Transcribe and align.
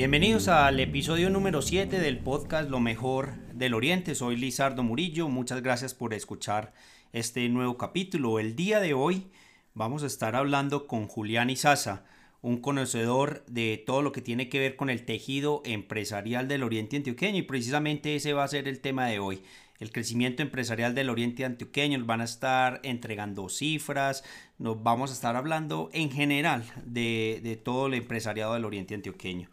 Bienvenidos 0.00 0.48
al 0.48 0.80
episodio 0.80 1.28
número 1.28 1.60
7 1.60 2.00
del 2.00 2.20
podcast 2.20 2.70
Lo 2.70 2.80
mejor 2.80 3.34
del 3.52 3.74
Oriente. 3.74 4.14
Soy 4.14 4.34
Lizardo 4.34 4.82
Murillo. 4.82 5.28
Muchas 5.28 5.62
gracias 5.62 5.92
por 5.92 6.14
escuchar 6.14 6.72
este 7.12 7.46
nuevo 7.50 7.76
capítulo. 7.76 8.38
El 8.38 8.56
día 8.56 8.80
de 8.80 8.94
hoy 8.94 9.26
vamos 9.74 10.02
a 10.02 10.06
estar 10.06 10.36
hablando 10.36 10.86
con 10.86 11.06
Julián 11.06 11.50
Izaza, 11.50 12.06
un 12.40 12.62
conocedor 12.62 13.44
de 13.44 13.76
todo 13.86 14.00
lo 14.00 14.10
que 14.12 14.22
tiene 14.22 14.48
que 14.48 14.58
ver 14.58 14.74
con 14.74 14.88
el 14.88 15.04
tejido 15.04 15.60
empresarial 15.66 16.48
del 16.48 16.62
Oriente 16.62 16.96
Antioqueño 16.96 17.36
y 17.36 17.42
precisamente 17.42 18.16
ese 18.16 18.32
va 18.32 18.44
a 18.44 18.48
ser 18.48 18.68
el 18.68 18.80
tema 18.80 19.04
de 19.04 19.18
hoy. 19.18 19.42
El 19.80 19.92
crecimiento 19.92 20.42
empresarial 20.42 20.94
del 20.94 21.10
Oriente 21.10 21.44
Antioqueño, 21.44 21.98
nos 21.98 22.06
van 22.06 22.22
a 22.22 22.24
estar 22.24 22.80
entregando 22.84 23.50
cifras, 23.50 24.24
nos 24.56 24.82
vamos 24.82 25.10
a 25.10 25.14
estar 25.14 25.36
hablando 25.36 25.90
en 25.92 26.10
general 26.10 26.64
de, 26.86 27.40
de 27.42 27.56
todo 27.56 27.88
el 27.88 27.94
empresariado 27.94 28.54
del 28.54 28.64
Oriente 28.64 28.94
Antioqueño. 28.94 29.50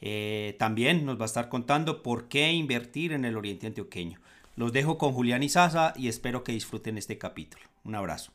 Eh, 0.00 0.56
también 0.58 1.04
nos 1.04 1.18
va 1.18 1.22
a 1.22 1.26
estar 1.26 1.48
contando 1.48 2.02
por 2.02 2.28
qué 2.28 2.52
invertir 2.52 3.12
en 3.12 3.24
el 3.24 3.36
Oriente 3.36 3.66
Antioqueño. 3.66 4.20
Los 4.56 4.72
dejo 4.72 4.98
con 4.98 5.12
Julián 5.12 5.42
Izaza 5.42 5.92
y 5.96 6.08
espero 6.08 6.44
que 6.44 6.52
disfruten 6.52 6.98
este 6.98 7.18
capítulo. 7.18 7.64
Un 7.84 7.94
abrazo. 7.94 8.32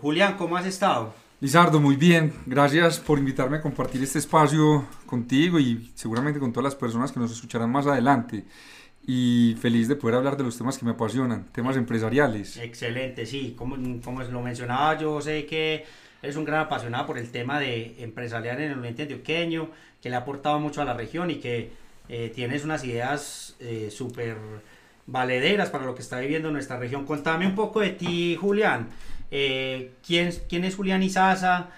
Julián, 0.00 0.36
¿cómo 0.36 0.56
has 0.56 0.66
estado? 0.66 1.14
Lizardo, 1.40 1.80
muy 1.80 1.96
bien. 1.96 2.32
Gracias 2.46 3.00
por 3.00 3.18
invitarme 3.18 3.56
a 3.56 3.60
compartir 3.60 4.00
este 4.02 4.20
espacio 4.20 4.86
contigo 5.06 5.58
y 5.58 5.90
seguramente 5.94 6.38
con 6.38 6.52
todas 6.52 6.64
las 6.64 6.76
personas 6.76 7.10
que 7.10 7.18
nos 7.18 7.32
escucharán 7.32 7.70
más 7.70 7.86
adelante. 7.86 8.44
Y 9.04 9.56
feliz 9.60 9.88
de 9.88 9.96
poder 9.96 10.18
hablar 10.18 10.36
de 10.36 10.44
los 10.44 10.56
temas 10.56 10.78
que 10.78 10.84
me 10.84 10.92
apasionan, 10.92 11.46
temas 11.50 11.76
empresariales. 11.76 12.58
Excelente, 12.58 13.26
sí. 13.26 13.54
Como, 13.58 13.74
como 14.02 14.22
lo 14.22 14.40
mencionaba, 14.40 14.96
yo 14.96 15.20
sé 15.20 15.44
que 15.44 15.84
eres 16.22 16.36
un 16.36 16.44
gran 16.44 16.60
apasionado 16.60 17.06
por 17.06 17.18
el 17.18 17.30
tema 17.30 17.58
de 17.58 17.96
empresarial 17.98 18.60
en 18.60 18.72
el 18.72 18.78
Oriente 18.78 19.02
Antioqueño 19.02 19.70
que 20.00 20.08
le 20.08 20.16
ha 20.16 20.20
aportado 20.20 20.58
mucho 20.60 20.80
a 20.80 20.84
la 20.84 20.94
región 20.94 21.30
y 21.30 21.36
que 21.36 21.72
eh, 22.08 22.32
tienes 22.34 22.64
unas 22.64 22.84
ideas 22.84 23.56
eh, 23.60 23.88
súper 23.90 24.36
valederas 25.06 25.70
para 25.70 25.84
lo 25.84 25.94
que 25.94 26.02
está 26.02 26.20
viviendo 26.20 26.50
nuestra 26.50 26.78
región. 26.78 27.06
Contame 27.06 27.46
un 27.46 27.54
poco 27.54 27.80
de 27.80 27.90
ti, 27.90 28.36
Julián. 28.40 28.88
Eh, 29.30 29.92
¿quién, 30.06 30.32
¿Quién 30.48 30.64
es 30.64 30.76
Julián 30.76 31.02
Izaza? 31.02 31.68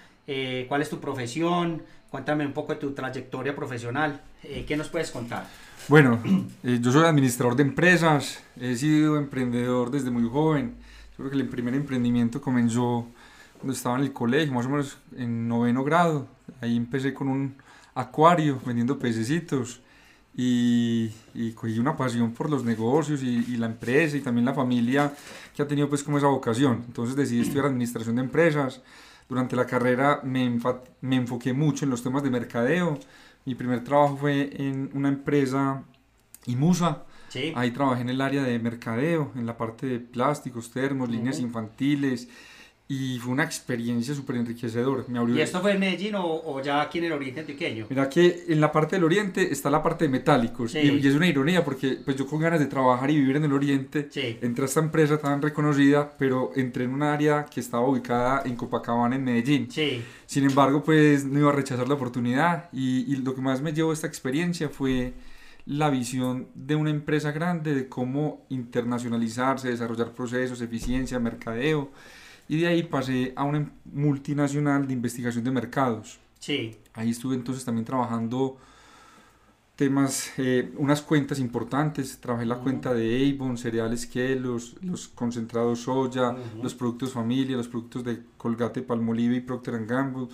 ¿Cuál 0.68 0.80
es 0.80 0.88
tu 0.88 1.00
profesión? 1.00 1.82
Cuéntame 2.10 2.46
un 2.46 2.52
poco 2.52 2.72
de 2.72 2.80
tu 2.80 2.92
trayectoria 2.92 3.54
profesional. 3.54 4.22
¿Qué 4.42 4.74
nos 4.76 4.88
puedes 4.88 5.10
contar? 5.10 5.46
Bueno, 5.86 6.22
yo 6.62 6.92
soy 6.92 7.04
administrador 7.04 7.56
de 7.56 7.62
empresas, 7.62 8.42
he 8.58 8.74
sido 8.74 9.18
emprendedor 9.18 9.90
desde 9.90 10.10
muy 10.10 10.26
joven. 10.26 10.76
Creo 11.16 11.28
que 11.28 11.36
el 11.36 11.46
primer 11.46 11.74
emprendimiento 11.74 12.40
comenzó 12.40 13.06
cuando 13.64 13.72
estaba 13.78 13.96
en 13.96 14.02
el 14.02 14.12
colegio, 14.12 14.52
más 14.52 14.66
o 14.66 14.68
menos 14.68 14.98
en 15.16 15.48
noveno 15.48 15.82
grado. 15.84 16.26
Ahí 16.60 16.76
empecé 16.76 17.14
con 17.14 17.28
un 17.28 17.54
acuario 17.94 18.60
vendiendo 18.62 18.98
pececitos 18.98 19.80
y, 20.36 21.10
y, 21.32 21.52
cogí 21.52 21.78
una 21.78 21.96
pasión 21.96 22.32
por 22.32 22.50
los 22.50 22.62
negocios 22.62 23.22
y, 23.22 23.42
y, 23.48 23.56
la 23.56 23.64
empresa 23.64 24.18
y 24.18 24.20
también 24.20 24.44
la 24.44 24.52
familia 24.52 25.14
que 25.56 25.62
ha 25.62 25.66
tenido 25.66 25.88
pues 25.88 26.02
como 26.02 26.18
esa 26.18 26.26
vocación. 26.26 26.84
Entonces 26.86 27.16
decidí 27.16 27.40
estudiar 27.40 27.64
administración 27.64 28.16
de 28.16 28.22
empresas. 28.22 28.82
Durante 29.30 29.56
la 29.56 29.64
carrera 29.64 30.20
me, 30.22 30.60
me 31.00 31.16
enfoqué 31.16 31.54
mucho 31.54 31.86
en 31.86 31.90
los 31.90 32.02
temas 32.02 32.22
de 32.22 32.28
mercadeo. 32.28 32.98
Mi 33.46 33.54
primer 33.54 33.82
trabajo 33.82 34.18
fue 34.18 34.50
en 34.58 34.90
una 34.92 35.08
empresa 35.08 35.84
IMUSA. 36.44 37.04
Sí. 37.30 37.54
Ahí 37.56 37.70
trabajé 37.70 38.02
en 38.02 38.10
el 38.10 38.20
área 38.20 38.42
de 38.42 38.58
mercadeo, 38.58 39.32
en 39.34 39.46
la 39.46 39.56
parte 39.56 39.86
de 39.86 40.00
plásticos, 40.00 40.70
termos, 40.70 41.08
líneas 41.08 41.40
infantiles 41.40 42.28
y 42.86 43.18
fue 43.18 43.32
una 43.32 43.44
experiencia 43.44 44.14
súper 44.14 44.36
enriquecedora. 44.36 45.04
¿Y 45.28 45.40
esto 45.40 45.62
fue 45.62 45.72
en 45.72 45.80
Medellín 45.80 46.16
o, 46.16 46.26
o, 46.26 46.60
ya 46.62 46.82
aquí 46.82 46.98
en 46.98 47.04
el 47.04 47.12
Oriente 47.12 47.40
Antioqueño? 47.40 47.86
Mira 47.88 48.10
que 48.10 48.44
en 48.46 48.60
la 48.60 48.70
parte 48.70 48.96
del 48.96 49.04
Oriente 49.04 49.50
está 49.50 49.70
la 49.70 49.82
parte 49.82 50.04
de 50.04 50.10
metálicos 50.10 50.74
y, 50.74 50.78
y, 50.80 51.06
es 51.06 51.14
una 51.14 51.26
ironía 51.26 51.64
porque 51.64 51.98
pues 52.04 52.16
yo 52.16 52.26
con 52.26 52.40
ganas 52.40 52.60
de 52.60 52.66
trabajar 52.66 53.10
y 53.10 53.16
vivir 53.16 53.36
en 53.36 53.44
el 53.44 53.52
Oriente 53.54 54.08
sí. 54.10 54.38
entré 54.42 54.64
a 54.64 54.66
esta 54.66 54.80
empresa 54.80 55.16
tan 55.16 55.40
reconocida 55.40 56.12
pero 56.18 56.50
entré 56.56 56.84
en 56.84 56.90
un 56.90 57.02
área 57.02 57.46
que 57.46 57.60
estaba 57.60 57.88
ubicada 57.88 58.42
en 58.44 58.54
Copacabana 58.54 59.16
en 59.16 59.24
Medellín. 59.24 59.70
Sí. 59.70 60.02
Sin 60.26 60.44
embargo 60.44 60.84
pues 60.84 61.24
no 61.24 61.38
iba 61.38 61.48
a 61.48 61.54
rechazar 61.54 61.88
la 61.88 61.94
oportunidad 61.94 62.68
y, 62.70 63.10
y 63.10 63.16
lo 63.16 63.34
que 63.34 63.40
más 63.40 63.62
me 63.62 63.72
llevó 63.72 63.92
a 63.92 63.94
esta 63.94 64.06
experiencia 64.06 64.68
fue 64.68 65.14
la 65.64 65.88
visión 65.88 66.48
de 66.54 66.76
una 66.76 66.90
empresa 66.90 67.32
grande 67.32 67.74
de 67.74 67.88
cómo 67.88 68.44
internacionalizarse, 68.50 69.70
desarrollar 69.70 70.12
procesos, 70.12 70.60
eficiencia, 70.60 71.18
mercadeo 71.18 71.90
y 72.48 72.60
de 72.60 72.66
ahí 72.66 72.82
pasé 72.82 73.32
a 73.36 73.44
una 73.44 73.70
multinacional 73.84 74.86
de 74.86 74.92
investigación 74.92 75.44
de 75.44 75.50
mercados. 75.50 76.18
Sí. 76.38 76.76
Ahí 76.92 77.10
estuve 77.10 77.34
entonces 77.34 77.64
también 77.64 77.84
trabajando 77.84 78.58
temas, 79.76 80.32
eh, 80.38 80.72
unas 80.76 81.02
cuentas 81.02 81.38
importantes. 81.38 82.18
Trabajé 82.20 82.46
la 82.46 82.56
cuenta 82.56 82.94
de 82.94 83.34
Avon, 83.34 83.56
cereales 83.56 84.06
Kelos, 84.06 84.76
los 84.82 85.08
concentrados 85.08 85.80
soya, 85.80 86.36
los 86.62 86.74
productos 86.74 87.12
familia, 87.12 87.56
los 87.56 87.68
productos 87.68 88.04
de 88.04 88.20
Colgate, 88.36 88.82
Palmolive 88.82 89.36
y 89.36 89.40
Procter 89.40 89.84
Gamble. 89.86 90.28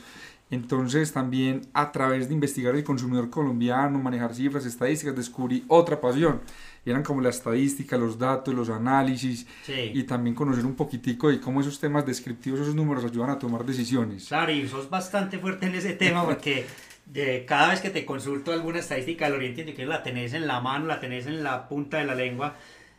Entonces 0.51 1.13
también 1.13 1.63
a 1.73 1.93
través 1.93 2.27
de 2.27 2.35
investigar 2.35 2.75
el 2.75 2.83
consumidor 2.83 3.31
colombiano, 3.31 4.01
manejar 4.01 4.35
cifras, 4.35 4.67
estadísticas, 4.67 5.15
descubrí 5.15 5.65
otra 5.69 6.01
pasión 6.01 6.41
eran 6.85 7.03
como 7.03 7.21
la 7.21 7.31
estadística, 7.31 7.97
los 7.97 8.19
datos, 8.19 8.55
los 8.55 8.71
análisis 8.71 9.47
y 9.69 10.03
también 10.05 10.35
conocer 10.35 10.65
un 10.65 10.75
poquitico 10.75 11.29
de 11.29 11.41
cómo 11.41 11.61
esos 11.61 11.79
temas 11.79 12.07
descriptivos, 12.07 12.61
esos 12.61 12.75
números 12.75 13.05
ayudan 13.05 13.31
a 13.31 13.39
tomar 13.39 13.65
decisiones. 13.65 14.29
Claro, 14.29 14.53
y 14.53 14.67
sos 14.69 14.89
bastante 14.89 15.39
fuerte 15.39 15.67
en 15.67 15.75
ese 15.75 15.93
tema 15.93 16.25
porque 16.25 16.67
de 17.07 17.45
cada 17.45 17.71
vez 17.71 17.81
que 17.81 17.91
te 17.91 18.05
consulto 18.05 18.53
alguna 18.53 18.79
estadística 18.79 19.27
del 19.27 19.35
Oriente 19.35 19.75
que 19.75 19.85
la 19.85 20.03
tenés 20.03 20.33
en 20.33 20.47
la 20.47 20.61
mano, 20.61 20.87
la 20.87 21.01
tenés 21.01 21.27
en 21.27 21.43
la 21.43 21.69
punta 21.69 21.99
de 21.99 22.05
la 22.05 22.15
lengua 22.15 22.57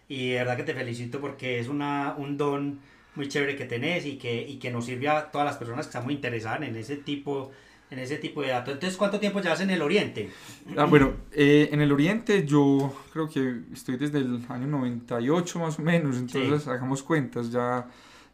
y 0.08 0.32
de 0.32 0.36
verdad 0.36 0.58
que 0.58 0.64
te 0.64 0.74
felicito 0.74 1.22
porque 1.22 1.60
es 1.60 1.68
una, 1.68 2.16
un 2.18 2.38
don 2.38 2.80
muy 3.16 3.28
chévere 3.28 3.56
que 3.56 3.66
tenés 3.66 4.06
y 4.06 4.18
que, 4.18 4.42
y 4.42 4.58
que 4.58 4.72
nos 4.72 4.86
sirve 4.86 5.10
a 5.10 5.32
todas 5.32 5.46
las 5.46 5.58
personas 5.58 5.86
que 5.86 5.90
están 5.90 6.04
muy 6.04 6.14
interesadas 6.14 6.62
en 6.62 6.76
ese 6.76 6.98
tipo 6.98 7.52
en 7.92 8.00
ese 8.00 8.18
tipo 8.18 8.42
de 8.42 8.48
datos. 8.48 8.74
Entonces, 8.74 8.98
¿cuánto 8.98 9.20
tiempo 9.20 9.42
llevas 9.42 9.60
en 9.60 9.70
el 9.70 9.82
Oriente? 9.82 10.30
Ah, 10.78 10.86
bueno, 10.86 11.14
eh, 11.34 11.70
en 11.72 11.82
el 11.82 11.92
Oriente 11.92 12.46
yo 12.46 12.94
creo 13.12 13.30
que 13.30 13.64
estoy 13.74 13.98
desde 13.98 14.20
el 14.20 14.42
año 14.48 14.66
98 14.66 15.60
más 15.60 15.78
o 15.78 15.82
menos, 15.82 16.18
entonces 16.18 16.68
hagamos 16.70 17.04
cuentas, 17.04 17.52
ya, 17.52 17.86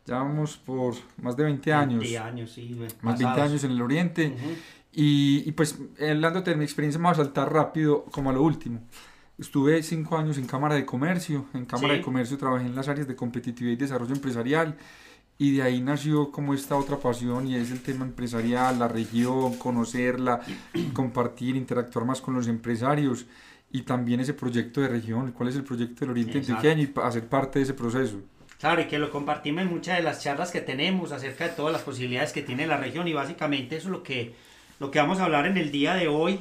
ya 0.06 0.16
vamos 0.18 0.58
por 0.58 0.94
más 1.22 1.36
de 1.36 1.44
20 1.44 1.74
años. 1.74 2.00
20 2.02 2.18
años, 2.20 2.52
sí. 2.52 2.80
Más 3.02 3.18
de 3.18 3.26
20 3.26 3.42
años 3.42 3.64
en 3.64 3.72
el 3.72 3.82
Oriente. 3.82 4.32
y, 4.94 5.42
y, 5.44 5.52
pues, 5.54 5.80
hablando 6.00 6.42
de 6.42 6.56
mi 6.56 6.64
experiencia, 6.64 7.00
me 7.00 7.06
voy 7.06 7.14
a 7.14 7.16
saltar 7.16 7.52
rápido 7.52 8.06
como 8.06 8.30
a 8.30 8.34
lo 8.34 8.44
último. 8.44 8.82
Estuve 9.40 9.82
5 9.82 10.18
años 10.18 10.38
en 10.38 10.46
Cámara 10.46 10.76
de 10.76 10.86
Comercio. 10.86 11.46
En 11.56 11.66
Cámara 11.66 11.96
de 11.96 12.02
Comercio 12.02 12.38
trabajé 12.38 12.68
en 12.68 12.76
las 12.76 12.88
áreas 12.88 13.08
de 13.08 13.16
competitividad 13.16 13.74
y 13.74 13.76
desarrollo 13.76 14.14
empresarial 14.14 14.78
y 15.40 15.56
de 15.56 15.62
ahí 15.62 15.82
nació 15.82 16.32
como 16.32 16.54
esta 16.54 16.76
otra 16.76 16.98
pasión 16.98 17.48
y 17.48 17.56
es 17.56 17.72
el 17.72 17.82
tema 17.82 18.06
empresarial, 18.06 18.80
la 18.80 18.88
región, 18.88 19.58
conocerla, 19.58 20.42
compartir, 20.94 21.56
interactuar 21.56 22.06
más 22.06 22.22
con 22.22 22.34
los 22.34 22.48
empresarios 22.48 23.26
y 23.72 23.82
también 23.82 24.20
ese 24.20 24.34
proyecto 24.34 24.82
de 24.82 24.88
región, 24.88 25.32
cuál 25.32 25.50
es 25.50 25.56
el 25.56 25.64
proyecto 25.64 26.02
del 26.02 26.12
Oriente 26.12 26.40
Antioqueño 26.40 26.84
y 26.84 26.94
hacer 27.02 27.28
parte 27.28 27.60
de 27.60 27.64
ese 27.64 27.74
proceso. 27.74 28.18
Claro, 28.60 28.82
y 28.82 28.86
que 28.86 28.98
lo 28.98 29.12
compartimos 29.12 29.62
en 29.62 29.70
muchas 29.70 29.98
de 29.98 30.04
las 30.04 30.24
charlas 30.24 30.52
que 30.52 30.62
tenemos 30.62 31.12
acerca 31.12 31.48
de 31.48 31.54
todas 31.54 31.72
las 31.72 31.84
posibilidades 31.84 32.34
que 32.34 32.42
tiene 32.42 32.66
la 32.66 32.78
región 32.78 33.08
y 33.08 33.14
básicamente 33.14 33.76
eso 33.76 33.90
es 33.90 33.92
lo 33.92 34.02
que, 34.02 34.34
lo 34.80 34.90
que 34.90 35.00
vamos 35.00 35.20
a 35.20 35.26
hablar 35.26 35.46
en 35.46 35.58
el 35.58 35.72
día 35.72 35.94
de 35.94 36.08
hoy. 36.08 36.40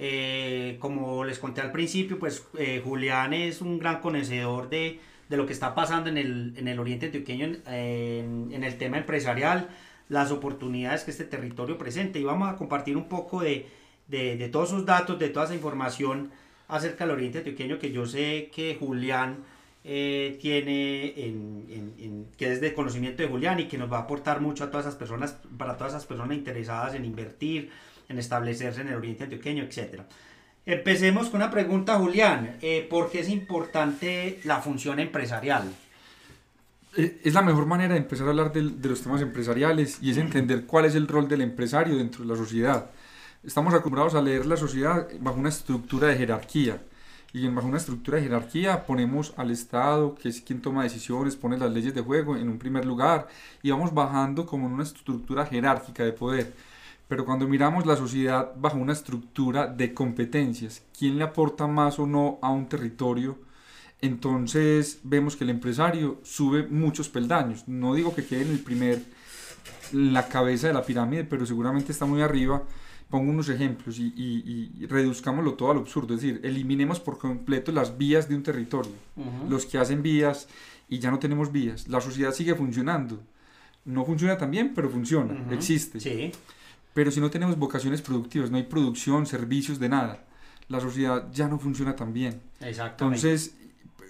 Eh, 0.00 0.76
como 0.78 1.24
les 1.24 1.40
conté 1.40 1.60
al 1.60 1.72
principio, 1.72 2.20
pues 2.20 2.46
eh, 2.56 2.80
Julián 2.84 3.34
es 3.34 3.60
un 3.60 3.80
gran 3.80 4.00
conocedor 4.00 4.68
de, 4.68 5.00
de 5.28 5.36
lo 5.36 5.46
que 5.46 5.52
está 5.52 5.74
pasando 5.74 6.08
en 6.10 6.18
el, 6.18 6.54
en 6.56 6.68
el 6.68 6.78
Oriente 6.78 7.06
Antioqueño 7.06 7.46
en, 7.66 8.48
en, 8.52 8.64
el 8.64 8.78
tema 8.78 8.98
empresarial, 8.98 9.68
las 10.08 10.30
oportunidades 10.30 11.04
que 11.04 11.10
este 11.10 11.24
territorio 11.24 11.76
presenta 11.76 12.18
y 12.18 12.24
vamos 12.24 12.48
a 12.48 12.56
compartir 12.56 12.96
un 12.96 13.08
poco 13.08 13.42
de, 13.42 13.66
de, 14.06 14.36
de 14.36 14.48
todos 14.48 14.70
esos 14.70 14.86
datos, 14.86 15.18
de 15.18 15.28
toda 15.28 15.46
esa 15.46 15.54
información 15.54 16.30
acerca 16.68 17.04
del 17.04 17.14
Oriente 17.14 17.38
Antioqueño 17.38 17.78
que 17.78 17.92
yo 17.92 18.06
sé 18.06 18.50
que 18.54 18.76
Julián 18.78 19.44
eh, 19.84 20.36
tiene, 20.40 21.14
en, 21.16 22.26
que 22.36 22.52
es 22.52 22.60
de 22.60 22.74
conocimiento 22.74 23.22
de 23.22 23.28
Julián 23.28 23.60
y 23.60 23.68
que 23.68 23.78
nos 23.78 23.90
va 23.90 23.98
a 23.98 24.00
aportar 24.02 24.40
mucho 24.40 24.64
a 24.64 24.70
todas 24.70 24.86
esas 24.86 24.96
personas, 24.96 25.38
para 25.56 25.76
todas 25.76 25.94
esas 25.94 26.04
personas 26.04 26.36
interesadas 26.36 26.94
en 26.94 27.04
invertir, 27.04 27.70
en 28.08 28.18
establecerse 28.18 28.80
en 28.80 28.88
el 28.88 28.96
Oriente 28.96 29.24
Antioqueño, 29.24 29.64
etc. 29.64 30.02
Empecemos 30.68 31.30
con 31.30 31.40
una 31.40 31.50
pregunta, 31.50 31.94
Julián. 31.94 32.58
Eh, 32.60 32.86
¿Por 32.90 33.10
qué 33.10 33.20
es 33.20 33.30
importante 33.30 34.38
la 34.44 34.60
función 34.60 35.00
empresarial? 35.00 35.64
Eh, 36.94 37.22
es 37.24 37.32
la 37.32 37.40
mejor 37.40 37.64
manera 37.64 37.94
de 37.94 38.00
empezar 38.00 38.26
a 38.26 38.30
hablar 38.32 38.52
de, 38.52 38.68
de, 38.68 38.88
los 38.90 39.00
temas 39.00 39.22
empresariales 39.22 39.96
y 40.02 40.10
es 40.10 40.18
entender 40.18 40.66
cuál 40.66 40.84
es 40.84 40.94
el 40.94 41.08
rol 41.08 41.26
del 41.26 41.40
empresario 41.40 41.96
dentro 41.96 42.22
de 42.22 42.28
la 42.28 42.36
sociedad. 42.36 42.90
Estamos 43.42 43.72
acostumbrados 43.72 44.14
a 44.14 44.20
leer 44.20 44.44
la 44.44 44.58
sociedad 44.58 45.08
bajo 45.20 45.38
una 45.38 45.48
estructura 45.48 46.08
de 46.08 46.18
jerarquía 46.18 46.82
y 47.32 47.48
bajo 47.48 47.66
una 47.66 47.78
estructura 47.78 48.18
de 48.18 48.24
jerarquía 48.24 48.84
ponemos 48.84 49.32
al 49.38 49.50
Estado, 49.50 50.16
que 50.16 50.28
es 50.28 50.42
quien 50.42 50.60
toma 50.60 50.82
decisiones, 50.82 51.34
pone 51.34 51.56
las 51.56 51.72
leyes 51.72 51.94
de 51.94 52.02
juego 52.02 52.36
en 52.36 52.46
un 52.46 52.58
primer 52.58 52.84
lugar 52.84 53.28
y 53.62 53.70
vamos 53.70 53.94
bajando 53.94 54.44
como 54.44 54.66
en 54.66 54.74
una 54.74 54.82
estructura 54.82 55.46
jerárquica 55.46 56.04
de 56.04 56.12
poder. 56.12 56.52
Pero 57.08 57.24
cuando 57.24 57.48
miramos 57.48 57.86
la 57.86 57.96
sociedad 57.96 58.52
bajo 58.56 58.76
una 58.76 58.92
estructura 58.92 59.66
de 59.66 59.94
competencias, 59.94 60.82
quién 60.96 61.16
le 61.16 61.24
aporta 61.24 61.66
más 61.66 61.98
o 61.98 62.06
no 62.06 62.38
a 62.42 62.50
un 62.50 62.68
territorio, 62.68 63.38
entonces 64.00 65.00
vemos 65.02 65.34
que 65.34 65.44
el 65.44 65.50
empresario 65.50 66.20
sube 66.22 66.68
muchos 66.68 67.08
peldaños. 67.08 67.66
No 67.66 67.94
digo 67.94 68.14
que 68.14 68.26
quede 68.26 68.42
en 68.42 68.50
el 68.50 68.60
primer, 68.60 69.02
la 69.92 70.28
cabeza 70.28 70.68
de 70.68 70.74
la 70.74 70.84
pirámide, 70.84 71.24
pero 71.24 71.46
seguramente 71.46 71.92
está 71.92 72.04
muy 72.04 72.20
arriba. 72.20 72.62
Pongo 73.08 73.30
unos 73.30 73.48
ejemplos 73.48 73.98
y, 73.98 74.12
y, 74.14 74.86
reduzcámoslo 74.86 75.54
todo 75.54 75.70
al 75.70 75.78
absurdo, 75.78 76.14
es 76.14 76.20
decir, 76.20 76.40
eliminemos 76.44 77.00
por 77.00 77.16
completo 77.16 77.72
las 77.72 77.96
vías 77.96 78.28
de 78.28 78.34
un 78.34 78.42
territorio, 78.42 78.92
los 79.48 79.64
que 79.64 79.78
hacen 79.78 80.02
vías 80.02 80.46
y 80.90 80.98
ya 80.98 81.10
no 81.10 81.18
tenemos 81.18 81.50
vías. 81.50 81.88
La 81.88 82.02
sociedad 82.02 82.32
sigue 82.32 82.54
funcionando. 82.54 83.18
No 83.86 84.04
funciona 84.04 84.36
tan 84.36 84.50
bien, 84.50 84.72
pero 84.74 84.90
funciona, 84.90 85.34
existe. 85.50 86.00
Sí. 86.00 86.32
Pero 86.98 87.12
si 87.12 87.20
no 87.20 87.30
tenemos 87.30 87.56
vocaciones 87.56 88.02
productivas, 88.02 88.50
no 88.50 88.56
hay 88.56 88.64
producción, 88.64 89.24
servicios, 89.24 89.78
de 89.78 89.88
nada, 89.88 90.24
la 90.66 90.80
sociedad 90.80 91.28
ya 91.30 91.46
no 91.46 91.60
funciona 91.60 91.94
tan 91.94 92.12
bien. 92.12 92.40
Entonces, 92.60 93.54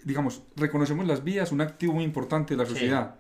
digamos, 0.05 0.41
reconocemos 0.57 1.07
las 1.07 1.23
vías, 1.23 1.53
un 1.53 1.61
activo 1.61 1.93
muy 1.93 2.05
importante 2.05 2.57
de 2.57 2.63
la 2.63 2.67
sociedad, 2.67 3.17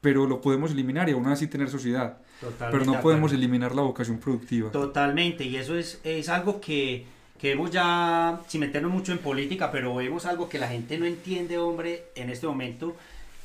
pero 0.00 0.26
lo 0.26 0.40
podemos 0.40 0.72
eliminar 0.72 1.08
y 1.08 1.12
aún 1.12 1.28
así 1.28 1.46
tener 1.46 1.70
sociedad. 1.70 2.18
pero 2.58 2.84
no 2.84 3.00
podemos 3.00 3.32
eliminar 3.32 3.76
la 3.76 3.82
vocación 3.82 4.18
productiva. 4.18 4.72
Totalmente, 4.72 5.44
y 5.44 5.54
eso 5.54 5.78
es, 5.78 6.00
es 6.02 6.28
algo 6.28 6.60
que, 6.60 7.06
que 7.38 7.50
vemos 7.50 7.70
ya, 7.70 8.40
sin 8.48 8.62
meternos 8.62 8.90
mucho 8.90 9.12
en 9.12 9.18
política, 9.18 9.70
pero 9.70 9.94
vemos 9.94 10.26
algo 10.26 10.48
que 10.48 10.58
la 10.58 10.66
gente 10.66 10.98
no 10.98 11.06
entiende, 11.06 11.58
hombre, 11.58 12.06
en 12.16 12.28
este 12.28 12.48
momento, 12.48 12.96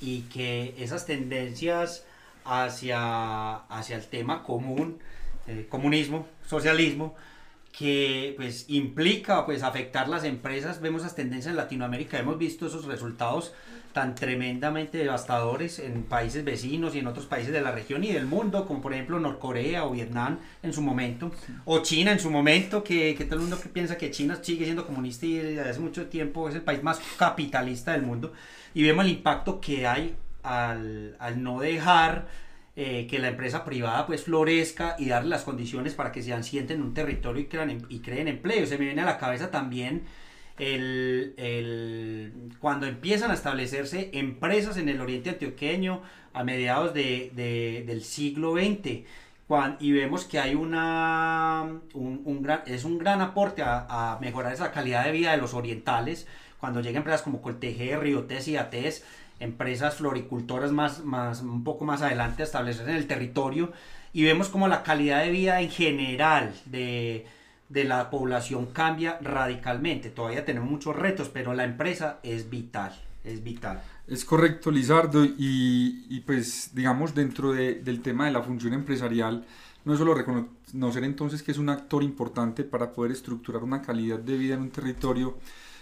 y 0.02 0.22
que 0.22 0.74
esas 0.80 1.06
tendencias 1.06 2.04
hacia, 2.46 3.58
hacia 3.58 3.96
el 3.96 4.06
tema 4.08 4.42
común, 4.42 4.98
eh, 5.48 5.66
comunismo, 5.70 6.28
socialismo, 6.46 7.16
que 7.78 8.34
pues 8.38 8.66
implica 8.70 9.46
pues 9.46 9.62
afectar 9.64 10.10
las 10.10 10.24
empresas. 10.24 10.82
Vemos 10.82 11.02
esas 11.02 11.16
tendencias 11.16 11.52
en 11.52 11.58
Latinoamérica, 11.58 12.18
hemos 12.18 12.38
visto 12.38 12.68
esos 12.68 12.86
resultados 12.86 13.54
tan 13.94 14.16
tremendamente 14.16 14.98
devastadores 14.98 15.80
en 15.80 16.04
países 16.04 16.44
vecinos 16.44 16.94
y 16.96 17.00
en 17.00 17.08
otros 17.08 17.26
países 17.26 17.52
de 17.52 17.62
la 17.62 17.72
región 17.72 18.04
y 18.04 18.12
del 18.12 18.26
mundo, 18.26 18.66
como 18.66 18.82
por 18.82 18.94
ejemplo 18.94 19.20
Norcorea 19.20 19.86
o 19.86 19.92
Vietnam 19.92 20.40
en 20.62 20.74
su 20.74 20.82
momento, 20.82 21.32
o 21.66 21.80
China 21.80 22.12
en 22.12 22.20
su 22.20 22.30
momento, 22.30 22.84
que, 22.84 23.16
que, 23.16 23.26
todo 23.26 23.36
el 23.36 23.42
mundo 23.42 23.58
piensa 23.74 23.98
que 23.98 24.12
China 24.12 24.38
sigue 24.42 24.66
siendo 24.66 24.86
comunista 24.86 25.26
y 25.26 25.34
desde 25.34 25.62
hace 25.62 25.80
mucho 25.80 26.08
tiempo 26.08 26.48
es 26.48 26.56
el 26.56 26.62
país 26.62 26.84
más 26.84 27.00
capitalista 27.18 27.94
del 27.94 28.04
mundo, 28.04 28.34
y 28.74 28.84
vemos 28.84 29.06
el 29.06 29.12
impacto 29.12 29.60
que 29.60 29.88
hay 29.88 30.16
al, 30.44 31.16
al 31.20 31.42
no 31.42 31.60
dejar 31.60 32.28
eh, 32.80 33.08
que 33.10 33.18
la 33.18 33.30
empresa 33.30 33.66
privada 33.66 34.06
pues 34.06 34.26
florezca 34.26 34.96
y 35.00 35.08
darle 35.08 35.30
las 35.30 35.44
condiciones 35.44 35.96
para 35.96 36.12
que 36.12 36.22
se 36.22 36.32
asienten 36.32 36.78
en 36.78 36.84
un 36.84 36.94
territorio 36.94 37.42
y, 37.42 37.46
crean, 37.48 37.72
em, 37.72 37.82
y 37.90 38.02
creen 38.02 38.28
empleo. 38.28 38.68
Se 38.68 38.78
me 38.78 38.86
viene 38.86 39.02
a 39.02 39.06
la 39.06 39.18
cabeza 39.18 39.50
también 39.50 40.04
el, 40.60 42.34
cuando 42.60 42.86
empiezan 42.86 43.32
a 43.32 43.34
establecerse 43.34 44.12
empresas 44.14 44.78
en 44.78 44.90
el 44.90 45.02
oriente 45.02 45.32
antioqueño 45.32 46.04
a 46.34 46.44
mediados 46.44 46.94
de, 46.94 47.32
de, 47.36 47.84
del 47.88 48.04
siglo 48.04 48.54
XX. 48.54 49.06
y 49.80 49.92
vemos 49.92 50.26
que 50.26 50.38
hay 50.38 50.54
una, 50.54 51.80
un, 51.96 52.42
gran, 52.44 52.62
es 52.68 52.84
un 52.86 53.00
gran 53.00 53.22
aporte 53.22 53.64
a, 53.64 53.88
a, 53.90 54.20
mejorar 54.20 54.54
esa 54.54 54.72
calidad 54.72 55.04
de 55.04 55.14
vida 55.14 55.32
de 55.32 55.38
los 55.38 55.56
orientales, 55.56 56.28
cuando 56.60 56.82
llegan 56.82 56.98
empresas 56.98 57.24
como 57.24 57.42
Colteje, 57.42 57.98
Riotes 57.98 58.48
y 58.48 58.56
Ates, 58.56 59.04
empresas 59.40 59.96
floricultoras 59.96 60.72
más, 60.72 61.04
más, 61.04 61.42
un 61.42 61.64
poco 61.64 61.86
más 61.86 62.02
adelante 62.02 62.42
a 62.42 62.46
establecerse 62.46 62.90
en 62.92 62.98
el 62.98 63.08
territorio 63.08 63.72
y 64.14 64.24
vemos 64.24 64.50
como 64.50 64.68
la 64.68 64.84
calidad 64.84 65.24
de 65.24 65.32
vida 65.32 65.62
en 65.62 65.70
general 65.70 66.54
de, 66.66 67.26
de 67.70 67.84
la 67.84 68.10
población 68.10 68.68
cambia 68.68 69.20
radicalmente. 69.22 70.10
Todavía 70.10 70.46
tenemos 70.46 70.70
muchos 70.70 70.96
retos, 70.96 71.30
pero 71.30 71.54
la 71.54 71.66
empresa 71.66 72.20
es 72.24 72.50
vital, 72.50 72.94
es 73.24 73.44
vital. 73.44 73.82
Es 74.08 74.26
correcto, 74.26 74.72
Lizardo, 74.72 75.24
y, 75.26 76.06
y 76.10 76.22
pues 76.22 76.72
digamos 76.74 77.14
dentro 77.14 77.52
de, 77.52 77.76
del 77.76 78.02
tema 78.02 78.26
de 78.26 78.32
la 78.32 78.42
función 78.42 78.74
empresarial, 78.74 79.46
no 79.86 79.94
es 79.94 80.00
solo 80.00 80.14
reconocer 80.14 81.04
entonces 81.04 81.44
que 81.44 81.52
es 81.52 81.58
un 81.58 81.70
actor 81.70 82.04
importante 82.04 82.64
para 82.64 82.94
poder 82.94 83.12
estructurar 83.12 83.64
una 83.64 83.82
calidad 83.82 84.20
de 84.20 84.38
vida 84.38 84.56
en 84.56 84.62
un 84.62 84.72
territorio, 84.72 85.38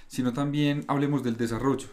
sino 0.08 0.34
también 0.34 0.84
hablemos 0.88 1.24
del 1.24 1.38
desarrollo 1.38 1.88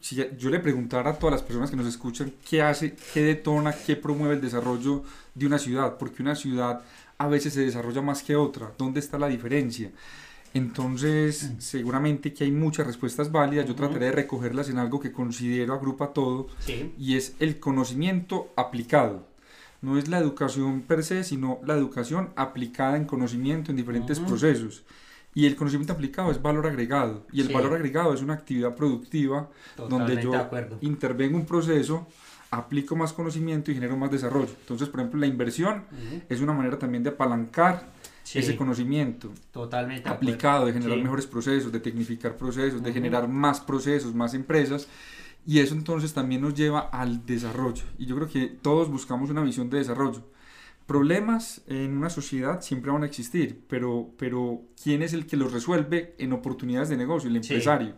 si 0.00 0.16
yo 0.38 0.50
le 0.50 0.60
preguntara 0.60 1.10
a 1.10 1.18
todas 1.18 1.32
las 1.32 1.42
personas 1.42 1.70
que 1.70 1.76
nos 1.76 1.86
escuchan 1.86 2.32
qué 2.48 2.62
hace, 2.62 2.94
qué 3.12 3.22
detona, 3.22 3.72
qué 3.72 3.96
promueve 3.96 4.34
el 4.34 4.40
desarrollo 4.40 5.02
de 5.34 5.46
una 5.46 5.58
ciudad, 5.58 5.96
porque 5.96 6.22
una 6.22 6.34
ciudad 6.34 6.82
a 7.16 7.28
veces 7.28 7.54
se 7.54 7.60
desarrolla 7.60 8.02
más 8.02 8.22
que 8.22 8.36
otra, 8.36 8.72
¿dónde 8.76 9.00
está 9.00 9.18
la 9.18 9.28
diferencia? 9.28 9.90
Entonces, 10.52 11.52
seguramente 11.58 12.32
que 12.32 12.44
hay 12.44 12.52
muchas 12.52 12.86
respuestas 12.86 13.32
válidas, 13.32 13.66
yo 13.66 13.74
trataré 13.74 14.06
de 14.06 14.12
recogerlas 14.12 14.68
en 14.68 14.78
algo 14.78 15.00
que 15.00 15.10
considero 15.10 15.74
agrupa 15.74 16.12
todo, 16.12 16.46
y 16.98 17.16
es 17.16 17.34
el 17.40 17.58
conocimiento 17.58 18.52
aplicado. 18.56 19.26
No 19.82 19.98
es 19.98 20.08
la 20.08 20.18
educación 20.18 20.82
per 20.82 21.02
se, 21.02 21.24
sino 21.24 21.58
la 21.64 21.74
educación 21.74 22.30
aplicada 22.36 22.96
en 22.96 23.04
conocimiento 23.04 23.70
en 23.70 23.76
diferentes 23.76 24.20
procesos. 24.20 24.84
Y 25.34 25.46
el 25.46 25.56
conocimiento 25.56 25.92
aplicado 25.92 26.30
es 26.30 26.40
valor 26.40 26.66
agregado. 26.66 27.26
Y 27.32 27.40
el 27.40 27.52
valor 27.52 27.74
agregado 27.74 28.14
es 28.14 28.22
una 28.22 28.34
actividad 28.34 28.74
productiva 28.74 29.50
donde 29.76 30.22
yo 30.22 30.32
intervengo 30.80 31.36
un 31.36 31.44
proceso, 31.44 32.06
aplico 32.50 32.94
más 32.94 33.12
conocimiento 33.12 33.70
y 33.70 33.74
genero 33.74 33.96
más 33.96 34.10
desarrollo. 34.10 34.52
Entonces, 34.60 34.88
por 34.88 35.00
ejemplo, 35.00 35.20
la 35.20 35.26
inversión 35.26 35.84
es 36.28 36.40
una 36.40 36.52
manera 36.52 36.78
también 36.78 37.02
de 37.02 37.10
apalancar 37.10 37.92
ese 38.32 38.56
conocimiento 38.56 39.30
Totalmente 39.52 40.08
aplicado, 40.08 40.66
de, 40.66 40.72
generar 40.72 40.98
mejores 40.98 41.26
procesos, 41.26 41.70
de 41.70 41.80
tecnificar 41.80 42.36
procesos, 42.36 42.82
de 42.82 42.92
generar 42.92 43.28
más 43.28 43.60
procesos, 43.60 44.14
más 44.14 44.34
empresas. 44.34 44.88
Y 45.46 45.58
eso 45.58 45.74
entonces 45.74 46.14
también 46.14 46.40
nos 46.40 46.54
lleva 46.54 46.80
al 46.80 47.26
desarrollo. 47.26 47.82
Y 47.98 48.06
yo 48.06 48.16
creo 48.16 48.28
que 48.28 48.46
todos 48.46 48.88
buscamos 48.88 49.28
una 49.30 49.42
visión 49.42 49.68
de 49.68 49.78
desarrollo. 49.78 50.22
Problemas 50.86 51.62
en 51.66 51.96
una 51.96 52.10
sociedad 52.10 52.60
siempre 52.60 52.90
van 52.90 53.04
a 53.04 53.06
existir, 53.06 53.64
pero, 53.68 54.10
pero 54.18 54.62
¿quién 54.82 55.02
es 55.02 55.14
el 55.14 55.26
que 55.26 55.36
los 55.36 55.52
resuelve 55.52 56.14
en 56.18 56.32
oportunidades 56.32 56.90
de 56.90 56.96
negocio? 56.96 57.30
El 57.30 57.36
empresario. 57.36 57.94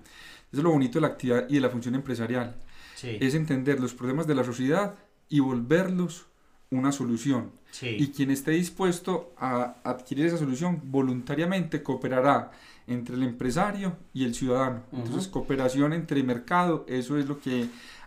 Eso 0.53 0.59
es 0.59 0.63
lo 0.63 0.71
bonito 0.71 0.99
de 0.99 1.01
la 1.01 1.09
actividad 1.09 1.49
y 1.49 1.55
de 1.55 1.61
la 1.61 1.71
función 1.71 1.97
empresarial. 1.97 2.57
Es 3.03 3.35
entender 3.35 3.81
los 3.81 3.93
problemas 3.93 4.27
de 4.27 4.35
la 4.35 4.45
sociedad 4.45 4.95
y 5.29 5.41
volverlos 5.41 6.27
una 6.71 6.93
solución. 6.93 7.53
Y 7.83 8.09
quien 8.09 8.31
esté 8.31 8.53
dispuesto 8.53 9.35
a 9.37 9.77
adquirir 9.85 10.27
esa 10.27 10.39
solución 10.39 10.81
voluntariamente 10.85 11.83
cooperará 11.83 12.51
entre 12.87 13.17
el 13.17 13.23
empresario 13.23 13.97
y 14.15 14.25
el 14.25 14.35
ciudadano. 14.35 14.85
Entonces, 14.93 15.29
cooperación 15.29 15.93
entre 15.93 16.23
mercado, 16.23 16.87
eso 16.89 17.19
es 17.19 17.27
lo 17.27 17.39
que 17.41 17.67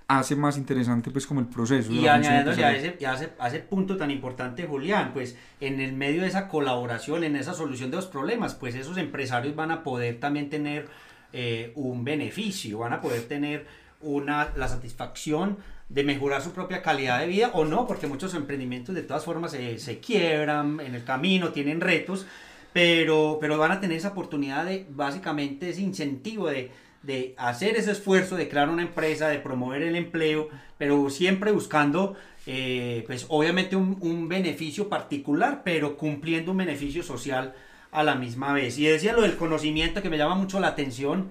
hace 0.10 0.36
más 0.36 0.58
interesante 0.58 1.12
pues 1.12 1.28
como 1.28 1.40
el 1.40 1.46
proceso. 1.46 1.92
Y 1.92 2.08
añadiéndole 2.08 2.66
a 2.66 2.76
ese, 2.76 2.98
a, 3.38 3.48
ese, 3.48 3.60
punto 3.60 3.96
tan 3.96 4.10
importante, 4.10 4.66
Julián, 4.66 5.12
pues 5.14 5.38
en 5.62 5.80
el 5.80 5.94
medio 5.94 6.24
de 6.24 6.28
esa 6.28 6.48
colaboración, 6.48 7.24
en 7.24 7.36
esa 7.36 7.54
solución 7.54 7.92
de 7.92 7.98
los 7.98 8.08
problemas, 8.08 8.56
pues 8.56 8.74
esos 8.74 8.98
empresarios 8.98 9.56
van 9.56 9.70
a 9.70 9.84
poder 9.84 10.20
también 10.20 10.50
tener 10.50 10.88
eh, 11.32 11.74
un 11.76 12.04
beneficio, 12.04 12.80
van 12.80 12.94
a 12.94 13.02
poder 13.02 13.28
tener 13.28 13.68
una, 14.02 14.52
la 14.56 14.68
satisfacción 14.68 15.58
de 15.90 16.04
mejorar 16.04 16.42
su 16.42 16.54
propia 16.54 16.82
calidad 16.82 17.20
de 17.20 17.28
vida 17.28 17.52
o 17.54 17.64
no, 17.64 17.86
porque 17.86 18.08
muchos 18.08 18.34
emprendimientos 18.34 18.96
de 18.96 19.04
todas 19.04 19.24
formas 19.24 19.52
se, 19.52 19.78
se 19.78 20.00
quiebran 20.00 20.80
en 20.80 20.96
el 20.96 21.04
camino, 21.04 21.50
tienen 21.50 21.82
retos, 21.82 22.26
pero, 22.74 23.38
pero 23.40 23.60
van 23.60 23.74
a 23.74 23.80
tener 23.80 23.98
esa 23.98 24.10
oportunidad 24.10 24.66
de 24.66 24.88
básicamente 24.90 25.70
ese 25.70 25.82
incentivo 25.82 26.48
de 26.48 26.72
de 27.04 27.34
hacer 27.38 27.76
ese 27.78 27.92
esfuerzo 27.92 28.36
de 28.36 28.50
crear 28.50 28.70
una 28.70 28.82
empresa, 28.82 29.30
de 29.30 29.40
promover 29.40 29.82
el 29.84 29.96
empleo, 29.96 30.50
pero 30.78 31.10
siempre 31.10 31.52
buscando, 31.52 32.16
eh, 32.46 33.04
pues 33.08 33.26
obviamente 33.30 33.76
un, 33.76 34.28
beneficio 34.28 34.90
particular, 34.90 35.62
pero 35.64 35.98
cumpliendo 35.98 36.52
un 36.52 36.58
beneficio 36.58 37.04
social 37.04 37.54
a 37.92 38.04
la 38.04 38.16
misma 38.16 38.54
vez. 38.54 38.78
Y 38.78 38.86
decía 38.86 39.14
lo 39.14 39.22
del 39.22 39.38
conocimiento 39.38 40.02
que 40.02 40.10
me 40.10 40.18
llama 40.18 40.36
mucho 40.36 40.60
la 40.60 40.68
atención. 40.70 41.30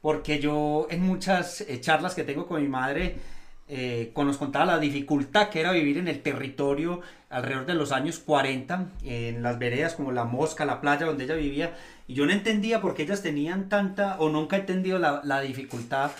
porque 0.00 0.38
yo 0.38 0.86
en 0.90 1.02
muchas 1.02 1.62
eh, 1.62 1.80
charlas 1.80 2.14
que 2.14 2.22
tengo 2.24 2.46
con 2.46 2.62
mi 2.62 2.68
madre, 2.68 3.16
eh, 3.68 4.10
con 4.14 4.26
nos 4.26 4.38
contaba 4.38 4.64
la 4.64 4.78
dificultad 4.78 5.50
que 5.50 5.60
era 5.60 5.72
vivir 5.72 5.98
en 5.98 6.08
el 6.08 6.22
territorio 6.22 7.00
alrededor 7.30 7.66
de 7.66 7.74
los 7.74 7.92
años 7.92 8.18
40, 8.18 8.86
en 9.04 9.42
las 9.42 9.58
veredas 9.58 9.94
como 9.94 10.12
la 10.12 10.24
Mosca, 10.24 10.64
la 10.64 10.80
playa 10.80 11.06
donde 11.06 11.24
ella 11.24 11.34
vivía, 11.34 11.74
y 12.06 12.14
yo 12.14 12.24
no 12.24 12.32
entendía 12.32 12.80
por 12.80 12.94
qué 12.94 13.02
ellas 13.02 13.22
tenían 13.22 13.68
tanta, 13.68 14.16
o 14.18 14.30
nunca 14.30 14.56
he 14.56 14.60
entendido 14.60 14.98
la, 14.98 15.20
la 15.24 15.40
dificultad 15.40 16.12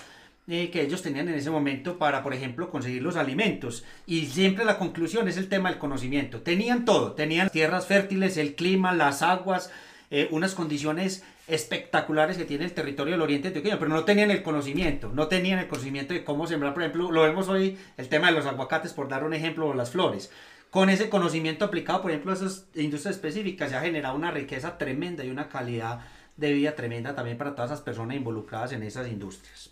eh, 0.51 0.71
que 0.71 0.81
ellos 0.81 1.03
tenían 1.03 1.27
en 1.27 1.35
ese 1.35 1.51
momento 1.51 1.99
para, 1.99 2.23
por 2.23 2.33
ejemplo, 2.33 2.71
conseguir 2.71 3.03
los 3.03 3.17
alimentos. 3.17 3.85
Y 4.07 4.25
siempre 4.25 4.65
la 4.65 4.79
conclusión 4.79 5.27
es 5.27 5.37
el 5.37 5.47
tema 5.47 5.69
del 5.69 5.77
conocimiento. 5.77 6.41
Tenían 6.41 6.85
todo, 6.85 7.11
tenían 7.11 7.49
tierras 7.49 7.85
fértiles, 7.85 8.35
el 8.35 8.55
clima, 8.55 8.91
las 8.91 9.21
aguas, 9.21 9.71
eh, 10.09 10.27
unas 10.31 10.55
condiciones 10.55 11.23
espectaculares 11.49 12.37
que 12.37 12.45
tiene 12.45 12.65
el 12.65 12.73
territorio 12.73 13.13
del 13.13 13.21
Oriente 13.21 13.47
Antioqueño, 13.47 13.79
pero 13.79 13.89
no 13.89 14.03
tenían 14.03 14.31
el 14.31 14.43
conocimiento, 14.43 15.11
no 15.13 15.27
tenían 15.27 15.59
el 15.59 15.67
conocimiento 15.67 16.13
de 16.13 16.23
cómo 16.23 16.47
sembrar, 16.47 16.73
por 16.73 16.83
ejemplo, 16.83 17.11
lo 17.11 17.23
vemos 17.23 17.47
hoy, 17.47 17.77
el 17.97 18.09
tema 18.09 18.27
de 18.27 18.33
los 18.33 18.45
aguacates, 18.45 18.93
por 18.93 19.07
dar 19.07 19.23
un 19.23 19.33
ejemplo, 19.33 19.67
o 19.67 19.73
las 19.73 19.91
flores. 19.91 20.31
Con 20.69 20.89
ese 20.89 21.09
conocimiento 21.09 21.65
aplicado, 21.65 22.01
por 22.01 22.11
ejemplo, 22.11 22.31
a 22.31 22.35
esas 22.35 22.67
industrias 22.75 23.15
específicas, 23.15 23.71
se 23.71 23.75
ha 23.75 23.81
generado 23.81 24.15
una 24.15 24.31
riqueza 24.31 24.77
tremenda 24.77 25.23
y 25.23 25.29
una 25.29 25.49
calidad 25.49 26.01
de 26.37 26.53
vida 26.53 26.75
tremenda 26.75 27.15
también 27.15 27.37
para 27.37 27.55
todas 27.55 27.71
esas 27.71 27.81
personas 27.81 28.15
involucradas 28.15 28.71
en 28.71 28.83
esas 28.83 29.07
industrias. 29.07 29.71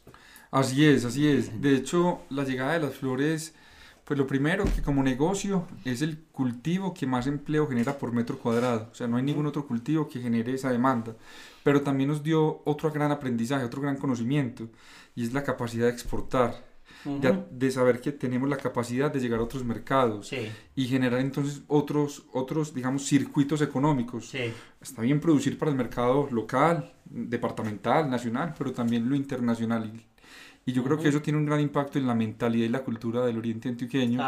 Así 0.52 0.86
es, 0.86 1.06
así 1.06 1.28
es. 1.28 1.62
De 1.62 1.76
hecho, 1.76 2.22
la 2.30 2.44
llegada 2.44 2.74
de 2.74 2.80
las 2.80 2.96
flores, 2.96 3.54
pues 4.08 4.18
lo 4.18 4.26
primero 4.26 4.64
que 4.64 4.82
como 4.82 5.04
negocio 5.04 5.68
es 5.84 6.02
el 6.02 6.18
cultivo 6.32 6.94
que 6.94 7.06
más 7.06 7.28
empleo 7.28 7.68
genera 7.68 7.98
por 7.98 8.14
metro 8.14 8.40
cuadrado. 8.40 8.88
O 8.90 8.96
sea, 8.96 9.06
no 9.06 9.18
hay 9.18 9.24
ningún 9.24 9.48
otro 9.48 9.68
cultivo 9.68 10.08
que 10.08 10.22
genere 10.22 10.54
esa 10.54 10.72
demanda. 10.72 11.14
Pero 11.62 11.82
también 11.82 12.10
nos 12.10 12.24
dio 12.24 12.62
otro 12.64 12.90
gran 12.90 13.12
aprendizaje, 13.12 13.66
otro 13.66 13.82
gran 13.82 13.98
conocimiento, 13.98 14.70
y 15.14 15.26
es 15.26 15.34
la 15.34 15.44
capacidad 15.44 15.88
de 15.88 15.92
exportar 15.92 16.66
de, 17.52 17.72
saber 17.72 18.00
que 18.00 18.12
tenemos 18.12 18.50
la 18.50 18.58
capacidad 18.58 19.12
de 19.12 19.20
llegar 19.20 19.40
a 19.40 19.44
otros 19.44 19.64
mercados 19.64 20.34
y 20.76 20.86
generar 20.86 21.20
entonces 21.20 21.62
otros, 21.68 22.26
otros, 22.32 22.74
digamos, 22.74 23.06
circuitos 23.06 23.62
económicos. 23.62 24.34
Está 24.82 25.02
bien 25.02 25.20
producir 25.20 25.58
para 25.58 25.72
el 25.72 25.78
mercado 25.78 26.30
local, 26.32 26.94
departamental, 27.06 28.10
nacional, 28.10 28.56
pero 28.58 28.72
también 28.72 29.10
lo 29.10 29.16
internacional. 29.16 29.92
Y, 30.68 30.74
yo 30.74 30.84
creo 30.84 31.00
que 31.00 31.08
eso 31.08 31.22
tiene 31.22 31.40
un 31.40 31.46
gran 31.46 31.60
impacto 31.60 31.98
en 31.98 32.06
la 32.06 32.14
mentalidad 32.14 32.66
y 32.66 32.70
la 32.70 32.84
cultura 32.84 33.26
del 33.26 33.40
oriente 33.40 33.70
antioqueño 33.70 34.22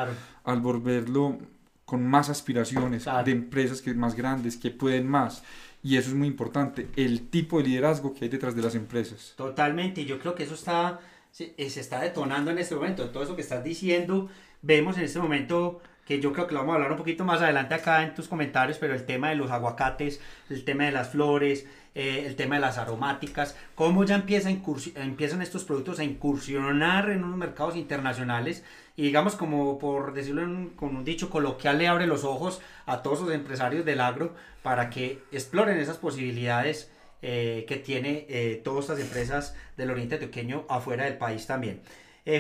al 0.44 0.62
volverlo 0.62 1.38
con 1.86 2.08
más 2.08 2.30
aspiraciones 2.30 3.06
de 3.26 3.32
empresas 3.32 3.82
que 3.82 3.94
más 3.94 4.16
grandes, 4.16 4.58
que 4.58 4.72
pueden 4.72 5.08
más. 5.08 5.44
Y 5.84 5.98
eso 5.98 6.10
es 6.10 6.16
muy 6.16 6.28
importante, 6.28 6.88
el 6.96 7.30
tipo 7.30 7.58
de 7.58 7.68
liderazgo 7.68 8.14
que 8.14 8.26
hay 8.26 8.30
detrás 8.30 8.56
de 8.56 8.62
las 8.62 8.76
empresas. 8.76 9.34
Totalmente, 9.38 10.02
y 10.02 10.06
yo 10.06 10.20
creo 10.20 10.36
que 10.36 10.44
eso 10.44 10.56
está 10.56 11.00
eh, 11.38 11.70
se, 11.70 11.80
está 11.80 12.02
detonando 12.02 12.52
en 12.52 12.58
este 12.58 12.76
momento. 12.76 13.10
Todo 13.10 13.24
eso 13.24 13.36
que 13.36 13.42
estás 13.42 13.64
diciendo, 13.64 14.30
vemos 14.62 14.98
en 14.98 15.04
este 15.04 15.20
momento 15.20 15.82
que 16.06 16.20
yo 16.20 16.34
creo 16.34 16.48
que 16.48 16.54
lo 16.54 16.62
vamos 16.62 16.74
a 16.74 16.76
hablar 16.76 16.92
un 16.92 16.98
poquito 16.98 17.24
más 17.24 17.42
adelante 17.42 17.76
acá 17.76 18.04
en 18.04 18.16
tus 18.16 18.28
comentarios, 18.28 18.80
pero 18.80 18.96
el 18.96 19.06
tema 19.06 19.30
de 19.30 19.36
los 19.36 19.52
aguacates, 19.52 20.20
el 20.50 20.66
tema 20.66 20.86
de 20.86 20.92
las 20.92 21.10
flores, 21.10 21.68
eh, 21.96 22.24
el 22.26 22.36
tema 22.36 22.56
de 22.56 22.62
las 22.62 22.78
aromáticas, 22.78 23.56
cómo 23.76 24.04
ya 24.04 24.16
empieza 24.16 24.50
empiezan 24.50 25.42
estos 25.42 25.64
productos 25.64 26.00
a 26.00 26.04
incursionar 26.04 27.10
en 27.10 27.24
unos 27.24 27.38
mercados 27.38 27.76
internacionales 27.76 28.64
y 28.96 29.04
digamos 29.04 29.36
como 29.36 29.80
por 29.80 30.14
decirlo 30.14 30.44
con 30.76 30.96
un 30.96 31.04
dicho 31.04 31.30
coloquial 31.30 31.78
le 31.78 31.88
abre 31.88 32.08
los 32.08 32.24
ojos 32.24 32.62
a 32.86 33.02
todos 33.02 33.22
los 33.22 33.34
empresarios 33.34 33.86
del 33.86 34.02
agro 34.02 34.34
para 34.64 34.90
que 34.90 35.20
exploren 35.32 35.78
esas 35.78 35.98
posibilidades 35.98 36.92
eh, 37.22 37.66
que 37.68 37.78
tiene 37.78 38.26
eh, 38.30 38.62
todas 38.64 38.86
estas 38.86 39.00
empresas 39.00 39.56
del 39.78 39.92
Oriente 39.92 40.16
Antioqueño 40.16 40.66
afuera 40.70 41.06
del 41.06 41.18
país 41.18 41.48
también. 41.48 41.82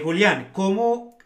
Julián, 0.04 0.50
¿cómo, 0.54 1.18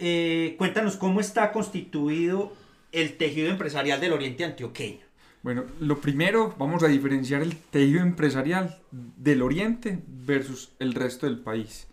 cuéntanos 0.58 0.96
cómo 0.96 1.20
está 1.20 1.52
constituido 1.52 2.54
el 2.94 3.18
tejido 3.18 3.50
empresarial 3.50 4.00
del 4.00 4.14
Oriente 4.14 4.46
Antioqueño. 4.46 5.03
Bueno, 5.44 5.66
lo 5.80 6.02
primero, 6.02 6.56
vamos 6.58 6.84
a 6.84 6.88
diferenciar 6.88 7.42
el 7.42 7.56
tejido 7.58 8.02
empresarial 8.02 8.80
del 8.92 9.42
Oriente 9.42 10.02
versus 10.08 10.72
el 10.80 10.94
resto 10.94 11.26
del 11.28 11.40
país. 11.40 11.88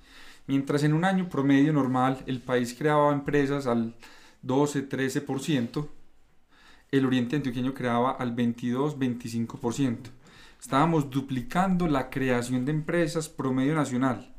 Mientras 0.47 0.83
en 0.85 0.95
un 0.95 1.05
año 1.05 1.29
promedio 1.29 1.73
normal 1.73 2.23
el 2.27 2.41
país 2.41 2.75
creaba 2.75 3.13
empresas 3.13 3.67
al 3.67 3.95
12-13%, 4.45 5.89
el 6.93 7.07
Oriente 7.07 7.37
Antioqueño 7.37 7.75
creaba 7.75 8.13
al 8.13 8.35
22-25% 8.35 10.11
estábamos 10.61 11.11
duplicando 11.11 11.89
la 11.89 12.11
creación 12.11 12.65
de 12.65 12.73
empresas 12.73 13.29
promedio 13.29 13.75
nacional. 13.75 14.35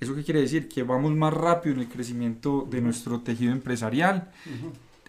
¿Eso 0.00 0.14
qué 0.14 0.24
quiere 0.24 0.40
decir? 0.40 0.68
Que 0.68 0.82
vamos 0.82 1.14
más 1.14 1.32
rápido 1.32 1.74
en 1.74 1.82
el 1.82 1.88
crecimiento 1.88 2.66
de 2.68 2.80
nuestro 2.80 3.20
tejido 3.20 3.52
empresarial, 3.52 4.30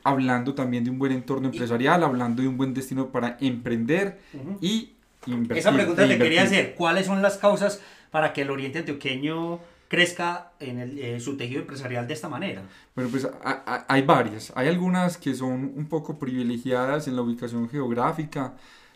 hablando 0.07 0.53
también 0.53 0.83
de 0.83 0.89
un 0.89 0.99
buen 0.99 1.11
entorno 1.11 1.49
empresarial, 1.49 2.03
hablando 2.03 2.41
de 2.41 2.47
un 2.47 2.57
buen 2.57 2.73
destino 2.73 3.07
para 3.07 3.37
emprender 3.39 4.19
y 4.61 4.91
invertir. 5.25 5.57
Esa 5.57 5.73
pregunta 5.73 6.07
te 6.07 6.17
quería 6.17 6.43
hacer, 6.43 6.75
¿cuáles 6.75 7.05
son 7.05 7.21
las 7.21 7.37
causas 7.37 7.81
para 8.11 8.33
que 8.33 8.41
el 8.43 8.49
oriente 8.49 8.79
antioqueño 8.79 9.59
crezca 9.87 10.51
en, 10.59 11.19
su 11.19 11.37
tejido 11.37 11.61
empresarial 11.61 12.07
de 12.07 12.13
esta 12.13 12.29
manera? 12.29 12.63
Bueno, 12.95 13.09
pues 13.09 13.27
hay 13.87 14.01
varias. 14.03 14.53
Hay 14.55 14.67
algunas 14.67 15.17
que 15.17 15.33
son 15.35 15.73
un 15.75 15.87
poco 15.87 16.17
privilegiadas 16.17 17.07
en 17.07 17.15
la 17.15 17.21
ubicación 17.21 17.69
geográfica, 17.69 18.53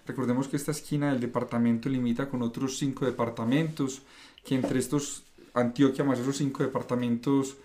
Recordemos 0.08 0.48
que 0.48 0.58
esta 0.58 0.72
esquina 0.72 1.12
del 1.12 1.22
departamento 1.22 1.88
limita 1.88 2.28
con 2.28 2.42
otros 2.42 2.80
cinco 2.80 3.06
departamentos, 3.06 4.02
que 4.44 4.56
entre 4.56 4.80
estos 4.80 5.24
Antioquia 5.54 6.04
más 6.04 6.20
esos 6.20 6.38
cinco 6.38 6.64
departamentos 6.64 7.58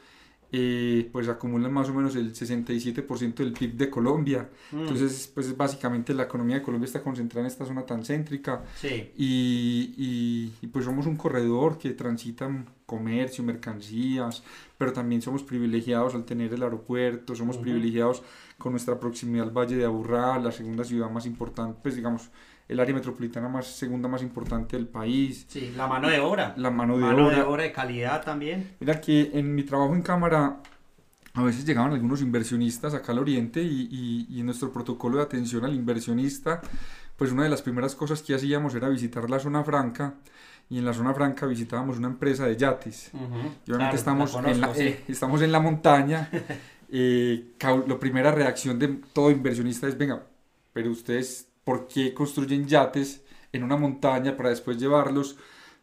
eh, 0.52 1.08
pues 1.12 1.28
acumulan 1.28 1.72
más 1.72 1.88
o 1.88 1.94
menos 1.94 2.14
el 2.14 2.32
67% 2.32 3.34
del 3.34 3.52
PIB 3.52 3.74
de 3.74 3.90
Colombia. 3.90 4.48
Mm. 4.70 4.80
Entonces, 4.80 5.30
pues 5.34 5.56
básicamente 5.56 6.14
la 6.14 6.24
economía 6.24 6.56
de 6.56 6.62
Colombia 6.62 6.86
está 6.86 7.02
concentrada 7.02 7.46
en 7.46 7.50
esta 7.50 7.66
zona 7.66 7.84
tan 7.84 8.04
céntrica. 8.04 8.64
Sí. 8.76 9.10
Y, 9.16 10.52
y, 10.62 10.66
pues 10.68 10.84
somos 10.84 11.06
un 11.06 11.16
corredor 11.16 11.78
que 11.78 11.90
transita 11.90 12.48
comercio, 12.86 13.42
mercancías, 13.42 14.44
pero 14.78 14.92
también 14.92 15.20
somos 15.20 15.42
privilegiados 15.42 16.14
al 16.14 16.24
tener 16.24 16.54
el 16.54 16.62
aeropuerto, 16.62 17.34
somos 17.34 17.56
privilegiados 17.58 18.22
con 18.58 18.72
nuestra 18.72 19.00
proximidad 19.00 19.48
al 19.48 19.50
Valle 19.50 19.76
de 19.76 19.84
Aburrá, 19.84 20.38
la 20.38 20.52
segunda 20.52 20.84
ciudad 20.84 21.10
más 21.10 21.26
importante, 21.26 21.78
pues 21.82 21.96
digamos, 21.96 22.30
el 22.68 22.80
área 22.80 22.94
metropolitana 22.94 23.48
más 23.48 23.66
segunda 23.66 24.08
más 24.08 24.22
importante 24.22 24.76
del 24.76 24.86
país. 24.86 25.46
Sí, 25.48 25.72
la 25.76 25.86
mano 25.86 26.08
de 26.08 26.20
obra. 26.20 26.54
La 26.56 26.70
mano 26.70 26.96
de 26.96 27.04
mano 27.04 27.26
obra. 27.26 27.36
de 27.36 27.42
obra 27.42 27.62
de 27.64 27.72
calidad 27.72 28.24
también. 28.24 28.76
Mira 28.80 29.00
que 29.00 29.30
en 29.34 29.54
mi 29.54 29.62
trabajo 29.62 29.94
en 29.94 30.02
cámara 30.02 30.60
a 31.34 31.42
veces 31.42 31.64
llegaban 31.64 31.92
algunos 31.92 32.22
inversionistas 32.22 32.94
acá 32.94 33.12
al 33.12 33.18
oriente 33.18 33.62
y, 33.62 33.88
y, 33.90 34.26
y, 34.30 34.40
en 34.40 34.46
nuestro 34.46 34.72
protocolo 34.72 35.18
de 35.18 35.24
atención 35.24 35.64
al 35.64 35.74
inversionista, 35.74 36.62
pues 37.16 37.30
una 37.30 37.42
de 37.42 37.50
las 37.50 37.60
primeras 37.62 37.94
cosas 37.94 38.22
que 38.22 38.34
hacíamos 38.34 38.74
era 38.74 38.88
visitar 38.88 39.28
la 39.28 39.38
zona 39.38 39.62
franca 39.62 40.14
y 40.68 40.78
en 40.78 40.84
la 40.84 40.92
zona 40.92 41.14
franca 41.14 41.46
visitábamos 41.46 41.98
una 41.98 42.08
empresa 42.08 42.46
de 42.46 42.56
yates. 42.56 43.10
y 43.66 43.70
obviamente 43.70 43.96
estamos, 43.96 44.34
en 44.34 44.60
la, 44.60 44.72
eh, 44.76 45.04
estamos 45.08 45.42
en 45.42 45.52
la 45.52 45.60
montaña. 45.60 46.28
eh, 46.90 47.52
la 47.86 47.98
primera 47.98 48.32
reacción 48.32 48.78
de 48.78 48.88
todo 49.12 49.30
inversionista 49.30 49.86
es, 49.86 49.96
venga, 49.96 50.24
pero 50.72 50.90
ustedes 50.90 51.45
¿por 51.66 51.88
qué 51.88 52.14
construyen 52.14 52.68
yates 52.68 53.22
en 53.52 53.64
una 53.64 53.76
montaña 53.76 54.36
para 54.36 54.50
después 54.50 54.78
llevarlos 54.78 55.36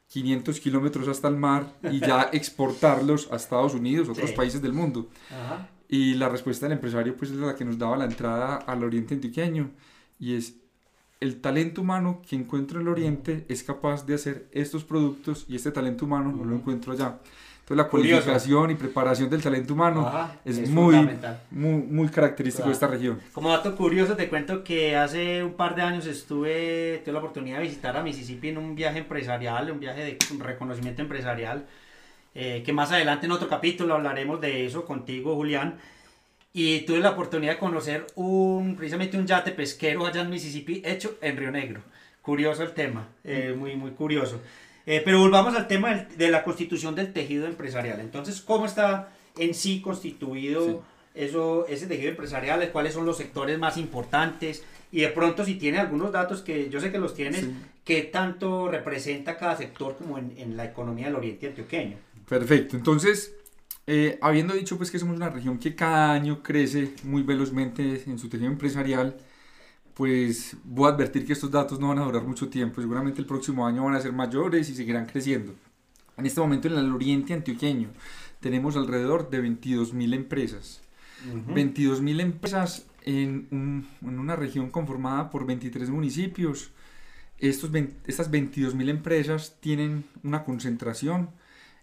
500 0.08 0.58
kilómetros 0.62 1.10
hasta 1.10 1.28
el 1.28 1.36
mar 1.36 1.76
y 1.92 2.00
ya 2.00 2.30
exportarlos 2.32 3.30
a 3.34 3.36
Estados 3.36 3.74
Unidos, 3.74 4.08
otros 4.08 4.32
países 4.32 4.62
del 4.62 4.72
mundo? 4.72 5.10
Y 5.90 6.14
la 6.14 6.30
respuesta 6.30 6.66
del 6.66 6.78
empresario 6.78 7.18
pues 7.18 7.32
es 7.32 7.38
la 7.38 7.54
que 7.54 7.66
nos 7.66 7.78
daba 7.78 7.98
la 7.98 8.06
entrada 8.06 8.56
al 8.56 8.82
oriente 8.86 9.16
antioqueño 9.16 9.72
y 10.20 10.36
es 10.36 10.56
el 11.20 11.42
talento 11.42 11.82
humano 11.82 12.22
que 12.26 12.38
encuentro 12.38 12.80
en 12.80 12.88
el 12.88 12.94
oriente 12.94 13.46
es 13.50 13.62
capaz 13.62 14.06
de 14.06 14.16
hacer 14.16 14.48
estos 14.54 14.86
productos 14.86 15.46
y 15.50 15.58
este 15.58 15.72
talento 15.72 16.06
humano 16.06 16.32
no 16.32 16.46
lo 16.46 16.56
encuentro 16.56 16.94
allá. 16.94 17.20
Entonces 17.64 17.78
la 17.78 17.90
cualificación 17.90 18.72
y 18.72 18.76
preparación 18.76 19.30
del 19.30 19.42
talento 19.42 19.74
humano 19.74 20.12
es, 20.44 20.70
muy, 20.70 20.98
muy, 21.50 21.82
muy, 21.84 22.10
característico 22.10 22.68
de 22.68 22.74
esta 22.74 22.88
región. 22.88 23.22
Como 23.32 23.50
dato 23.52 23.74
curioso 23.78 24.18
te 24.18 24.28
cuento 24.28 24.66
que 24.66 24.98
hace 24.98 25.42
un 25.42 25.54
par 25.54 25.74
de 25.74 25.82
años 25.82 26.06
estuve, 26.06 27.02
tuve 27.06 27.14
la 27.14 27.20
oportunidad 27.20 27.60
de 27.60 27.64
visitar 27.64 27.96
a 27.96 28.04
Mississippi 28.04 28.50
en 28.50 28.58
un 28.58 28.76
viaje 28.76 29.00
empresarial, 29.00 29.72
un 29.72 29.80
viaje 29.80 30.04
de 30.04 30.18
reconocimiento 30.44 31.04
empresarial, 31.04 31.66
eh, 32.36 32.64
que 32.66 32.74
más 32.74 32.92
adelante 32.92 33.28
en 33.28 33.32
otro 33.32 33.48
capítulo 33.48 33.94
hablaremos 33.94 34.42
de 34.42 34.66
eso 34.66 34.84
contigo 34.84 35.34
Julián. 35.36 35.80
Y 36.52 36.82
tuve 36.82 37.00
la 37.00 37.12
oportunidad 37.12 37.54
de 37.54 37.60
conocer 37.60 38.06
un, 38.16 38.76
precisamente 38.76 39.18
un 39.18 39.26
yate 39.26 39.52
pesquero 39.52 40.06
allá 40.06 40.20
en 40.20 40.30
Mississippi 40.30 40.82
hecho 40.84 41.18
en 41.22 41.38
Río 41.38 41.50
Negro. 41.50 41.80
Curioso 42.22 42.62
el 42.62 42.74
tema, 42.74 43.08
eh, 43.24 43.56
muy, 43.58 43.78
muy 43.78 43.92
curioso. 43.92 44.42
Eh, 44.86 45.02
pero 45.04 45.20
volvamos 45.20 45.56
al 45.56 45.68
tema 45.68 45.94
de 45.94 46.30
la 46.30 46.44
constitución 46.44 46.96
del 46.96 47.14
tejido 47.14 47.46
empresarial. 47.46 48.00
Entonces, 48.00 48.42
¿cómo 48.42 48.66
está 48.66 49.14
en 49.38 49.54
sí 49.54 49.82
constituido 49.82 50.84
eso, 51.14 51.66
ese 51.68 51.88
tejido 51.88 52.10
empresarial? 52.10 52.70
¿Cuáles 52.72 52.94
son 52.94 53.06
los 53.06 53.18
sectores 53.18 53.58
más 53.58 53.78
importantes? 53.78 54.64
y 54.94 55.02
de 55.02 55.10
pronto 55.10 55.44
si 55.44 55.56
tiene 55.56 55.80
algunos 55.80 56.12
datos 56.12 56.44
que 56.44 56.70
yo 56.70 56.80
sé 56.80 56.92
que 56.92 57.00
los 57.00 57.16
tienes, 57.16 57.48
¿qué 57.84 58.04
tanto 58.04 58.70
representa 58.70 59.38
cada 59.38 59.58
sector 59.58 59.98
como 59.98 60.20
en, 60.20 60.36
en 60.38 60.56
la 60.56 60.66
economía 60.66 61.08
del 61.08 61.16
oriente 61.16 61.48
antioqueño? 61.48 61.98
Perfecto, 62.30 62.78
entonces, 62.78 63.34
eh, 63.88 64.20
habiendo 64.22 64.54
dicho 64.54 64.78
pues 64.78 64.92
que 64.92 65.00
somos 65.00 65.16
una 65.16 65.32
región 65.32 65.58
que 65.58 65.74
cada 65.74 66.14
año 66.14 66.44
crece 66.44 66.94
muy 67.02 67.24
velozmente 67.24 68.04
en 68.06 68.20
su 68.20 68.30
tejido 68.30 68.52
empresarial, 68.52 69.18
pues 69.94 70.58
voy 70.64 70.90
a 70.90 70.94
advertir 70.94 71.26
que 71.26 71.34
estos 71.34 71.52
datos 71.52 71.80
no 71.80 71.90
van 71.90 72.00
a 72.00 72.06
durar 72.06 72.24
mucho 72.24 72.50
tiempo, 72.50 72.82
seguramente 72.82 73.22
el 73.22 73.28
próximo 73.28 73.66
año 73.66 73.84
van 73.84 73.96
a 73.96 74.02
ser 74.02 74.12
mayores 74.12 74.70
y 74.70 74.76
seguirán 74.76 75.06
creciendo. 75.06 75.54
En 76.18 76.26
este 76.26 76.42
momento 76.42 76.68
en 76.68 76.76
el 76.76 76.92
oriente 76.92 77.34
antioqueño 77.34 77.90
tenemos 78.40 78.76
alrededor 78.76 79.30
de 79.30 79.42
22.000 79.42 80.14
empresas. 80.14 80.82
22.000 81.48 82.20
empresas 82.20 82.86
en, 83.04 83.48
en, 83.52 84.20
una 84.20 84.36
región 84.36 84.70
conformada 84.70 85.30
por 85.30 85.46
23 85.46 85.90
municipios. 85.90 86.72
Estos 87.40 87.72
estas 88.06 88.32
22.000 88.32 88.90
empresas 88.90 89.58
tienen 89.60 90.06
una 90.24 90.44
concentración 90.44 91.30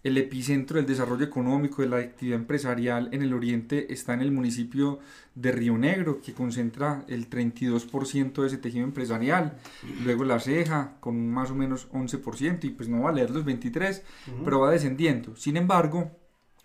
el 0.02 0.16
epicentro 0.16 0.78
del 0.78 0.86
desarrollo 0.86 1.24
económico 1.24 1.82
de 1.82 1.88
la 1.88 1.98
actividad 1.98 2.38
empresarial 2.38 3.08
en 3.12 3.22
el 3.22 3.34
oriente 3.34 3.92
está 3.92 4.14
en 4.14 4.22
el 4.22 4.32
municipio 4.32 4.98
de 5.34 5.52
Río 5.52 5.76
Negro, 5.76 6.20
que 6.22 6.32
concentra 6.32 7.04
el 7.06 7.28
32% 7.28 8.40
de 8.40 8.46
ese 8.46 8.56
tejido 8.58 8.84
empresarial. 8.84 9.58
Luego 10.04 10.24
La 10.24 10.40
Ceja, 10.40 10.96
con 11.00 11.28
más 11.28 11.50
o 11.50 11.54
menos 11.54 11.90
11%, 11.92 12.64
y 12.64 12.70
pues 12.70 12.88
no 12.88 13.02
va 13.02 13.10
a 13.10 13.12
leer 13.12 13.30
los 13.30 13.44
23%, 13.44 14.02
pero 14.44 14.60
va 14.60 14.70
descendiendo. 14.70 15.36
Sin 15.36 15.58
embargo, 15.58 16.10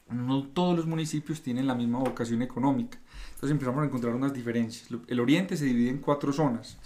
no 0.10 0.48
todos 0.48 0.78
los 0.78 0.86
municipios 0.86 1.42
tienen 1.42 1.68
la 1.68 1.76
misma 1.76 2.00
vocación 2.00 2.42
económica. 2.42 3.00
Entonces 3.34 3.52
empezamos 3.52 3.84
a 3.84 3.88
encontrar 3.88 4.16
unas 4.16 4.34
diferencias. 4.34 4.88
El 5.08 5.20
oriente 5.20 5.58
se 5.58 5.66
divide 5.66 5.90
en 5.90 5.98
cuatro 5.98 6.32
zonas. 6.32 6.78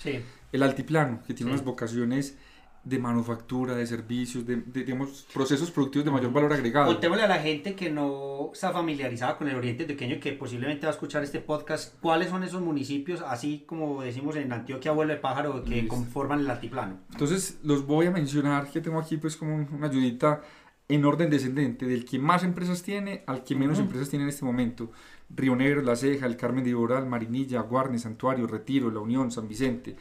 El 0.51 0.63
altiplano, 0.63 1.22
que 1.27 1.36
tiene 1.36 1.51
unas 1.51 1.63
vocaciones 1.63 2.38
de 2.83 3.00
manufactura, 3.00 3.75
de 3.75 3.86
servicios, 3.86 4.45
de, 4.45 4.57
digamos, 4.57 5.27
procesos 5.33 5.71
productivos 5.71 6.05
de 6.05 6.12
mayor 6.12 6.31
valor 6.31 6.53
agregado. 6.53 6.88
Contémosle 6.88 7.24
a 7.24 7.27
la 7.27 7.39
gente 7.39 7.75
que 7.75 7.89
no 7.89 8.51
está 8.53 8.71
familiarizada 8.71 9.38
con 9.38 9.48
el 9.48 9.55
Oriente 9.55 9.83
Antioqueño 9.83 10.15
y 10.15 10.19
que 10.19 10.33
posiblemente 10.33 10.86
va 10.86 10.91
a 10.91 10.93
escuchar 10.93 11.24
este 11.24 11.39
podcast, 11.39 12.00
¿cuáles 12.00 12.29
son 12.29 12.43
esos 12.43 12.62
municipios, 12.62 13.21
así 13.21 13.63
como 13.67 14.01
decimos 14.01 14.36
en 14.38 14.51
Antioquia, 14.51 14.91
Vuelo 14.91 15.13
el 15.13 15.19
Pájaro, 15.19 15.63
que 15.63 15.88
conforman 15.88 16.39
el 16.39 16.50
altiplano? 16.50 16.98
Entonces, 17.12 17.59
los 17.63 17.86
voy 17.86 18.07
a 18.07 18.12
mencionar, 18.12 18.69
que 18.71 18.81
tengo 18.81 19.00
aquí 19.00 19.17
pues 19.17 19.36
como 19.36 19.55
una 19.55 19.88
ayudita 19.88 20.41
en 20.88 21.05
orden 21.05 21.29
descendente, 21.29 21.86
del 21.86 22.03
que 22.03 22.17
más 22.17 22.43
empresas 22.43 22.81
tiene 22.81 23.24
al 23.27 23.43
que 23.43 23.55
menos 23.55 23.77
empresas 23.77 24.09
tiene 24.09 24.24
en 24.24 24.29
este 24.29 24.43
momento. 24.43 24.91
Río 25.36 25.55
Negro, 25.55 25.81
La 25.81 25.95
Ceja, 25.95 26.25
el 26.25 26.38
Carmen 26.38 26.63
de 26.63 26.71
Iboral, 26.71 27.05
Marinilla, 27.05 27.62
Guarne, 27.62 28.00
Santuario, 28.00 28.48
Retiro, 28.48 28.89
La 28.89 29.00
Unión, 29.00 29.31
San 29.31 29.48
Vicente. 29.48 29.95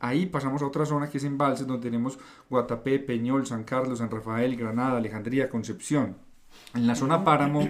Ahí 0.00 0.26
pasamos 0.26 0.62
a 0.62 0.66
otra 0.66 0.84
zona 0.84 1.08
que 1.08 1.18
es 1.18 1.24
Embalses, 1.24 1.66
donde 1.66 1.82
tenemos 1.82 2.18
Guatapé, 2.50 2.98
Peñol, 2.98 3.46
San 3.46 3.64
Carlos, 3.64 3.98
San 3.98 4.10
Rafael, 4.10 4.56
Granada, 4.56 4.98
Alejandría, 4.98 5.48
Concepción. 5.48 6.16
En 6.74 6.86
la 6.86 6.94
zona 6.94 7.24
Páramo 7.24 7.68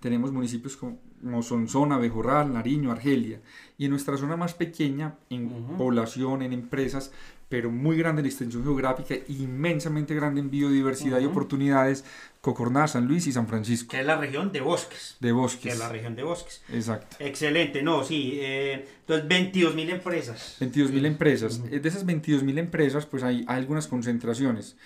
tenemos 0.00 0.32
municipios 0.32 0.76
como 0.76 1.42
Sonsona, 1.42 1.98
Bejorral, 1.98 2.52
Nariño, 2.52 2.90
Argelia. 2.90 3.40
Y 3.78 3.84
en 3.84 3.90
nuestra 3.90 4.16
zona 4.16 4.36
más 4.36 4.54
pequeña, 4.54 5.16
en 5.28 5.76
población, 5.76 6.42
en 6.42 6.52
empresas, 6.52 7.12
pero 7.50 7.70
muy 7.70 7.98
grande 7.98 8.20
en 8.20 8.26
extensión 8.26 8.62
geográfica, 8.62 9.14
inmensamente 9.28 10.14
grande 10.14 10.40
en 10.40 10.50
biodiversidad 10.50 11.20
y 11.20 11.26
oportunidades, 11.26 12.04
Cocorná, 12.40 12.86
San 12.86 13.06
Luis 13.06 13.26
y 13.26 13.32
San 13.32 13.48
Francisco. 13.48 13.90
Que 13.90 14.00
es 14.00 14.06
la 14.06 14.16
región 14.16 14.52
de 14.52 14.60
bosques. 14.60 15.16
De 15.20 15.32
bosques. 15.32 15.62
Que 15.62 15.68
es 15.70 15.78
la 15.78 15.88
región 15.88 16.14
de 16.14 16.22
bosques. 16.22 16.62
Exacto. 16.72 17.16
Excelente, 17.18 17.82
no, 17.82 18.04
sí. 18.04 18.38
Eh, 18.40 18.86
entonces, 19.00 19.28
22 19.28 19.74
mil 19.74 19.90
empresas. 19.90 20.56
22 20.60 20.92
mil 20.92 21.04
empresas. 21.04 21.62
De 21.68 21.86
esas 21.86 22.06
22 22.06 22.44
mil 22.44 22.56
empresas, 22.56 23.04
pues 23.04 23.22
hay, 23.22 23.44
algunas 23.48 23.88
concentraciones. 23.88 24.76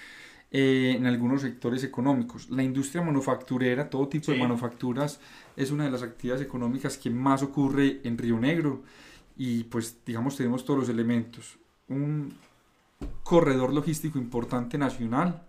Eh, 0.57 0.95
en 0.97 1.05
algunos 1.07 1.43
sectores 1.43 1.83
económicos. 1.83 2.49
La 2.49 2.63
industria 2.63 3.03
manufacturera, 3.03 3.91
todo 3.91 4.07
tipo 4.07 4.31
de 4.31 4.39
manufacturas, 4.39 5.19
es 5.57 5.73
una 5.73 5.83
de 5.83 5.91
las 5.91 6.05
actividades 6.05 6.47
económicas 6.47 6.97
que 6.97 7.11
más 7.11 7.43
ocurre 7.43 8.01
en 8.05 8.17
Río 8.17 8.39
Negro 8.39 8.85
y 9.37 9.65
pues 9.65 9.97
digamos 10.07 10.37
tenemos 10.37 10.65
todos 10.65 10.79
los 10.79 10.89
elementos. 10.89 11.59
Un 11.89 12.35
corredor 13.25 13.75
logístico 13.75 14.17
importante 14.17 14.79
nacional. 14.79 15.43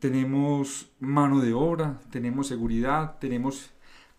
Tenemos 0.00 0.90
mano 1.00 1.40
de 1.40 1.54
obra, 1.54 1.98
tenemos 2.10 2.46
seguridad, 2.46 3.16
tenemos 3.20 3.70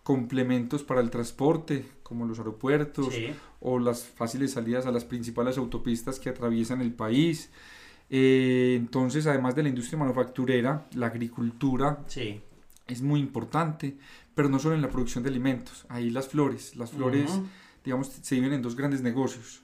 complementos 0.02 0.82
para 0.82 1.00
el 1.00 1.10
transporte, 1.10 1.88
como 2.02 2.26
los 2.26 2.40
aeropuertos 2.40 3.14
o 3.60 3.78
las 3.78 4.02
fáciles 4.02 4.50
salidas 4.50 4.84
a 4.84 4.90
las 4.90 5.04
principales 5.04 5.58
autopistas 5.58 6.18
que 6.18 6.28
atraviesan 6.28 6.80
el 6.80 6.92
país. 6.92 7.50
Eh, 8.10 8.74
entonces, 8.76 9.26
además 9.26 9.54
de 9.54 9.62
la 9.62 9.68
industria 9.68 9.98
manufacturera, 9.98 10.86
la 10.94 11.06
agricultura 11.06 12.04
es 12.86 13.02
muy 13.02 13.20
importante, 13.20 13.96
pero 14.34 14.48
no 14.48 14.58
solo 14.58 14.74
en 14.74 14.82
la 14.82 14.90
producción 14.90 15.24
de 15.24 15.30
alimentos. 15.30 15.86
Ahí 15.88 16.10
las 16.10 16.28
flores, 16.28 16.76
las 16.76 16.90
flores, 16.90 17.30
digamos, 17.84 18.08
se 18.08 18.34
viven 18.34 18.52
en 18.52 18.62
dos 18.62 18.76
grandes 18.76 19.02
negocios. 19.02 19.62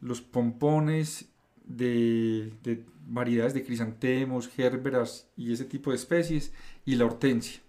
Los 0.00 0.22
pompones 0.22 1.28
de, 1.64 2.52
de, 2.62 2.84
variedades 3.06 3.54
de 3.54 3.64
crisantemos, 3.64 4.48
gérberas 4.48 5.28
y 5.36 5.52
ese 5.52 5.64
tipo 5.64 5.90
de 5.90 5.96
especies, 5.96 6.52
y 6.84 6.94
la 6.94 7.06
hortensia. 7.06 7.60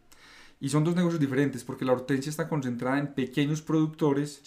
Y 0.60 0.70
son 0.70 0.84
dos 0.84 0.96
negocios 0.96 1.20
diferentes 1.20 1.63
porque 1.63 1.86
la 1.86 1.91
hortensia 1.91 2.30
está 2.30 2.48
concentrada 2.48 3.00
en 3.00 3.13
pequeños 3.13 3.63
productores 3.63 4.44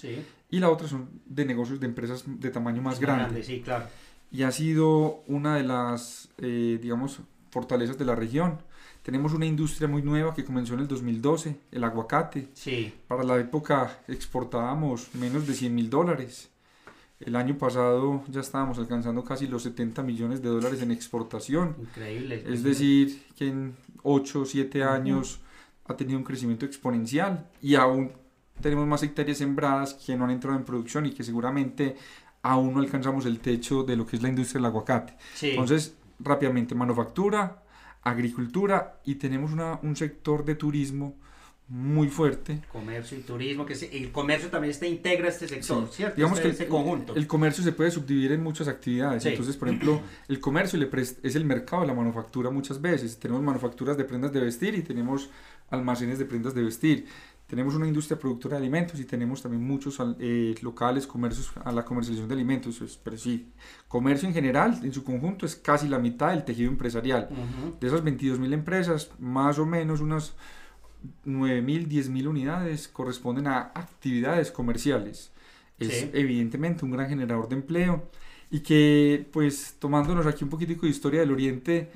y 0.48 0.60
la 0.60 0.70
otra 0.70 0.86
son 0.86 1.08
de 1.26 1.44
negocios 1.44 1.80
de 1.80 1.86
empresas 1.86 2.22
de 2.24 2.50
tamaño 2.50 2.80
más 2.80 3.00
grande. 3.00 3.42
sí, 3.42 3.60
claro. 3.60 3.86
Y 4.30 4.42
ha 4.42 4.50
sido 4.50 5.22
una 5.26 5.56
de 5.56 5.62
las, 5.62 6.28
eh, 6.38 6.78
digamos, 6.80 7.20
fortalezas 7.50 7.98
de 7.98 8.04
la 8.04 8.14
región. 8.14 8.58
Tenemos 9.02 9.32
una 9.32 9.46
industria 9.46 9.86
muy 9.86 10.02
nueva 10.02 10.34
que 10.34 10.44
comenzó 10.44 10.74
en 10.74 10.80
el 10.80 10.88
2012, 10.88 11.56
el 11.70 11.84
aguacate. 11.84 12.48
Sí. 12.54 12.92
Para 13.06 13.22
la 13.22 13.38
época 13.38 14.00
exportábamos 14.08 15.14
menos 15.14 15.46
de 15.46 15.54
100 15.54 15.74
mil 15.74 15.90
dólares 15.90 16.50
el 17.20 17.36
año 17.36 17.56
pasado 17.56 18.22
ya 18.28 18.40
estábamos 18.40 18.78
alcanzando 18.78 19.24
casi 19.24 19.46
los 19.46 19.62
70 19.62 20.02
millones 20.02 20.42
de 20.42 20.48
dólares 20.48 20.82
en 20.82 20.90
exportación. 20.90 21.76
Increíble. 21.80 22.44
Es 22.46 22.62
decir, 22.62 23.22
que 23.36 23.48
en 23.48 23.76
8 24.02 24.40
o 24.40 24.44
7 24.44 24.82
años 24.82 25.40
ha 25.86 25.96
tenido 25.96 26.18
un 26.18 26.24
crecimiento 26.24 26.66
exponencial 26.66 27.48
y 27.62 27.76
aún 27.76 28.12
tenemos 28.60 28.86
más 28.86 29.02
hectáreas 29.02 29.38
sembradas 29.38 29.94
que 29.94 30.16
no 30.16 30.24
han 30.24 30.30
entrado 30.30 30.56
en 30.56 30.64
producción 30.64 31.06
y 31.06 31.12
que 31.12 31.24
seguramente 31.24 31.96
aún 32.44 32.74
no 32.74 32.80
alcanzamos 32.80 33.24
el 33.24 33.40
techo 33.40 33.82
de 33.84 33.96
lo 33.96 34.06
que 34.06 34.16
es 34.16 34.22
la 34.22 34.28
industria 34.28 34.58
del 34.58 34.66
aguacate. 34.66 35.16
Entonces, 35.40 35.96
rápidamente, 36.20 36.74
manufactura, 36.74 37.62
agricultura 38.02 39.00
y 39.04 39.14
tenemos 39.14 39.50
una, 39.52 39.80
un 39.82 39.96
sector 39.96 40.44
de 40.44 40.54
turismo 40.54 41.16
muy 41.68 42.08
fuerte. 42.08 42.60
Comercio 42.70 43.16
y 43.16 43.22
turismo, 43.22 43.64
que 43.64 43.72
el 43.72 44.12
comercio 44.12 44.50
también 44.50 44.72
está 44.72 44.86
integra 44.86 45.28
este 45.30 45.48
sector, 45.48 45.88
¿cierto? 45.90 46.16
Digamos 46.16 46.38
este, 46.38 46.48
que 46.48 46.52
este 46.52 46.68
conjunto. 46.68 47.16
El 47.16 47.26
comercio 47.26 47.64
se 47.64 47.72
puede 47.72 47.90
subdividir 47.90 48.32
en 48.32 48.42
muchas 48.42 48.68
actividades. 48.68 49.24
Entonces, 49.24 49.56
por 49.56 49.68
ejemplo, 49.68 50.02
el 50.28 50.38
comercio 50.38 50.78
le 50.78 50.90
es 51.00 51.34
el 51.34 51.46
mercado 51.46 51.80
de 51.80 51.88
la 51.88 51.94
manufactura 51.94 52.50
muchas 52.50 52.78
veces. 52.82 53.18
Tenemos 53.18 53.42
manufacturas 53.42 53.96
de 53.96 54.04
prendas 54.04 54.34
de 54.34 54.40
vestir 54.40 54.74
y 54.74 54.82
tenemos 54.82 55.30
almacenes 55.70 56.18
de 56.18 56.26
prendas 56.26 56.54
de 56.54 56.62
vestir. 56.62 57.06
Tenemos 57.54 57.76
una 57.76 57.86
industria 57.86 58.18
productora 58.18 58.56
de 58.56 58.62
alimentos 58.62 58.98
y 58.98 59.04
tenemos 59.04 59.40
también 59.40 59.62
muchos 59.62 59.96
eh, 60.18 60.56
locales, 60.60 61.06
comercios 61.06 61.52
a 61.64 61.70
la 61.70 61.84
comercialización 61.84 62.28
de 62.28 62.34
alimentos. 62.34 62.98
Pero 63.04 63.16
sí, 63.16 63.46
comercio 63.86 64.26
en 64.26 64.34
general, 64.34 64.80
en 64.82 64.92
su 64.92 65.04
conjunto, 65.04 65.46
es 65.46 65.54
casi 65.54 65.86
la 65.86 66.00
mitad 66.00 66.30
del 66.30 66.44
tejido 66.44 66.68
empresarial. 66.68 67.28
De 67.80 67.86
esas 67.86 68.02
22 68.02 68.40
mil 68.40 68.52
empresas, 68.52 69.08
más 69.20 69.60
o 69.60 69.66
menos 69.66 70.00
unas 70.00 70.34
9.000, 71.26 71.86
10.000 71.86 72.26
unidades 72.26 72.88
corresponden 72.88 73.46
a 73.46 73.70
actividades 73.72 74.50
comerciales. 74.50 75.30
Es 75.78 76.08
evidentemente 76.12 76.84
un 76.84 76.90
gran 76.90 77.08
generador 77.08 77.48
de 77.48 77.54
empleo 77.54 78.10
y 78.50 78.60
que 78.60 79.28
pues 79.32 79.76
tomándonos 79.78 80.26
aquí 80.26 80.42
un 80.42 80.50
poquitico 80.50 80.86
de 80.86 80.90
historia 80.90 81.20
del 81.20 81.30
Oriente, 81.30 81.88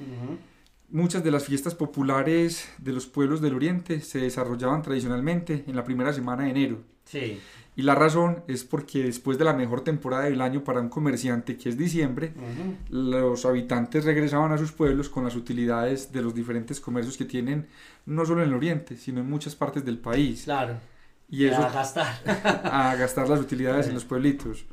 muchas 0.90 1.22
de 1.24 1.30
las 1.30 1.44
fiestas 1.44 1.74
populares 1.74 2.68
de 2.78 2.92
los 2.92 3.06
pueblos 3.06 3.40
del 3.40 3.54
Oriente 3.54 4.00
se 4.00 4.18
desarrollaban 4.18 4.82
tradicionalmente 4.82 5.64
en 5.66 5.76
la 5.76 5.84
primera 5.84 6.12
semana 6.12 6.44
de 6.44 6.50
enero. 6.50 6.78
Sí. 7.04 7.40
Y 7.76 7.82
la 7.82 7.94
razón 7.94 8.42
es 8.48 8.64
porque 8.64 9.04
después 9.04 9.38
de 9.38 9.44
la 9.44 9.52
mejor 9.52 9.82
temporada 9.82 10.24
del 10.24 10.40
año 10.40 10.64
para 10.64 10.80
un 10.80 10.88
comerciante, 10.88 11.56
que 11.56 11.68
es 11.68 11.78
diciembre, 11.78 12.32
los 12.90 13.46
habitantes 13.46 14.04
regresaban 14.04 14.50
a 14.50 14.58
sus 14.58 14.72
pueblos 14.72 15.08
con 15.08 15.22
las 15.22 15.36
utilidades 15.36 16.10
de 16.10 16.20
los 16.20 16.34
diferentes 16.34 16.80
comercios 16.80 17.16
que 17.16 17.24
tienen, 17.24 17.68
no 18.04 18.26
solo 18.26 18.42
en 18.42 18.48
el 18.48 18.54
oriente, 18.54 18.96
sino 18.96 19.20
en 19.20 19.30
muchas 19.30 19.54
partes 19.54 19.84
del 19.84 19.98
país. 19.98 20.42
Claro. 20.42 20.74
Y 21.30 21.44
eso, 21.44 21.62
a 21.62 21.70
gastar. 21.70 22.20
a 22.64 22.96
gastar 22.96 23.28
las 23.28 23.38
utilidades 23.38 23.86
en 23.86 23.94
los 23.94 24.04
pueblitos. 24.04 24.64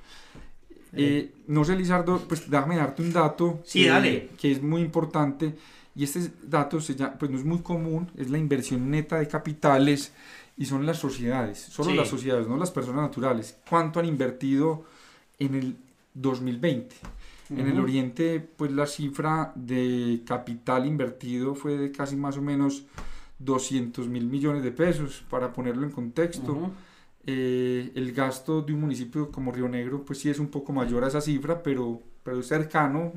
Eh, 0.93 1.32
no 1.47 1.63
sé, 1.63 1.75
Lizardo, 1.75 2.19
pues 2.28 2.49
déjame 2.49 2.78
darte 2.78 3.04
un 3.04 3.13
dato 3.13 3.62
sí, 3.65 3.84
que, 3.84 3.89
dale. 3.89 4.30
que 4.39 4.51
es 4.51 4.63
muy 4.63 4.82
importante. 4.82 5.54
Y 5.95 6.03
este 6.03 6.31
dato 6.43 6.81
se 6.81 6.95
llama, 6.95 7.17
pues 7.17 7.31
no 7.31 7.38
es 7.38 7.45
muy 7.45 7.60
común, 7.60 8.12
es 8.17 8.29
la 8.29 8.38
inversión 8.38 8.91
neta 8.91 9.17
de 9.17 9.27
capitales 9.27 10.12
y 10.58 10.65
son 10.65 10.86
las 10.86 10.97
sociedades, 10.97 11.60
solo 11.60 11.93
las 11.93 12.10
sociedades, 12.10 12.47
no 12.47 12.58
las 12.58 12.71
personas 12.71 13.03
naturales. 13.03 13.58
¿Cuánto 13.69 13.99
han 13.99 14.05
invertido 14.05 14.84
en 15.39 15.55
el 15.55 15.75
2020. 16.15 16.95
En 17.51 17.67
el 17.67 17.79
Oriente, 17.79 18.39
pues 18.39 18.71
la 18.71 18.88
cifra 18.88 19.51
de 19.53 20.21
capital 20.25 20.88
invertido 20.88 21.53
fue 21.53 21.77
de 21.77 21.91
casi 21.91 22.15
más 22.15 22.38
o 22.38 22.41
menos 22.41 22.86
200 23.38 24.08
mil 24.08 24.25
millones 24.25 24.63
de 24.63 24.71
pesos, 24.71 25.23
para 25.29 25.53
ponerlo 25.53 25.86
en 25.86 25.91
contexto. 25.91 26.71
Eh, 27.27 27.91
el 27.93 28.13
gasto 28.13 28.62
de 28.62 28.73
un 28.73 28.81
municipio 28.81 29.31
como 29.31 29.51
Río 29.51 29.67
Negro, 29.67 30.03
pues 30.03 30.19
sí 30.19 30.29
es 30.29 30.39
un 30.39 30.47
poco 30.47 30.73
mayor 30.73 31.03
a 31.03 31.08
esa 31.08 31.21
cifra, 31.21 31.62
pero, 31.62 32.01
pero 32.23 32.39
es 32.39 32.47
cercano. 32.47 33.13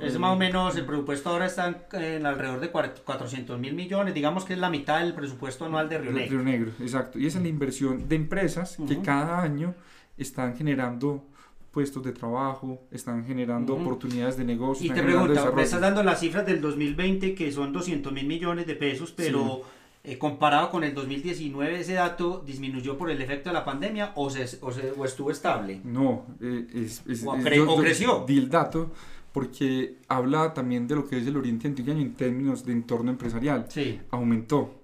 Es 0.00 0.18
más 0.18 0.32
o 0.32 0.36
menos, 0.36 0.76
el 0.76 0.86
presupuesto 0.86 1.30
ahora 1.30 1.46
está 1.46 1.86
en 1.92 2.26
alrededor 2.26 2.60
de 2.60 2.70
400 2.70 3.58
mil 3.58 3.74
millones, 3.74 4.14
digamos 4.14 4.44
que 4.44 4.54
es 4.54 4.58
la 4.58 4.70
mitad 4.70 5.00
del 5.00 5.14
presupuesto 5.14 5.66
anual 5.66 5.88
de 5.88 5.98
Río 5.98 6.12
Negro. 6.12 6.30
Río 6.30 6.42
Negro, 6.42 6.72
exacto. 6.80 7.18
Y 7.18 7.26
es 7.26 7.36
en 7.36 7.42
la 7.42 7.48
inversión 7.48 8.08
de 8.08 8.16
empresas 8.16 8.78
que 8.88 9.00
cada 9.00 9.42
año 9.42 9.74
están 10.16 10.56
generando 10.56 11.24
puestos 11.70 12.02
de 12.02 12.12
trabajo, 12.12 12.82
están 12.90 13.24
generando 13.24 13.74
oportunidades 13.74 14.36
de 14.36 14.44
negocio. 14.44 14.86
Y 14.86 14.94
te 14.94 15.02
pregunto, 15.02 15.52
me 15.54 15.62
estás 15.62 15.80
dando 15.80 16.02
las 16.02 16.20
cifras 16.20 16.46
del 16.46 16.60
2020 16.60 17.34
que 17.34 17.52
son 17.52 17.72
200 17.72 18.12
mil 18.12 18.26
millones 18.26 18.66
de 18.66 18.74
pesos, 18.74 19.12
pero 19.16 19.62
eh, 20.02 20.18
comparado 20.18 20.70
con 20.70 20.82
el 20.82 20.94
2019, 20.94 21.80
¿ese 21.80 21.94
dato 21.94 22.42
disminuyó 22.44 22.96
por 22.96 23.10
el 23.10 23.20
efecto 23.20 23.50
de 23.50 23.54
la 23.54 23.64
pandemia 23.64 24.12
o, 24.16 24.30
se, 24.30 24.44
o, 24.62 24.72
se, 24.72 24.92
o 24.96 25.04
estuvo 25.04 25.30
estable? 25.30 25.80
No, 25.84 26.26
eh, 26.40 26.66
es, 26.74 27.02
o, 27.24 27.76
creció. 27.76 28.24
Di 28.26 28.38
el 28.38 28.48
dato 28.48 28.90
porque 29.32 29.96
habla 30.08 30.54
también 30.54 30.86
de 30.86 30.94
lo 30.96 31.08
que 31.08 31.18
es 31.18 31.26
el 31.26 31.36
Oriente 31.36 31.68
Antioqueño 31.68 32.00
en 32.00 32.14
términos 32.14 32.64
de 32.64 32.72
entorno 32.72 33.10
empresarial. 33.10 33.66
Sí. 33.68 34.00
Aumentó. 34.10 34.74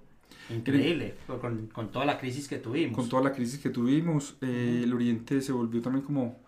Increíble, 0.49 1.15
con, 1.41 1.67
con, 1.67 1.91
toda 1.91 2.05
la 2.05 2.17
crisis 2.17 2.47
que 2.47 2.57
tuvimos. 2.57 2.95
Con 2.95 3.09
toda 3.09 3.21
la 3.21 3.33
crisis 3.33 3.59
que 3.59 3.69
tuvimos, 3.69 4.37
eh, 4.41 4.81
el 4.83 4.93
Oriente 4.93 5.41
se 5.41 5.51
volvió 5.51 5.81
también 5.81 6.05
como 6.05 6.39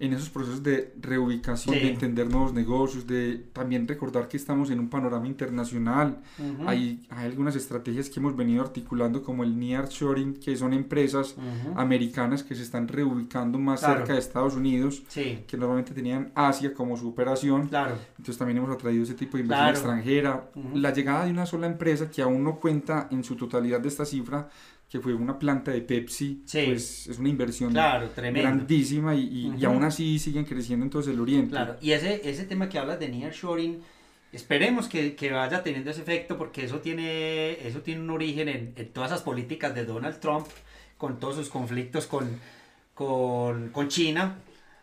en 0.00 0.14
esos 0.14 0.30
procesos 0.30 0.62
de 0.62 0.94
reubicación, 0.98 1.74
de 1.74 1.90
entender 1.90 2.28
nuevos 2.28 2.54
negocios, 2.54 3.06
de 3.06 3.36
también 3.52 3.86
recordar 3.86 4.28
que 4.28 4.38
estamos 4.38 4.70
en 4.70 4.80
un 4.80 4.88
panorama 4.88 5.26
internacional. 5.26 6.22
hay, 6.66 7.06
hay, 7.10 7.26
algunas 7.26 7.54
estrategias 7.54 8.08
que 8.08 8.18
hemos 8.18 8.34
venido 8.34 8.62
articulando 8.62 9.22
como 9.22 9.44
el 9.44 9.58
Nearshoring, 9.58 10.34
que 10.40 10.56
son 10.56 10.72
empresas 10.72 11.36
americanas 11.76 12.42
que 12.42 12.54
se 12.54 12.62
están 12.62 12.88
reubicando 12.88 13.58
más 13.58 13.80
cerca 13.80 14.14
de 14.14 14.18
Estados 14.18 14.54
Unidos, 14.54 15.02
que 15.12 15.56
normalmente 15.56 15.92
tenían 15.92 16.32
Asia 16.34 16.72
como 16.72 16.96
su 16.96 17.10
operación. 17.10 17.68
Claro. 17.68 17.94
Entonces 18.12 18.38
también 18.38 18.56
hemos 18.56 18.70
atraído 18.70 19.02
ese 19.02 19.14
tipo 19.14 19.36
de 19.36 19.42
inversión 19.42 19.68
extranjera. 19.68 20.50
La 20.72 20.94
llegada 20.94 21.26
de 21.26 21.30
una 21.30 21.44
sola 21.44 21.66
empresa 21.66 22.10
que 22.10 22.22
aún 22.22 22.42
no 22.42 22.58
cuenta 22.58 23.08
en 23.10 23.22
su 23.22 23.36
totalidad 23.36 23.80
de 23.80 23.88
esta 23.88 24.06
cifra, 24.06 24.48
que 24.90 24.98
fue 24.98 25.14
una 25.14 25.38
planta 25.38 25.70
de 25.70 25.82
Pepsi, 25.82 26.42
pues 26.50 27.06
es 27.06 27.18
una 27.18 27.28
inversión 27.28 27.72
grandísima 27.72 29.14
y, 29.14 29.54
y, 29.56 29.64
aún 29.64 29.84
así 29.84 30.18
siguen 30.18 30.44
creciendo 30.44 30.84
entonces 30.84 31.14
el 31.14 31.20
Oriente. 31.20 31.52
Claro, 31.52 31.76
y 31.80 31.92
ese, 31.92 32.28
ese 32.28 32.44
tema 32.44 32.68
que 32.68 32.76
hablas 32.76 32.98
de 32.98 33.08
nearshoring, 33.08 33.80
esperemos 34.32 34.88
que, 34.88 35.14
que, 35.14 35.30
vaya 35.30 35.62
teniendo 35.62 35.92
ese 35.92 36.00
efecto 36.00 36.36
porque 36.36 36.64
eso 36.64 36.80
tiene, 36.80 37.64
eso 37.64 37.82
tiene 37.82 38.00
un 38.00 38.10
origen 38.10 38.48
en, 38.48 38.72
en, 38.74 38.88
todas 38.92 39.12
esas 39.12 39.22
políticas 39.22 39.76
de 39.76 39.84
Donald 39.84 40.18
Trump, 40.18 40.48
con 40.98 41.20
todos 41.20 41.36
sus 41.36 41.48
conflictos 41.48 42.08
con, 42.08 42.28
con, 42.92 43.68
con 43.68 43.86
China 43.86 44.38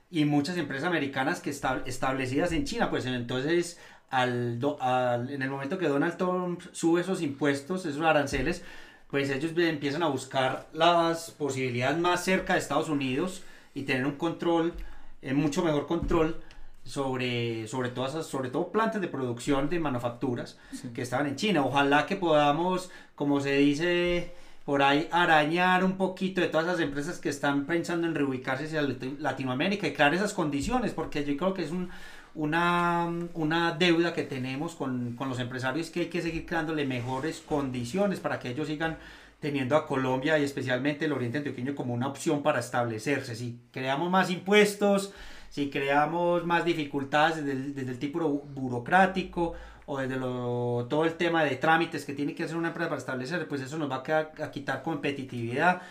y 0.09 0.23
muchas 0.23 0.55
empresas 0.55 0.87
americanas 0.87 1.41
que 1.41 1.49
están 1.49 1.83
establecidas 1.85 2.53
en 2.53 2.63
China, 2.63 2.89
pues 2.89 3.05
entonces 3.05 3.77
al, 4.09 4.57
al, 4.79 5.29
en 5.29 5.41
el 5.41 5.49
momento 5.49 5.77
que 5.77 5.89
Donald 5.89 6.15
Trump 6.15 6.61
sube 6.71 7.01
esos 7.01 7.21
impuestos, 7.21 7.85
esos 7.85 8.03
aranceles, 8.03 8.63
pues 9.09 9.29
ellos 9.29 9.51
empiezan 9.55 10.03
a 10.03 10.07
buscar 10.07 10.67
las 10.73 11.31
posibilidades 11.31 11.97
más 11.97 12.23
cerca 12.23 12.53
de 12.53 12.59
Estados 12.59 12.89
Unidos 12.89 13.43
y 13.73 13.83
tener 13.83 14.05
un 14.05 14.15
control, 14.15 14.73
eh, 15.21 15.33
mucho 15.33 15.63
mejor 15.63 15.87
control 15.87 16.41
sobre, 16.83 17.67
sobre 17.67 17.89
todas 17.89 18.11
esas, 18.11 18.27
sobre 18.27 18.49
todo 18.49 18.71
plantas 18.71 19.01
de 19.01 19.07
producción 19.07 19.69
de 19.69 19.79
manufacturas 19.79 20.57
que 20.93 21.01
estaban 21.01 21.27
en 21.27 21.35
China. 21.35 21.65
Ojalá 21.65 22.05
que 22.05 22.15
podamos, 22.15 22.89
como 23.15 23.39
se 23.39 23.57
dice 23.57 24.33
por 24.65 24.81
ahí, 24.81 25.07
arañar 25.11 25.85
un 25.85 25.95
poquito 25.95 26.41
de 26.41 26.47
todas 26.47 26.67
esas 26.67 26.81
empresas 26.81 27.19
que 27.19 27.29
están 27.29 27.65
pensando 27.65 28.05
en 28.05 28.15
reubicarse 28.15 28.65
hacia 28.65 28.81
Latinoamérica 28.81 29.87
y 29.87 29.93
crear 29.93 30.13
esas 30.13 30.33
condiciones, 30.33 30.91
porque 30.91 31.23
yo 31.23 31.37
creo 31.37 31.53
que 31.53 31.63
es 31.63 31.71
un, 31.71 31.89
una, 32.37 33.11
una 33.33 33.71
deuda 33.71 34.13
que 34.13 34.21
tenemos 34.21 34.75
con, 34.75 35.15
con, 35.15 35.27
los 35.27 35.39
empresarios 35.39 35.89
que 35.89 36.01
hay 36.01 36.05
que 36.05 36.21
seguir 36.21 36.45
creándole 36.45 36.85
mejores 36.85 37.41
condiciones 37.41 38.19
para 38.19 38.39
que 38.39 38.49
ellos 38.49 38.67
sigan 38.67 38.97
teniendo 39.39 39.75
a 39.75 39.87
Colombia 39.87 40.37
y 40.37 40.43
especialmente 40.43 41.05
el 41.05 41.13
Oriente 41.13 41.39
Antioqueño 41.39 41.73
como 41.73 41.95
una 41.95 42.07
opción 42.07 42.43
para 42.43 42.59
establecerse. 42.59 43.35
Si 43.35 43.59
creamos 43.71 44.11
más 44.11 44.29
impuestos, 44.29 45.13
si 45.49 45.71
creamos 45.71 46.45
más 46.45 46.63
dificultades 46.63 47.37
desde 47.37 47.51
el, 47.53 47.75
desde 47.75 47.91
el 47.91 47.99
tipo 47.99 48.19
burocrático 48.53 49.53
o 49.87 49.97
desde 49.97 50.17
lo, 50.17 50.85
todo 50.87 51.05
el 51.05 51.15
tema 51.15 51.43
de 51.43 51.55
trámites 51.55 52.05
que 52.05 52.13
tiene 52.13 52.35
que 52.35 52.43
hacer 52.43 52.55
una 52.55 52.67
empresa 52.67 52.89
para 52.89 52.99
establecerse, 52.99 53.45
pues 53.45 53.61
eso 53.61 53.79
nos 53.79 53.89
va 53.89 54.03
a, 54.07 54.43
a 54.43 54.51
quitar 54.51 54.83
competitividad. 54.83 55.81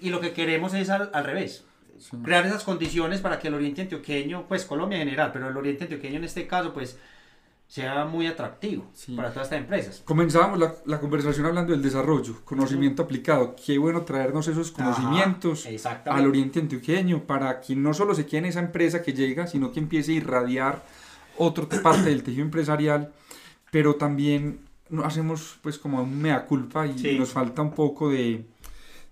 Y 0.00 0.08
lo 0.08 0.20
que 0.20 0.32
queremos 0.32 0.72
es 0.72 0.88
al, 0.88 1.10
al 1.12 1.24
revés, 1.24 1.66
crear 2.22 2.46
esas 2.46 2.64
condiciones 2.64 3.20
para 3.20 3.38
que 3.38 3.48
el 3.48 3.54
oriente 3.54 3.82
antioqueño, 3.82 4.46
pues 4.48 4.64
Colombia 4.64 4.98
en 4.98 5.06
general, 5.06 5.30
pero 5.32 5.48
el 5.48 5.56
oriente 5.56 5.84
antioqueño 5.84 6.16
en 6.16 6.24
este 6.24 6.46
caso, 6.46 6.72
pues 6.72 6.98
sea 7.70 8.04
muy 8.04 8.26
atractivo 8.26 8.90
para 9.14 9.30
todas 9.30 9.46
estas 9.46 9.60
empresas. 9.60 10.02
Comenzábamos 10.04 10.58
la, 10.58 10.74
la, 10.86 10.98
conversación 10.98 11.46
hablando 11.46 11.70
del 11.70 11.80
desarrollo, 11.80 12.44
conocimiento 12.44 13.04
aplicado. 13.04 13.54
Qué 13.64 13.78
bueno 13.78 14.02
traernos 14.02 14.48
esos 14.48 14.72
conocimientos 14.72 15.68
al 16.06 16.26
oriente 16.26 16.58
antioqueño 16.58 17.22
para 17.28 17.60
que 17.60 17.76
no 17.76 17.94
solo 17.94 18.16
se 18.16 18.26
quede 18.26 18.38
en 18.38 18.44
esa 18.46 18.58
empresa 18.58 19.02
que 19.02 19.12
llega, 19.12 19.46
sino 19.46 19.70
que 19.70 19.78
empiece 19.78 20.10
a 20.10 20.14
irradiar 20.16 20.82
otra 21.36 21.64
parte 21.82 22.10
del 22.10 22.24
tejido 22.24 22.42
empresarial, 22.42 23.12
pero 23.70 23.94
también 23.94 24.58
hacemos 25.04 25.60
pues 25.62 25.78
como 25.78 26.02
un 26.02 26.20
mea 26.20 26.46
culpa 26.46 26.88
y 26.88 27.18
nos 27.18 27.30
falta 27.30 27.62
un 27.62 27.72
poco 27.72 28.10
de, 28.10 28.46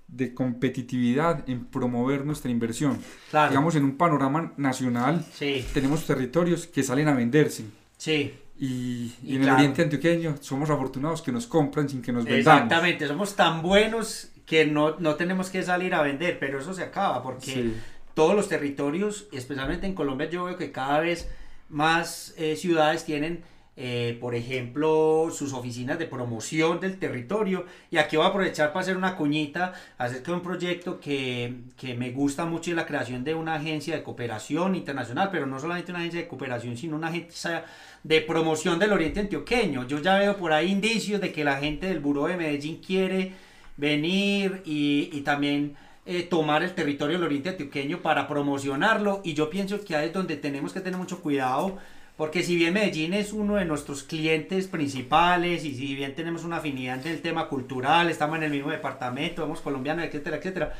de 0.08 0.34
competitividad 0.34 1.48
en 1.48 1.66
promover 1.66 2.24
nuestra 2.24 2.50
inversión. 2.50 2.98
Digamos, 3.30 3.76
en 3.76 3.84
un 3.84 3.96
panorama 3.96 4.52
nacional, 4.56 5.24
tenemos 5.72 6.06
territorios 6.06 6.66
que 6.66 6.82
salen 6.82 7.08
a 7.08 7.14
venderse. 7.14 7.64
Sí. 7.96 8.34
Y, 8.58 9.12
en 9.24 9.42
el 9.44 9.50
Oriente 9.50 9.82
Antioqueño 9.82 10.36
somos 10.40 10.68
afortunados 10.70 11.22
que 11.22 11.30
nos 11.30 11.46
compran 11.46 11.88
sin 11.88 12.02
que 12.02 12.12
nos 12.12 12.24
vendamos. 12.24 12.62
Exactamente, 12.62 13.06
somos 13.06 13.36
tan 13.36 13.62
buenos 13.62 14.30
que 14.44 14.66
no, 14.66 14.98
no 14.98 15.14
tenemos 15.14 15.50
que 15.50 15.62
salir 15.62 15.94
a 15.94 16.02
vender, 16.02 16.38
pero 16.40 16.58
eso 16.58 16.74
se 16.74 16.82
acaba 16.82 17.22
porque 17.22 17.70
todos 18.14 18.34
los 18.34 18.48
territorios, 18.48 19.28
especialmente 19.30 19.86
en 19.86 19.94
Colombia, 19.94 20.28
yo 20.28 20.44
veo 20.44 20.56
que 20.56 20.72
cada 20.72 20.98
vez 21.00 21.28
más 21.68 22.34
eh, 22.36 22.56
ciudades 22.56 23.04
tienen 23.04 23.44
eh, 23.80 24.18
por 24.20 24.34
ejemplo, 24.34 25.28
sus 25.32 25.52
oficinas 25.52 26.00
de 26.00 26.06
promoción 26.06 26.80
del 26.80 26.98
territorio. 26.98 27.64
Y 27.92 27.98
aquí 27.98 28.16
voy 28.16 28.26
a 28.26 28.30
aprovechar 28.30 28.72
para 28.72 28.80
hacer 28.80 28.96
una 28.96 29.14
cuñita 29.14 29.72
acerca 29.98 30.32
de 30.32 30.36
un 30.36 30.42
proyecto 30.42 30.98
que, 30.98 31.54
que 31.76 31.94
me 31.94 32.10
gusta 32.10 32.44
mucho 32.44 32.72
y 32.72 32.74
la 32.74 32.86
creación 32.86 33.22
de 33.22 33.36
una 33.36 33.54
agencia 33.54 33.94
de 33.94 34.02
cooperación 34.02 34.74
internacional, 34.74 35.28
pero 35.30 35.46
no 35.46 35.60
solamente 35.60 35.92
una 35.92 36.00
agencia 36.00 36.20
de 36.20 36.26
cooperación, 36.26 36.76
sino 36.76 36.96
una 36.96 37.06
agencia 37.06 37.66
de 38.02 38.20
promoción 38.20 38.80
del 38.80 38.92
Oriente 38.92 39.20
Antioqueño. 39.20 39.86
Yo 39.86 40.00
ya 40.00 40.18
veo 40.18 40.36
por 40.36 40.52
ahí 40.52 40.72
indicios 40.72 41.20
de 41.20 41.30
que 41.30 41.44
la 41.44 41.58
gente 41.58 41.86
del 41.86 42.00
Buró 42.00 42.26
de 42.26 42.36
Medellín 42.36 42.80
quiere 42.84 43.32
venir 43.76 44.60
y, 44.64 45.08
y 45.12 45.20
también... 45.20 45.76
Eh, 46.10 46.22
tomar 46.22 46.62
el 46.62 46.74
territorio 46.74 47.18
del 47.18 47.26
Oriente 47.26 47.50
Antioqueño 47.50 48.00
para 48.00 48.26
promocionarlo 48.26 49.20
y 49.24 49.34
yo 49.34 49.50
pienso 49.50 49.84
que 49.84 49.94
ahí 49.94 50.06
es 50.06 50.14
donde 50.14 50.36
tenemos 50.36 50.72
que 50.72 50.80
tener 50.80 50.98
mucho 50.98 51.20
cuidado 51.20 51.76
porque 52.18 52.42
si 52.42 52.56
bien 52.56 52.74
Medellín 52.74 53.14
es 53.14 53.32
uno 53.32 53.54
de 53.54 53.64
nuestros 53.64 54.02
clientes 54.02 54.66
principales 54.66 55.64
y 55.64 55.72
si 55.76 55.94
bien 55.94 56.16
tenemos 56.16 56.42
una 56.42 56.56
afinidad 56.56 57.00
en 57.06 57.12
el 57.12 57.22
tema 57.22 57.48
cultural, 57.48 58.10
estamos 58.10 58.38
en 58.38 58.42
el 58.42 58.50
mismo 58.50 58.72
departamento, 58.72 59.42
somos 59.42 59.60
colombianos, 59.60 60.04
etcétera, 60.04 60.38
etcétera, 60.38 60.74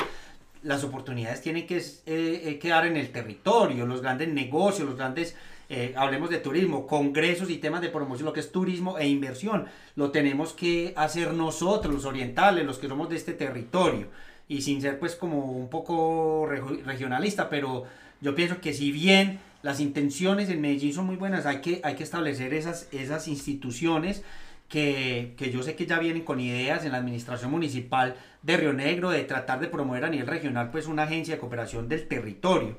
las 0.65 0.83
oportunidades 0.83 1.41
tienen 1.41 1.65
que 1.65 1.81
eh, 2.07 2.59
quedar 2.61 2.87
en 2.87 2.97
el 2.97 3.13
territorio, 3.13 3.87
los 3.87 4.03
grandes 4.03 4.27
negocios, 4.27 4.89
los 4.89 4.99
grandes, 4.99 5.37
eh, 5.69 5.95
hablemos 5.97 6.29
de 6.29 6.39
turismo, 6.39 6.89
congresos 6.89 7.51
y 7.51 7.59
temas 7.59 7.83
de 7.83 7.91
promoción, 7.91 8.27
lo 8.27 8.33
que 8.33 8.41
es 8.41 8.51
turismo 8.51 8.99
e 8.99 9.07
inversión, 9.07 9.67
lo 9.95 10.11
tenemos 10.11 10.53
que 10.53 10.93
hacer 10.97 11.35
nosotros, 11.35 11.95
los 11.95 12.05
orientales, 12.05 12.67
los 12.67 12.79
que 12.79 12.89
somos 12.89 13.09
de 13.11 13.15
este 13.15 13.33
territorio, 13.33 14.09
y 14.49 14.63
sin 14.63 14.83
ser 14.83 14.99
pues 14.99 15.15
como 15.15 15.53
un 15.53 15.71
poco 15.71 16.49
regionalista, 16.85 17.49
pero 17.49 17.85
yo 18.21 18.35
pienso 18.35 18.61
que 18.61 18.73
si 18.75 18.91
bien 18.91 19.39
las 19.63 19.81
intenciones 19.81 20.49
en 20.49 20.61
Medellín 20.61 20.93
son 20.93 21.07
muy 21.07 21.17
buenas, 21.17 21.47
hay 21.47 21.61
que, 21.61 21.81
hay 21.83 21.97
que 21.97 22.05
establecer 22.05 22.55
esas, 22.55 22.89
esas 22.93 23.29
instituciones 23.29 24.23
que, 24.69 25.35
que, 25.37 25.51
yo 25.51 25.63
sé 25.63 25.75
que 25.75 25.87
ya 25.87 25.99
vienen 25.99 26.23
con 26.23 26.41
ideas 26.41 26.85
en 26.85 26.93
la 26.93 26.99
administración 26.99 27.51
municipal 27.51 28.17
de 28.43 28.57
Río 28.57 28.73
Negro 28.73 29.11
de 29.11 29.25
tratar 29.25 29.61
de 29.61 29.69
promover 29.69 30.05
a 30.05 30.11
nivel 30.11 30.27
regional 30.27 30.71
pues 30.71 30.87
una 30.87 31.05
agencia 31.05 31.35
de 31.35 31.41
cooperación 31.41 31.89
del 31.89 32.07
territorio. 32.07 32.77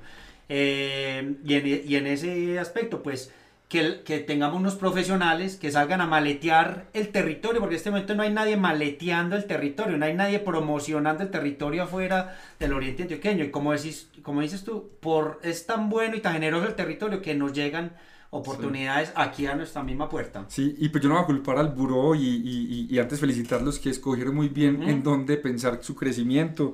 Eh, 0.52 1.36
y, 1.44 1.54
en, 1.54 1.68
y, 1.88 1.96
en, 1.96 2.08
ese 2.08 2.58
aspecto 2.58 3.04
pues 3.04 3.32
que, 3.70 4.02
que, 4.04 4.20
tengamos 4.20 4.60
unos 4.60 4.76
profesionales 4.76 5.56
que 5.56 5.72
salgan 5.72 6.02
a 6.02 6.08
maletear 6.08 6.88
el 6.94 7.10
territorio, 7.10 7.62
porque 7.62 7.76
en 7.76 7.78
este 7.78 7.92
momento 7.92 8.16
no 8.16 8.24
hay 8.24 8.34
nadie 8.34 8.58
maleteando 8.58 9.36
el 9.36 9.46
territorio, 9.46 9.96
no 9.96 10.06
hay 10.06 10.16
nadie 10.16 10.40
promocionando 10.40 11.24
el 11.24 11.30
territorio 11.30 11.84
afuera 11.84 12.36
del 12.60 12.74
oriente 12.74 13.04
antioqueño. 13.04 13.44
Y 13.44 13.52
como, 13.52 13.72
decís, 13.72 14.10
como 14.24 14.42
dices 14.42 14.64
tú, 14.64 14.90
por, 15.00 15.40
es 15.44 15.68
tan 15.68 15.88
bueno 15.90 16.16
y 16.16 16.20
tan 16.20 16.34
generoso 16.34 16.68
el 16.68 16.74
territorio 16.74 17.22
que 17.22 17.36
nos 17.36 17.54
llegan 17.54 17.94
oportunidades 18.32 19.14
aquí 19.16 19.46
a 19.46 19.56
nuestra 19.56 19.84
misma 19.84 20.10
puerta. 20.10 20.46
Sí, 20.48 20.76
y 20.80 20.90
pues 20.90 21.04
yo 21.04 21.10
no 21.10 21.16
voy 21.16 21.24
a 21.24 21.28
culpar 21.28 21.60
al 21.60 21.70
buró 21.70 22.16
y, 22.16 22.26
y, 22.26 22.88
y 22.90 23.00
antes 23.00 23.20
felicitarlos 23.20 23.78
que 23.78 23.92
escogieron 23.92 24.34
muy 24.36 24.50
bien 24.50 24.82
en 24.82 25.04
dónde 25.04 25.38
pensar 25.38 25.78
su 25.82 25.96
crecimiento. 25.96 26.74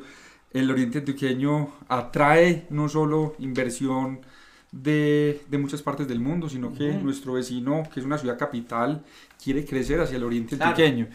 El 0.52 0.72
oriente 0.72 1.00
antioqueño 1.00 1.74
atrae 1.90 2.68
no 2.70 2.88
solo 2.88 3.36
inversión, 3.40 4.22
de, 4.76 5.42
de, 5.48 5.58
muchas 5.58 5.82
partes 5.82 6.08
del 6.08 6.20
mundo, 6.20 6.50
sino 6.50 6.74
que 6.74 6.92
nuestro 6.94 7.34
vecino, 7.34 7.84
que 7.94 8.02
es 8.02 8.06
una 8.06 8.18
ciudad 8.18 8.38
capital, 8.38 9.04
quiere 9.42 9.64
crecer 9.64 10.02
hacia 10.02 10.18
el 10.18 10.24
oriente 10.24 10.58
pequeño. 10.58 11.08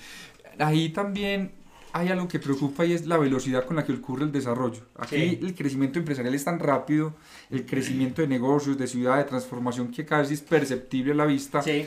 Ahí 0.58 0.88
también 0.88 1.52
hay 1.92 2.08
algo 2.08 2.26
que 2.26 2.38
preocupa 2.38 2.86
y 2.86 2.92
es 2.92 3.06
la 3.06 3.18
velocidad 3.18 3.66
con 3.66 3.76
la 3.76 3.84
que 3.84 3.92
ocurre 3.92 4.24
el 4.24 4.32
desarrollo. 4.32 4.82
Aquí 4.96 5.38
el 5.42 5.54
crecimiento 5.54 5.98
empresarial 5.98 6.34
es 6.34 6.44
tan 6.44 6.58
rápido, 6.58 7.14
el 7.50 7.66
crecimiento 7.66 8.22
de 8.22 8.28
negocios, 8.28 8.78
de 8.78 8.86
ciudad, 8.86 9.18
de 9.18 9.24
transformación 9.24 9.90
que 9.90 10.06
casi 10.06 10.34
es 10.34 10.40
perceptible 10.40 11.12
a 11.12 11.16
la 11.16 11.26
vista. 11.26 11.60
Sí 11.60 11.86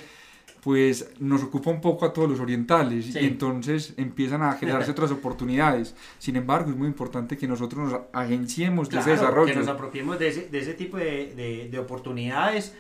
pues 0.63 1.10
nos 1.19 1.43
ocupa 1.43 1.69
un 1.71 1.82
poco 1.82 2.06
a 2.06 2.13
todos 2.13 2.30
los 2.30 2.39
orientales 2.39 3.13
y 3.13 3.19
entonces 3.19 3.93
empiezan 3.97 4.43
a 4.43 4.54
generarse 4.54 4.91
otras 4.97 5.12
oportunidades. 5.12 5.93
Sin 6.19 6.38
embargo, 6.38 6.71
es 6.71 6.78
muy 6.78 6.88
importante 6.88 7.38
que 7.38 7.47
nosotros 7.47 7.91
nos 7.91 8.02
agenciemos 8.13 8.89
de 8.89 8.99
ese 8.99 9.12
desarrollo. 9.12 9.52
Que 9.54 9.60
nos 9.60 9.67
apropiemos 9.67 10.17
de 10.19 10.30
ese, 10.30 10.47
de 10.47 10.60
ese 10.60 10.73
tipo 10.73 10.97
de, 10.97 11.34
de, 11.36 11.67
de 11.69 11.80
oportunidades 11.80 12.73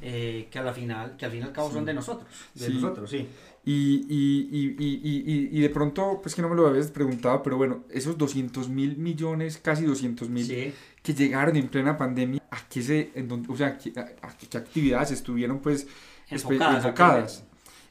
eh, 0.00 0.48
que, 0.50 0.58
a 0.58 0.62
la 0.62 0.72
final, 0.72 1.16
que 1.18 1.26
al 1.26 1.30
fin 1.30 1.40
y 1.40 1.42
al 1.42 1.52
cabo 1.52 1.70
son 1.70 1.84
de 1.84 1.92
nosotros. 1.92 2.28
De 2.54 2.70
nosotros, 2.70 3.10
sí. 3.10 3.26
Y, 3.66 4.06
y, 4.08 4.74
y, 4.78 5.48
y, 5.52 5.60
de 5.60 5.68
pronto, 5.68 6.20
pues 6.22 6.34
que 6.34 6.40
no 6.40 6.48
me 6.48 6.56
lo 6.56 6.66
habías 6.66 6.90
preguntado, 6.90 7.42
pero 7.42 7.58
bueno, 7.58 7.84
esos 7.90 8.16
200 8.16 8.70
mil 8.70 8.96
millones, 8.96 9.58
casi 9.58 9.84
200 9.84 10.30
mil, 10.30 10.72
que 11.02 11.14
llegaron 11.14 11.56
en 11.56 11.68
plena 11.68 11.98
pandemia, 11.98 12.40
¿a 12.50 12.66
qué, 12.70 12.80
se, 12.80 13.10
en 13.14 13.28
donde, 13.28 13.52
o 13.52 13.56
sea, 13.56 13.76
a 14.22 14.38
qué 14.38 14.56
actividades 14.56 15.10
estuvieron 15.10 15.58
pues 15.58 15.86
enfocadas. 16.30 17.44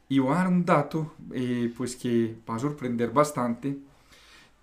Y 0.09 0.19
voy 0.19 0.31
a 0.31 0.35
dar 0.35 0.47
un 0.47 0.63
dato 0.65 1.13
eh, 1.33 1.71
pues 1.75 1.95
que 1.95 2.35
va 2.49 2.55
a 2.55 2.59
sorprender 2.59 3.11
bastante, 3.11 3.77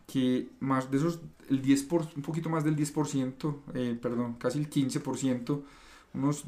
que 0.07 0.49
más 0.61 0.91
de 0.91 0.99
esos, 0.99 1.21
el 1.51 1.61
10 1.61 1.83
por, 1.85 2.09
un 2.17 2.23
poquito 2.23 2.49
más 2.49 2.65
del 2.65 2.77
10%, 2.77 3.57
eh, 3.75 3.99
perdón, 4.01 4.35
casi 4.35 4.59
el 4.59 4.71
15%, 4.71 5.63
unos 6.15 6.45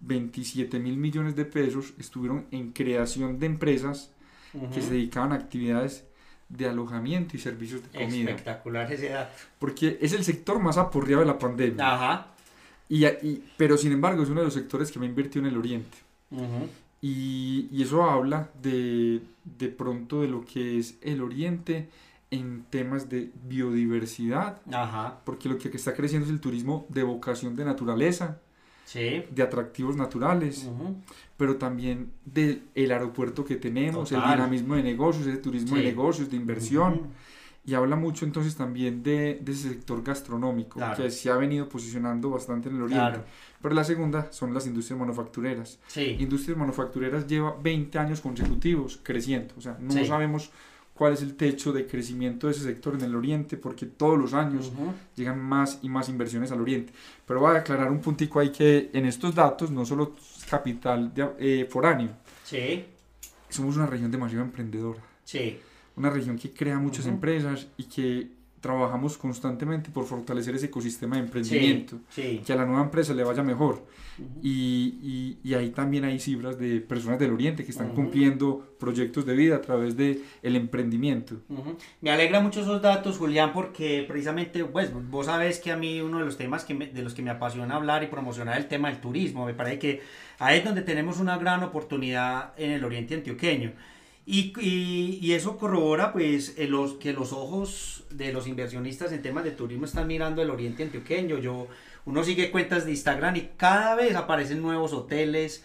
27 0.00 0.78
mil 0.78 0.98
millones 0.98 1.34
de 1.34 1.46
pesos 1.46 1.94
estuvieron 1.98 2.46
en 2.50 2.72
creación 2.72 3.38
de 3.38 3.46
empresas 3.46 4.10
que 4.72 4.80
se 4.80 4.90
dedicaban 4.90 5.32
a 5.32 5.36
actividades 5.36 6.04
de 6.48 6.68
alojamiento 6.68 7.36
y 7.36 7.40
servicios 7.40 7.82
de 7.82 7.88
comida. 7.98 8.30
Espectacular 8.30 8.90
ese 8.90 9.10
dato. 9.10 9.34
Porque 9.58 9.98
es 10.00 10.12
el 10.12 10.24
sector 10.24 10.58
más 10.60 10.78
aporreado 10.78 11.20
de 11.20 11.26
la 11.26 11.38
pandemia. 11.38 11.94
Ajá. 11.94 12.28
Y, 12.88 13.04
y, 13.04 13.44
pero 13.56 13.76
sin 13.76 13.92
embargo 13.92 14.22
es 14.22 14.28
uno 14.28 14.40
de 14.40 14.46
los 14.46 14.54
sectores 14.54 14.90
que 14.90 14.98
me 14.98 15.06
invirtió 15.06 15.40
en 15.40 15.48
el 15.48 15.56
Oriente 15.56 16.05
y, 17.00 17.68
y, 17.70 17.82
eso 17.82 18.02
habla 18.04 18.50
de, 18.62 19.22
de 19.44 19.68
pronto 19.68 20.22
de 20.22 20.28
lo 20.28 20.44
que 20.44 20.78
es 20.78 20.98
el 21.02 21.22
Oriente 21.22 21.88
en 22.30 22.64
temas 22.70 23.08
de 23.08 23.30
biodiversidad, 23.44 24.60
porque 25.24 25.48
lo 25.48 25.58
que 25.58 25.68
está 25.68 25.94
creciendo 25.94 26.26
es 26.26 26.32
el 26.32 26.40
turismo 26.40 26.86
de 26.88 27.02
vocación 27.02 27.54
de 27.54 27.64
naturaleza, 27.64 28.40
de 29.30 29.42
atractivos 29.42 29.96
naturales, 29.96 30.68
pero 31.36 31.56
también 31.56 32.12
del 32.24 32.62
el 32.74 32.90
aeropuerto 32.90 33.44
que 33.44 33.56
tenemos, 33.56 34.10
el 34.12 34.20
dinamismo 34.20 34.74
de 34.74 34.82
negocios, 34.82 35.26
el 35.26 35.40
turismo 35.40 35.76
de 35.76 35.84
negocios, 35.84 36.30
de 36.30 36.36
inversión. 36.36 37.08
Y 37.66 37.74
habla 37.74 37.96
mucho 37.96 38.24
entonces 38.24 38.54
también 38.54 39.02
de, 39.02 39.40
de 39.42 39.52
ese 39.52 39.70
sector 39.70 40.00
gastronómico, 40.04 40.80
que 40.96 41.10
se 41.10 41.30
ha 41.30 41.36
venido 41.36 41.68
posicionando 41.68 42.30
bastante 42.30 42.68
en 42.68 42.76
el 42.76 42.82
Oriente. 42.82 43.18
Pero 43.60 43.74
la 43.74 43.82
segunda 43.82 44.30
son 44.30 44.54
las 44.54 44.68
industrias 44.68 45.00
manufactureras. 45.00 45.80
Sí. 45.88 46.16
Industrias 46.20 46.56
manufactureras 46.56 47.26
lleva 47.26 47.56
20 47.60 47.98
años 47.98 48.20
consecutivos 48.20 49.00
creciendo. 49.02 49.54
O 49.58 49.60
sea, 49.60 49.76
no 49.80 50.04
sabemos 50.04 50.52
cuál 50.94 51.14
es 51.14 51.22
el 51.22 51.34
techo 51.34 51.72
de 51.72 51.88
crecimiento 51.88 52.46
de 52.46 52.52
ese 52.52 52.62
sector 52.62 52.94
en 52.94 53.00
el 53.00 53.16
Oriente, 53.16 53.56
porque 53.56 53.86
todos 53.86 54.16
los 54.16 54.32
años 54.32 54.72
llegan 55.16 55.40
más 55.40 55.80
y 55.82 55.88
más 55.88 56.08
inversiones 56.08 56.52
al 56.52 56.60
Oriente. 56.60 56.92
Pero 57.26 57.40
voy 57.40 57.56
a 57.56 57.58
aclarar 57.58 57.90
un 57.90 58.00
puntico 58.00 58.38
ahí 58.38 58.50
que 58.50 58.90
en 58.92 59.06
estos 59.06 59.34
datos 59.34 59.72
no 59.72 59.84
solo 59.84 60.14
capital 60.48 61.12
de, 61.12 61.28
eh, 61.40 61.66
foráneo. 61.68 62.10
Sí. 62.44 62.84
Somos 63.48 63.76
una 63.76 63.86
región 63.86 64.12
demasiado 64.12 64.44
emprendedora. 64.44 65.00
Sí 65.24 65.58
una 65.96 66.10
región 66.10 66.38
que 66.38 66.50
crea 66.50 66.78
muchas 66.78 67.06
empresas 67.06 67.68
y 67.76 67.84
que 67.84 68.36
trabajamos 68.60 69.16
constantemente 69.16 69.90
por 69.90 70.06
fortalecer 70.06 70.56
ese 70.56 70.66
ecosistema 70.66 71.16
de 71.16 71.22
emprendimiento, 71.22 72.00
que 72.14 72.52
a 72.52 72.56
la 72.56 72.64
nueva 72.64 72.82
empresa 72.82 73.14
le 73.14 73.22
vaya 73.22 73.42
mejor. 73.42 73.86
y, 74.42 75.36
y, 75.44 75.54
ahí 75.54 75.70
también 75.70 76.04
hay 76.04 76.18
cifras 76.18 76.58
de 76.58 76.80
personas 76.80 77.18
del 77.18 77.32
Oriente 77.32 77.64
que 77.64 77.70
están 77.70 77.90
cumpliendo 77.90 78.74
proyectos 78.80 79.26
de 79.26 79.34
vida 79.34 79.56
a 79.56 79.60
través 79.60 79.96
del 79.96 80.24
el 80.42 80.56
emprendimiento. 80.56 81.36
Me 82.00 82.10
alegra 82.10 82.40
mucho 82.40 82.62
esos 82.62 82.80
datos, 82.80 83.18
Julián, 83.18 83.52
porque 83.52 84.04
precisamente, 84.08 84.64
pues, 84.64 84.90
vos 85.10 85.26
sabés 85.26 85.60
que 85.60 85.70
a 85.70 85.76
mí 85.76 86.00
uno 86.00 86.18
de 86.18 86.24
los 86.24 86.36
temas 86.36 86.64
que 86.64 86.74
de 86.74 87.02
los 87.02 87.14
que 87.14 87.22
me 87.22 87.30
apasiona 87.30 87.76
hablar 87.76 88.02
y 88.02 88.06
promocionar 88.06 88.56
el 88.56 88.66
tema 88.66 88.88
del 88.88 89.00
turismo, 89.00 89.44
me 89.46 89.54
parece 89.54 89.78
que 89.78 90.02
ahí 90.38 90.58
es 90.58 90.64
donde 90.64 90.82
tenemos 90.82 91.20
una 91.20 91.36
gran 91.36 91.62
oportunidad 91.62 92.52
en 92.56 92.70
el 92.72 92.84
Oriente 92.84 93.14
Antioqueño. 93.14 93.72
Y, 94.28 94.52
y, 94.60 95.20
y, 95.22 95.34
eso 95.34 95.56
corrobora 95.56 96.12
pues 96.12 96.56
los, 96.58 96.94
que 96.94 97.12
los 97.12 97.32
ojos 97.32 98.02
de 98.10 98.32
los 98.32 98.48
inversionistas 98.48 99.12
en 99.12 99.22
temas 99.22 99.44
de 99.44 99.52
turismo 99.52 99.84
están 99.84 100.08
mirando 100.08 100.42
el 100.42 100.50
oriente 100.50 100.82
antioqueño. 100.82 101.38
Yo, 101.38 101.68
uno 102.06 102.24
sigue 102.24 102.50
cuentas 102.50 102.84
de 102.84 102.90
Instagram 102.90 103.36
y 103.36 103.50
cada 103.56 103.94
vez 103.94 104.16
aparecen 104.16 104.60
nuevos 104.60 104.92
hoteles, 104.92 105.64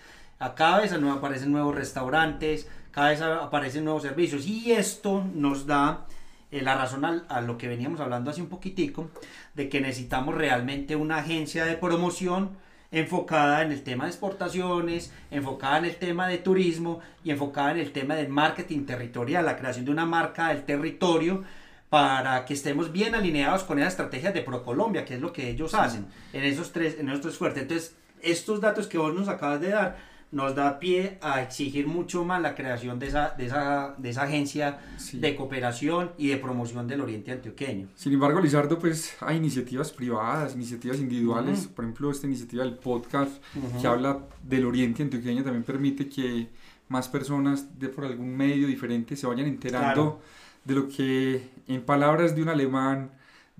cada 0.55 0.79
vez 0.79 0.93
aparecen 0.93 1.51
nuevos 1.51 1.73
restaurantes, 1.73 2.67
cada 2.91 3.09
vez 3.09 3.21
aparecen 3.21 3.83
nuevos 3.83 4.03
servicios. 4.03 4.45
Y 4.45 4.71
esto 4.73 5.25
nos 5.33 5.65
da 5.65 6.05
eh, 6.51 6.61
la 6.61 6.75
razón 6.75 7.03
a, 7.03 7.25
a, 7.29 7.41
lo 7.41 7.57
que 7.57 7.67
veníamos 7.67 7.99
hablando 7.99 8.29
hace 8.29 8.43
un 8.43 8.49
poquitico, 8.49 9.09
de 9.55 9.69
que 9.69 9.81
necesitamos 9.81 10.35
realmente 10.35 10.95
una 10.95 11.17
agencia 11.17 11.65
de 11.65 11.77
promoción 11.77 12.57
enfocada 12.91 13.61
en 13.61 13.71
el 13.71 13.83
tema 13.83 14.03
de 14.03 14.11
exportaciones, 14.11 15.13
enfocada 15.31 15.77
en 15.77 15.85
el 15.85 15.95
tema 15.95 16.27
de 16.27 16.37
turismo 16.37 16.99
y 17.23 17.31
enfocada 17.31 17.71
en 17.71 17.79
el 17.79 17.91
tema 17.91 18.15
del 18.15 18.27
marketing 18.27 18.85
territorial, 18.85 19.45
la 19.45 19.57
creación 19.57 19.85
de 19.85 19.91
una 19.91 20.05
marca 20.05 20.49
del 20.49 20.63
territorio 20.63 21.43
para 21.89 22.45
que 22.45 22.53
estemos 22.53 22.91
bien 22.91 23.15
alineados 23.15 23.63
con 23.63 23.79
esas 23.79 23.93
estrategias 23.93 24.33
de 24.33 24.41
ProColombia, 24.41 25.05
que 25.05 25.15
es 25.15 25.21
lo 25.21 25.33
que 25.33 25.49
ellos 25.49 25.73
hacen 25.73 26.07
en 26.33 26.43
esos 26.43 26.71
tres, 26.71 26.97
en 26.99 27.09
esos 27.09 27.21
tres 27.21 27.37
fuertes. 27.37 27.63
Entonces, 27.63 27.95
estos 28.21 28.61
datos 28.61 28.87
que 28.87 28.97
vos 28.97 29.13
nos 29.13 29.27
acabas 29.27 29.61
de 29.61 29.69
dar 29.69 30.10
nos 30.31 30.55
da 30.55 30.79
pie 30.79 31.17
a 31.21 31.41
exigir 31.41 31.87
mucho 31.87 32.23
más 32.23 32.41
la 32.41 32.55
creación 32.55 32.99
de 32.99 33.07
esa, 33.07 33.31
de 33.37 33.45
esa, 33.47 33.95
de 33.97 34.09
esa 34.09 34.23
agencia 34.23 34.79
de 35.13 35.35
cooperación 35.35 36.11
y 36.17 36.29
de 36.29 36.37
promoción 36.37 36.87
del 36.87 37.01
Oriente 37.01 37.31
Antioqueño. 37.31 37.89
Sin 37.95 38.13
embargo, 38.13 38.39
Lizardo, 38.39 38.79
pues 38.79 39.15
hay 39.19 39.37
iniciativas 39.37 39.91
privadas, 39.91 40.55
iniciativas 40.55 40.99
individuales, 40.99 41.67
por 41.67 41.85
ejemplo, 41.85 42.11
esta 42.11 42.27
iniciativa 42.27 42.63
del 42.63 42.75
podcast 42.75 43.43
que 43.79 43.87
habla 43.87 44.19
del 44.43 44.65
Oriente 44.65 45.03
Antioqueño 45.03 45.43
también 45.43 45.63
permite 45.63 46.07
que 46.07 46.47
más 46.87 47.07
personas 47.07 47.79
de 47.79 47.89
por 47.89 48.05
algún 48.05 48.35
medio 48.35 48.67
diferente 48.67 49.15
se 49.15 49.27
vayan 49.27 49.47
enterando 49.47 50.21
de 50.63 50.75
lo 50.75 50.87
que 50.87 51.49
en 51.67 51.81
palabras 51.81 52.35
de 52.35 52.43
un 52.43 52.49
alemán 52.49 53.11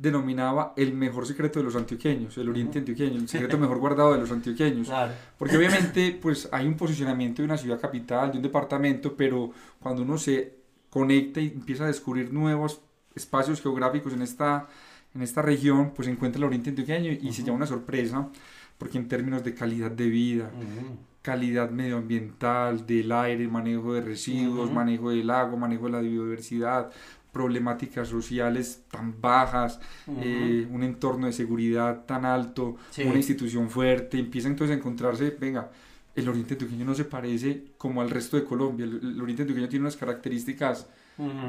denominaba 0.02 0.74
el 0.76 0.94
mejor 0.94 1.28
secreto 1.28 1.60
de 1.60 1.66
los 1.66 1.76
antioqueños, 1.76 2.36
el 2.38 2.50
oriente 2.50 2.80
antioqueño, 2.80 3.20
el 3.20 3.30
secreto 3.30 3.58
mejor 3.60 3.78
guardado 3.78 4.14
de 4.14 4.20
los 4.20 4.32
antioqueños. 4.32 4.92
Porque 5.38 5.56
obviamente 5.56 6.18
pues 6.22 6.50
hay 6.52 6.66
un 6.66 6.76
posicionamiento 6.76 7.42
de 7.42 7.46
una 7.46 7.58
ciudad 7.58 7.80
capital, 7.80 8.32
de 8.32 8.38
un 8.38 8.44
departamento, 8.44 9.16
pero 9.16 9.52
cuando 9.80 10.02
uno 10.02 10.18
se 10.18 10.56
conecta 10.90 11.40
y 11.40 11.48
empieza 11.48 11.84
a 11.84 11.88
descubrir 11.88 12.34
nuevos 12.34 12.82
espacios 13.14 13.62
geográficos 13.62 14.14
en 14.14 14.24
esta, 14.24 14.68
en 15.14 15.22
esta 15.22 15.44
región, 15.44 15.92
pues 15.96 16.08
encuentra 16.08 16.40
el 16.40 16.46
oriente 16.46 16.72
antioqueño 16.72 17.12
y 17.12 17.32
se 17.32 17.44
llama 17.44 17.58
una 17.58 17.68
sorpresa, 17.68 18.28
porque 18.80 18.98
en 18.98 19.08
términos 19.08 19.44
de 19.44 19.54
calidad 19.54 19.92
de 19.92 20.10
vida, 20.10 20.50
calidad 21.22 21.70
medioambiental, 21.70 22.88
del 22.88 23.12
aire, 23.12 23.48
manejo 23.48 23.94
de 23.94 24.02
residuos, 24.02 24.72
manejo 24.72 25.12
del 25.12 25.30
agua, 25.30 25.60
manejo 25.60 25.86
de 25.86 25.92
la 25.92 26.00
biodiversidad, 26.00 26.92
problemáticas 27.32 28.10
sociales 28.10 28.84
tan 28.92 29.20
bajas, 29.22 29.80
eh, 30.08 30.68
un 30.70 30.84
entorno 30.84 31.28
de 31.28 31.34
seguridad 31.34 32.06
tan 32.06 32.26
alto, 32.26 32.78
una 32.98 33.16
institución 33.16 33.70
fuerte, 33.70 34.20
empieza 34.20 34.48
entonces 34.48 34.76
a 34.76 34.78
encontrarse, 34.78 35.36
venga, 35.40 35.72
el 36.14 36.28
Oriente 36.28 36.56
Antioqueño 36.56 36.84
no 36.84 36.94
se 36.94 37.06
parece 37.06 37.68
como 37.78 38.02
al 38.02 38.10
resto 38.10 38.36
de 38.36 38.44
Colombia, 38.44 38.86
el, 38.86 39.22
Oriente 39.22 39.44
Antioqueño 39.44 39.70
tiene 39.70 39.84
unas 39.84 39.96
características 39.96 40.88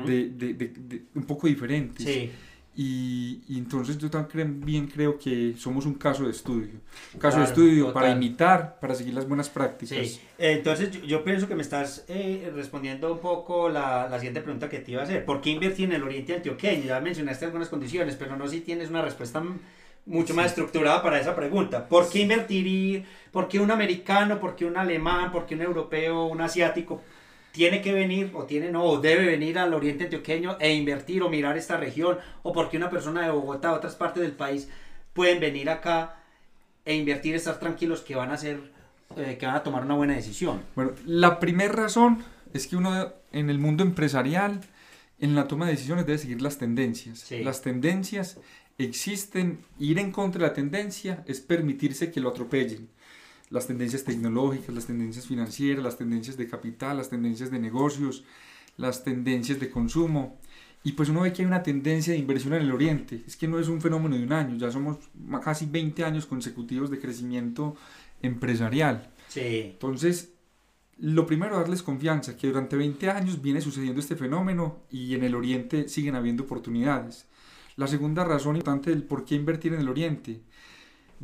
de, 0.07 0.29
de, 0.31 0.55
de, 0.55 1.05
un 1.15 1.25
poco 1.25 1.47
diferentes. 1.47 2.31
Y, 2.75 3.43
entonces 3.51 3.99
yo 3.99 4.09
también 4.09 4.87
creo 4.87 5.19
que 5.19 5.55
somos 5.59 5.85
un 5.85 5.95
caso 5.95 6.25
de 6.25 6.31
estudio. 6.31 6.81
Un 7.13 7.21
caso 7.21 7.39
de 7.39 7.45
estudio 7.45 7.93
para 7.93 8.11
imitar, 8.11 8.79
para 8.81 8.95
seguir 8.95 9.13
las 9.13 9.29
buenas 9.29 9.51
prácticas. 9.51 9.99
Sí. 9.99 10.21
Entonces 10.39 11.03
yo, 11.03 11.23
pienso 11.23 11.47
que 11.47 11.55
me 11.55 11.63
estás 11.63 12.05
eh, 12.09 12.51
respondiendo 12.55 13.13
un 13.13 13.19
poco 13.19 13.69
la, 13.69 14.09
la, 14.09 14.19
siguiente 14.19 14.41
pregunta 14.41 14.71
que 14.71 14.79
te 14.79 14.93
iba 14.93 15.03
a 15.03 15.05
hacer. 15.05 15.25
¿Por 15.27 15.43
qué 15.43 15.51
invertir 15.51 15.87
en 15.87 15.97
el 15.97 16.03
Oriente 16.03 16.35
Antioqueño? 16.35 16.85
Ya 16.85 17.01
mencionaste 17.01 17.45
algunas 17.45 17.69
condiciones, 17.69 18.17
pero 18.17 18.37
no 18.37 18.49
si 18.49 18.61
tienes 18.61 18.89
una 18.89 19.03
respuesta 19.03 19.43
mucho 20.07 20.35
más 20.35 20.47
estructurada 20.47 21.03
para 21.03 21.21
esa 21.21 21.37
pregunta. 21.37 21.89
¿Por 21.89 22.09
qué 22.09 22.21
invertir 22.21 22.67
y 22.67 23.05
por 23.31 23.49
qué 23.49 23.61
un 23.61 23.71
americano, 23.71 24.41
por 24.41 24.57
qué 24.57 24.65
un 24.65 24.77
alemán, 24.77 25.31
por 25.31 25.47
qué 25.47 25.55
un 25.55 25.63
europeo, 25.63 26.25
un 26.25 26.41
asiático? 26.41 27.03
Tiene 27.53 27.83
que 27.83 27.93
venir 27.93 28.31
o 28.35 28.45
tiene 28.45 28.71
no 28.71 28.85
o 28.85 29.01
debe 29.01 29.27
venir 29.27 29.59
al 29.59 29.75
oriente 29.75 30.05
antioqueño 30.05 30.57
e 30.59 30.75
invertir 30.75 31.23
o 31.23 31.29
mirar 31.29 31.57
esta 31.57 31.77
región 31.77 32.19
o 32.43 32.53
porque 32.53 32.77
una 32.77 32.91
persona 32.91 33.23
de 33.23 33.31
Bogotá 33.31 33.73
o 33.73 33.77
otras 33.77 33.95
partes 33.95 34.23
del 34.23 34.33
país 34.33 34.69
pueden 35.13 35.39
venir 35.39 35.71
acá 35.71 36.17
e 36.85 36.95
invertir 36.95 37.35
estar 37.35 37.61
tranquilos 37.61 38.01
que 38.01 38.17
van 38.17 38.31
a 38.31 38.35
hacer 38.35 38.59
eh, 39.17 39.37
que 39.39 39.47
van 39.47 39.55
a 39.55 39.63
tomar 39.63 39.85
una 39.85 39.95
buena 39.95 40.15
decisión. 40.15 40.63
Bueno 40.75 40.93
la 41.07 41.39
primera 41.39 41.73
razón 41.73 42.25
es 42.55 42.67
que 42.67 42.77
uno 42.77 43.13
en 43.33 43.51
el 43.51 43.59
mundo 43.59 43.83
empresarial 43.83 44.61
en 45.21 45.35
la 45.35 45.47
toma 45.47 45.67
de 45.67 45.73
decisiones 45.73 46.07
debe 46.07 46.19
seguir 46.19 46.43
las 46.43 46.59
tendencias. 46.59 47.31
Las 47.31 47.61
tendencias 47.63 48.39
existen 48.79 49.61
ir 49.79 49.99
en 49.99 50.11
contra 50.11 50.43
de 50.43 50.49
la 50.49 50.55
tendencia 50.55 51.23
es 51.27 51.41
permitirse 51.41 52.11
que 52.11 52.21
lo 52.21 52.31
atropellen 52.31 52.89
las 53.53 53.67
tendencias 53.67 54.03
tecnológicas, 54.03 54.75
las 54.75 54.87
tendencias 54.87 55.27
financieras, 55.27 55.85
las 55.85 55.99
tendencias 55.99 56.37
de 56.37 56.49
capital, 56.49 56.97
las 56.97 57.11
tendencias 57.11 57.51
de 57.51 57.59
negocios, 57.59 58.25
las 58.79 59.05
tendencias 59.05 59.61
de 59.61 59.71
consumo. 59.71 60.41
Y 60.83 60.93
pues 60.93 61.11
uno 61.11 61.21
ve 61.21 61.33
que 61.33 61.43
hay 61.43 61.47
una 61.47 61.63
tendencia 61.63 62.15
de 62.15 62.19
inversión 62.19 62.55
en 62.55 62.63
el 62.63 62.73
Oriente. 62.73 63.23
Es 63.27 63.37
que 63.37 63.47
no 63.47 63.59
es 63.59 63.69
un 63.69 63.81
fenómeno 63.81 64.17
de 64.17 64.25
un 64.25 64.33
año, 64.33 64.57
ya 64.57 64.71
somos 64.73 64.97
casi 65.45 65.67
20 65.67 66.03
años 66.03 66.27
consecutivos 66.27 66.91
de 66.91 66.99
crecimiento 66.99 67.77
empresarial. 68.23 69.11
Sí. 69.29 69.69
Entonces, 69.73 70.33
lo 70.99 71.27
primero, 71.27 71.59
darles 71.59 71.83
confianza, 71.83 72.37
que 72.37 72.47
durante 72.47 72.77
20 72.77 73.11
años 73.11 73.43
viene 73.43 73.61
sucediendo 73.61 74.01
este 74.01 74.17
fenómeno 74.17 74.79
y 74.91 75.15
en 75.15 75.25
el 75.25 75.35
Oriente 75.35 75.89
siguen 75.89 76.15
habiendo 76.15 76.45
oportunidades. 76.45 77.27
La 77.77 77.87
segunda 77.87 78.25
razón 78.25 78.57
importante 78.57 78.91
del 78.91 79.03
por 79.05 79.25
qué 79.25 79.35
invertir 79.35 79.75
en 79.75 79.81
el 79.81 79.89
Oriente 79.89 80.41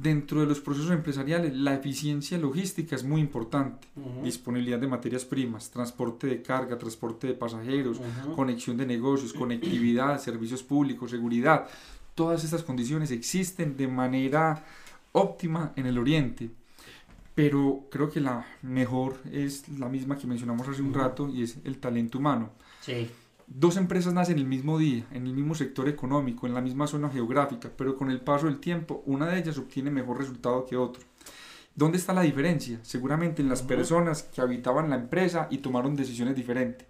dentro 0.00 0.40
de 0.40 0.46
los 0.46 0.60
procesos 0.60 0.92
empresariales, 0.92 1.54
la 1.56 1.74
eficiencia 1.74 2.38
logística 2.38 2.94
es 2.94 3.04
muy 3.04 3.20
importante. 3.20 3.88
Disponibilidad 4.22 4.78
de 4.78 4.86
materias 4.86 5.24
primas, 5.24 5.70
transporte 5.70 6.28
de 6.28 6.40
carga, 6.40 6.78
transporte 6.78 7.26
de 7.26 7.34
pasajeros, 7.34 8.00
conexión 8.36 8.76
de 8.76 8.86
negocios, 8.86 9.32
conectividad, 9.32 10.20
servicios 10.20 10.62
públicos, 10.62 11.10
seguridad. 11.10 11.66
Todas 12.14 12.44
estas 12.44 12.62
condiciones 12.62 13.10
existen 13.10 13.76
de 13.76 13.88
manera 13.88 14.64
óptima 15.12 15.72
en 15.74 15.86
el 15.86 15.98
Oriente. 15.98 16.50
Pero 17.34 17.86
creo 17.90 18.10
que 18.10 18.20
la 18.20 18.46
mejor 18.62 19.16
es 19.32 19.68
la 19.68 19.88
misma 19.88 20.16
que 20.16 20.26
mencionamos 20.26 20.66
hace 20.68 20.82
un 20.82 20.94
rato 20.94 21.28
y 21.28 21.44
es 21.44 21.58
el 21.64 21.78
talento 21.78 22.18
humano. 22.18 22.50
Sí 22.80 23.08
dos 23.48 23.76
empresas 23.76 24.12
nacen 24.12 24.38
el 24.38 24.46
mismo 24.46 24.78
día, 24.78 25.06
en 25.10 25.26
el 25.26 25.32
mismo 25.32 25.54
sector 25.54 25.88
económico, 25.88 26.46
en 26.46 26.54
la 26.54 26.60
misma 26.60 26.86
zona 26.86 27.10
geográfica, 27.10 27.70
pero 27.76 27.96
con 27.96 28.10
el 28.10 28.20
paso 28.20 28.46
del 28.46 28.60
tiempo 28.60 29.02
una 29.06 29.26
de 29.26 29.38
ellas 29.38 29.58
obtiene 29.58 29.90
mejor 29.90 30.18
resultado 30.18 30.66
que 30.66 30.76
otra. 30.76 31.02
¿Dónde 31.74 31.98
está 31.98 32.12
la 32.12 32.22
diferencia? 32.22 32.80
Seguramente 32.82 33.40
en 33.40 33.48
las 33.48 33.62
personas 33.62 34.24
que 34.24 34.40
habitaban 34.40 34.90
la 34.90 34.96
empresa 34.96 35.46
y 35.50 35.58
tomaron 35.58 35.96
decisiones 35.96 36.34
diferentes. 36.34 36.88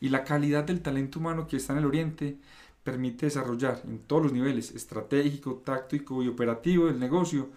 Y 0.00 0.10
la 0.10 0.24
calidad 0.24 0.64
del 0.64 0.80
talento 0.80 1.18
humano 1.18 1.46
que 1.48 1.56
está 1.56 1.72
en 1.72 1.80
el 1.80 1.86
Oriente 1.86 2.38
permite 2.84 3.26
desarrollar 3.26 3.82
en 3.84 3.98
todos 3.98 4.22
los 4.22 4.32
niveles, 4.32 4.70
estratégico, 4.70 5.62
táctico 5.64 6.22
y 6.22 6.28
operativo 6.28 6.86
del 6.86 7.00
negocio, 7.00 7.50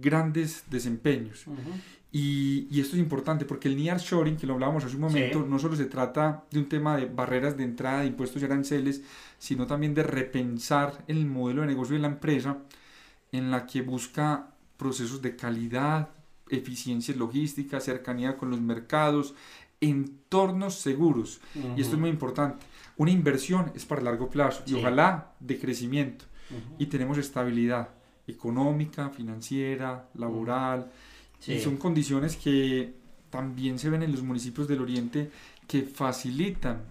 grandes 0.00 0.64
desempeños. 0.70 1.46
Y, 2.12 2.80
esto 2.80 2.96
es 2.96 3.00
importante 3.00 3.44
porque 3.44 3.68
el 3.68 3.76
nearshoring, 3.76 4.36
que 4.36 4.46
lo 4.46 4.54
hablábamos 4.54 4.84
hace 4.84 4.94
un 4.96 5.02
momento, 5.02 5.44
no 5.46 5.58
solo 5.58 5.76
se 5.76 5.84
trata 5.84 6.44
de 6.50 6.58
un 6.58 6.68
tema 6.68 6.96
de 6.96 7.06
barreras 7.06 7.56
de 7.56 7.64
entrada, 7.64 8.00
de 8.00 8.06
impuestos 8.06 8.40
y 8.40 8.44
aranceles, 8.44 9.02
sino 9.38 9.66
también 9.66 9.94
de 9.94 10.02
repensar 10.02 11.04
el 11.08 11.26
modelo 11.26 11.60
de 11.60 11.68
negocio 11.68 11.94
de 11.94 12.00
la 12.00 12.08
empresa 12.08 12.58
en 13.32 13.50
la 13.50 13.66
que 13.66 13.82
busca 13.82 14.48
procesos 14.76 15.20
de 15.20 15.36
calidad, 15.36 16.08
eficiencia 16.48 17.14
logística, 17.14 17.80
cercanía 17.80 18.36
con 18.36 18.50
los 18.50 18.60
mercados, 18.60 19.34
entornos 19.80 20.76
seguros. 20.76 21.40
Y 21.76 21.80
esto 21.80 21.96
es 21.96 22.00
muy 22.00 22.10
importante. 22.10 22.64
Una 22.96 23.10
inversión 23.10 23.72
es 23.74 23.84
para 23.84 24.00
largo 24.00 24.30
plazo 24.30 24.62
y 24.66 24.74
ojalá 24.74 25.32
de 25.40 25.58
crecimiento. 25.58 26.24
Y 26.78 26.86
tenemos 26.86 27.18
estabilidad 27.18 27.90
económica, 28.26 29.10
financiera, 29.10 30.08
laboral. 30.14 30.90
Y 31.46 31.60
son 31.60 31.76
condiciones 31.76 32.36
que 32.36 32.94
también 33.30 33.78
se 33.78 33.90
ven 33.90 34.02
en 34.02 34.12
los 34.12 34.22
municipios 34.22 34.66
del 34.66 34.80
oriente 34.80 35.30
que 35.66 35.82
facilitan, 35.82 36.82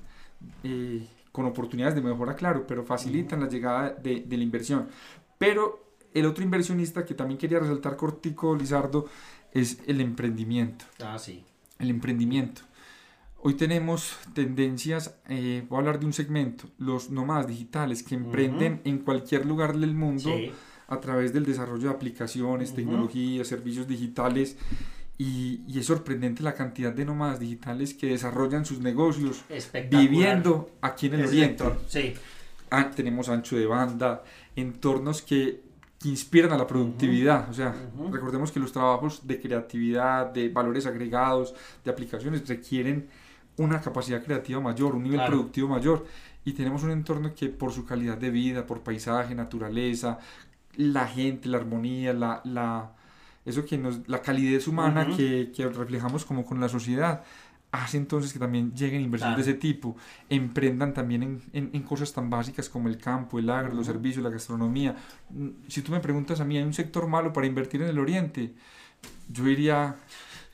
eh, 0.63 1.07
con 1.31 1.45
oportunidades 1.45 1.95
de 1.95 2.01
mejora, 2.01 2.35
claro, 2.35 2.65
pero 2.67 2.85
facilitan 2.85 3.41
la 3.41 3.49
llegada 3.49 3.89
de, 3.89 4.21
de, 4.21 4.37
la 4.37 4.43
inversión. 4.43 4.87
Pero 5.37 5.93
el 6.13 6.25
otro 6.25 6.43
inversionista 6.43 7.05
que 7.05 7.13
también 7.13 7.37
quería 7.37 7.59
resaltar 7.59 7.97
cortico, 7.97 8.55
Lizardo, 8.55 9.07
es 9.51 9.79
el 9.87 9.99
emprendimiento. 9.99 10.85
Ah, 11.03 11.17
sí. 11.19 11.43
El 11.79 11.89
emprendimiento. 11.89 12.61
Hoy 13.41 13.55
tenemos 13.55 14.17
tendencias, 14.33 15.15
eh, 15.27 15.65
voy 15.67 15.77
a 15.77 15.79
hablar 15.79 15.99
de 15.99 16.05
un 16.05 16.13
segmento, 16.13 16.67
los 16.77 17.09
nómadas 17.09 17.47
digitales 17.47 18.01
que 18.01 18.15
emprenden 18.15 18.81
en 18.85 18.99
cualquier 18.99 19.45
lugar 19.45 19.77
del 19.77 19.93
mundo. 19.93 20.33
Sí 20.35 20.51
a 20.87 20.99
través 20.99 21.33
del 21.33 21.45
desarrollo 21.45 21.89
de 21.89 21.95
aplicaciones, 21.95 22.73
tecnologías, 22.73 23.47
servicios 23.47 23.87
digitales. 23.87 24.57
Y, 25.17 25.61
y, 25.67 25.79
es 25.79 25.85
sorprendente 25.85 26.43
la 26.43 26.53
cantidad 26.53 26.91
de 26.91 27.05
nómadas 27.05 27.39
digitales 27.39 27.93
que 27.93 28.07
desarrollan 28.07 28.65
sus 28.65 28.79
negocios 28.79 29.45
viviendo 29.89 30.71
aquí 30.81 31.07
en 31.07 31.13
el 31.13 31.25
Oriente. 31.25 31.63
Sí. 31.87 32.13
Ah, 32.69 32.91
tenemos 32.93 33.29
ancho 33.29 33.55
de 33.55 33.65
banda, 33.65 34.23
entornos 34.57 35.21
que, 35.21 35.63
inspiran 36.03 36.51
a 36.51 36.57
la 36.57 36.67
productividad. 36.67 37.49
O 37.49 37.53
sea, 37.53 37.73
recordemos 38.11 38.51
que 38.51 38.59
los 38.59 38.71
trabajos 38.71 39.25
de 39.25 39.39
creatividad, 39.39 40.27
de 40.27 40.49
valores 40.49 40.85
agregados, 40.85 41.55
de 41.83 41.91
aplicaciones 41.91 42.47
requieren 42.47 43.07
una 43.57 43.81
capacidad 43.81 44.23
creativa 44.23 44.59
mayor, 44.59 44.95
un 44.95 45.03
nivel 45.03 45.25
productivo 45.25 45.69
mayor. 45.69 46.05
Y 46.43 46.53
tenemos 46.53 46.83
un 46.83 46.91
entorno 46.91 47.33
que 47.33 47.49
por 47.49 47.71
su 47.71 47.85
calidad 47.85 48.17
de 48.17 48.29
vida, 48.29 48.67
por 48.67 48.81
paisaje, 48.81 49.33
naturaleza, 49.33 50.19
la 50.77 51.07
gente, 51.07 51.49
la 51.49 51.57
armonía, 51.57 52.13
la, 52.13 52.41
la, 52.43 52.91
eso 53.45 53.65
que 53.65 53.77
nos, 53.77 54.07
la 54.07 54.21
calidez 54.21 54.67
humana 54.67 55.07
que, 55.15 55.51
que, 55.55 55.67
reflejamos 55.67 56.25
como 56.25 56.45
con 56.45 56.59
la 56.59 56.69
sociedad, 56.69 57.23
hace 57.71 57.97
entonces 57.97 58.33
que 58.33 58.39
también 58.39 58.73
lleguen 58.73 59.01
inversiones 59.01 59.37
de 59.37 59.51
ese 59.51 59.53
tipo, 59.53 59.95
emprendan 60.29 60.93
también 60.93 61.23
en, 61.23 61.41
en, 61.53 61.69
en, 61.73 61.83
cosas 61.83 62.11
tan 62.13 62.29
básicas 62.29 62.69
como 62.69 62.87
el 62.87 62.97
campo, 62.97 63.37
el 63.37 63.49
agro, 63.49 63.73
los 63.73 63.85
servicios, 63.85 64.23
la 64.23 64.29
gastronomía. 64.29 64.95
Mm, 65.29 65.49
si 65.67 65.81
tú 65.81 65.91
me 65.91 65.99
preguntas 65.99 66.39
a 66.39 66.45
mí, 66.45 66.57
¿hay 66.57 66.63
un 66.63 66.73
sector 66.73 67.07
malo 67.07 67.33
para 67.33 67.47
invertir 67.47 67.81
en 67.81 67.89
el 67.89 67.99
oriente? 67.99 68.53
Yo 69.29 69.43
diría 69.43 69.95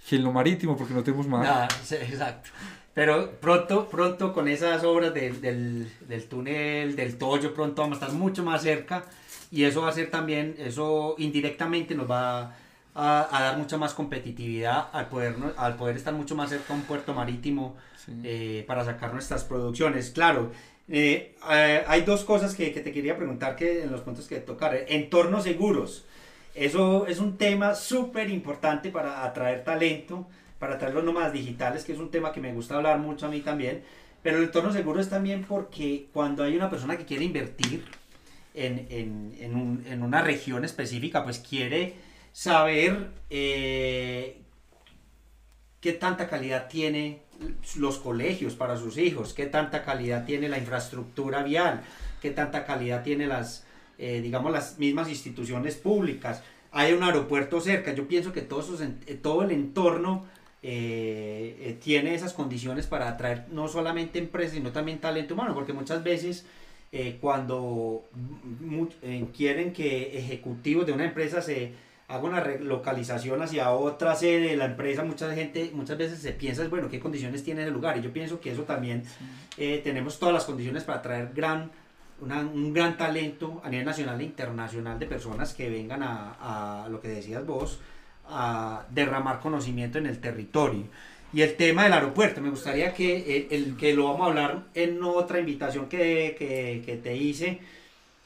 que 0.07 0.15
en 0.15 0.23
lo 0.23 0.31
marítimo, 0.31 0.75
porque 0.75 0.93
no 0.93 1.03
tenemos 1.03 1.27
más. 1.27 1.91
exacto. 1.91 2.49
Pero 2.93 3.39
pronto, 3.39 3.87
pronto 3.87 4.33
con 4.33 4.49
esas 4.49 4.83
obras 4.83 5.13
del, 5.13 5.39
del, 5.39 5.89
del 6.07 6.27
túnel, 6.27 6.95
del 6.95 7.17
Toyo, 7.17 7.53
pronto 7.53 7.81
vamos 7.83 8.01
a 8.01 8.05
estar 8.05 8.17
mucho 8.17 8.43
más 8.43 8.63
cerca 8.63 9.05
y 9.51 9.63
eso 9.65 9.81
va 9.81 9.89
a 9.89 9.93
ser 9.93 10.09
también, 10.09 10.55
eso 10.57 11.15
indirectamente 11.17 11.93
nos 11.93 12.09
va 12.09 12.55
a, 12.95 13.37
a 13.37 13.41
dar 13.43 13.57
mucha 13.57 13.77
más 13.77 13.93
competitividad 13.93 14.87
al 14.93 15.09
poder, 15.09 15.35
al 15.57 15.75
poder 15.75 15.97
estar 15.97 16.13
mucho 16.13 16.35
más 16.35 16.49
cerca 16.49 16.73
a 16.73 16.75
un 16.77 16.83
puerto 16.83 17.13
marítimo 17.13 17.75
eh, 18.23 18.63
para 18.67 18.83
sacar 18.83 19.13
nuestras 19.13 19.43
producciones. 19.43 20.09
Claro, 20.09 20.51
eh, 20.87 21.35
eh, 21.51 21.83
hay 21.87 22.01
dos 22.01 22.23
cosas 22.23 22.55
que, 22.55 22.71
que, 22.73 22.81
te 22.81 22.91
quería 22.91 23.15
preguntar 23.15 23.55
que 23.55 23.83
en 23.83 23.91
los 23.91 24.01
puntos 24.01 24.27
que 24.27 24.37
tocar. 24.39 24.75
Entornos 24.87 25.43
seguros. 25.43 26.05
Eso 26.53 27.07
es 27.07 27.19
un 27.19 27.37
tema 27.37 27.75
súper 27.75 28.29
importante 28.29 28.89
para 28.89 29.23
atraer 29.23 29.63
talento, 29.63 30.27
para 30.59 30.75
atraer 30.75 30.95
los 30.95 31.03
nómadas 31.03 31.31
digitales, 31.31 31.85
que 31.85 31.93
es 31.93 31.99
un 31.99 32.11
tema 32.11 32.33
que 32.33 32.41
me 32.41 32.53
gusta 32.53 32.75
hablar 32.75 32.99
mucho 32.99 33.27
a 33.27 33.29
mí 33.29 33.41
también. 33.41 33.83
Pero 34.21 34.37
el 34.37 34.43
entorno 34.43 34.71
seguro 34.71 34.99
es 34.99 35.09
también 35.09 35.45
porque 35.47 36.07
cuando 36.13 36.43
hay 36.43 36.55
una 36.55 36.69
persona 36.69 36.97
que 36.97 37.05
quiere 37.05 37.23
invertir, 37.23 37.85
en, 38.53 38.87
en, 38.89 39.35
en, 39.39 39.55
un, 39.55 39.85
en 39.87 40.03
una 40.03 40.21
región 40.21 40.65
específica, 40.65 41.23
pues 41.23 41.39
quiere 41.39 41.95
saber 42.31 43.09
eh, 43.29 44.41
qué 45.79 45.93
tanta 45.93 46.29
calidad 46.29 46.67
tiene 46.67 47.21
los 47.75 47.97
colegios 47.97 48.55
para 48.55 48.77
sus 48.77 48.97
hijos, 48.97 49.33
qué 49.33 49.47
tanta 49.47 49.83
calidad 49.83 50.25
tiene 50.25 50.47
la 50.47 50.57
infraestructura 50.57 51.43
vial, 51.43 51.81
qué 52.21 52.29
tanta 52.31 52.65
calidad 52.65 53.03
tiene 53.03 53.27
las, 53.27 53.65
eh, 53.97 54.21
digamos, 54.21 54.51
las 54.51 54.77
mismas 54.77 55.09
instituciones 55.09 55.75
públicas. 55.75 56.43
Hay 56.71 56.93
un 56.93 57.03
aeropuerto 57.03 57.59
cerca, 57.59 57.93
yo 57.93 58.07
pienso 58.07 58.31
que 58.31 58.41
todo, 58.41 58.63
eh, 58.83 59.19
todo 59.21 59.43
el 59.43 59.51
entorno 59.51 60.25
tiene 60.61 62.13
esas 62.13 62.33
condiciones 62.33 62.85
para 62.85 63.09
atraer 63.09 63.47
no 63.49 63.67
solamente 63.67 64.19
empresas, 64.19 64.53
sino 64.53 64.71
también 64.71 64.99
talento 64.99 65.33
humano, 65.33 65.55
porque 65.55 65.73
muchas 65.73 66.03
veces 66.03 66.45
eh, 66.91 67.17
cuando 67.21 68.05
eh, 69.01 69.25
quieren 69.35 69.73
que 69.73 70.17
ejecutivos 70.17 70.85
de 70.85 70.91
una 70.91 71.05
empresa 71.05 71.41
se 71.41 71.73
haga 72.07 72.23
una 72.23 72.41
relocalización 72.41 73.41
hacia 73.41 73.71
otra 73.71 74.15
sede 74.15 74.49
de 74.49 74.57
la 74.57 74.65
empresa, 74.65 75.03
mucha 75.03 75.33
gente 75.33 75.71
muchas 75.73 75.97
veces 75.97 76.19
se 76.19 76.33
piensa, 76.33 76.67
bueno, 76.67 76.89
¿qué 76.89 76.99
condiciones 76.99 77.43
tiene 77.43 77.63
el 77.63 77.71
lugar? 77.71 77.97
Y 77.97 78.01
yo 78.01 78.11
pienso 78.11 78.41
que 78.41 78.51
eso 78.51 78.63
también 78.63 79.03
tenemos 79.55 80.19
todas 80.19 80.33
las 80.33 80.43
condiciones 80.43 80.83
para 80.83 81.01
traer 81.01 81.31
gran 81.33 81.71
un 82.21 82.73
gran 82.73 82.97
talento 82.97 83.61
a 83.63 83.69
nivel 83.69 83.85
nacional 83.85 84.21
e 84.21 84.23
internacional 84.23 84.99
de 84.99 85.07
personas 85.07 85.53
que 85.53 85.69
vengan 85.69 86.03
a, 86.03 86.83
a, 86.83 86.89
lo 86.89 87.01
que 87.01 87.07
decías 87.07 87.45
vos, 87.45 87.79
a 88.27 88.85
derramar 88.91 89.39
conocimiento 89.39 89.97
en 89.97 90.05
el 90.05 90.19
territorio. 90.19 90.83
Y 91.33 91.41
el 91.41 91.55
tema 91.55 91.83
del 91.83 91.93
aeropuerto, 91.93 92.41
me 92.41 92.49
gustaría 92.49 92.93
que, 92.93 93.47
el, 93.51 93.77
que 93.77 93.93
lo 93.93 94.05
vamos 94.05 94.21
a 94.21 94.25
hablar 94.25 94.63
en 94.73 95.01
otra 95.03 95.39
invitación 95.39 95.87
que, 95.87 96.35
que, 96.37 96.83
que 96.85 96.97
te 96.97 97.15
hice 97.15 97.59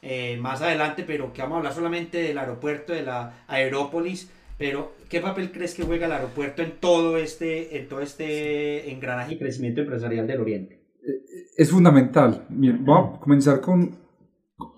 eh, 0.01 0.37
más 0.37 0.61
adelante, 0.61 1.03
pero 1.05 1.31
que 1.33 1.41
vamos 1.41 1.55
a 1.55 1.57
hablar 1.59 1.73
solamente 1.73 2.17
del 2.17 2.37
aeropuerto, 2.37 2.93
de 2.93 3.03
la 3.03 3.43
Aerópolis. 3.47 4.29
Pero, 4.57 4.93
¿qué 5.09 5.19
papel 5.19 5.51
crees 5.51 5.75
que 5.75 5.83
juega 5.83 6.05
el 6.05 6.13
aeropuerto 6.13 6.61
en 6.61 6.71
todo 6.79 7.17
este, 7.17 7.77
en 7.77 7.87
todo 7.87 8.01
este 8.01 8.91
engranaje 8.91 9.33
y 9.33 9.37
crecimiento 9.37 9.81
empresarial 9.81 10.25
del 10.25 10.41
Oriente? 10.41 10.85
es 11.55 11.69
fundamental. 11.69 12.45
vamos 12.49 13.17
a 13.17 13.19
comenzar 13.19 13.61
con, 13.61 13.95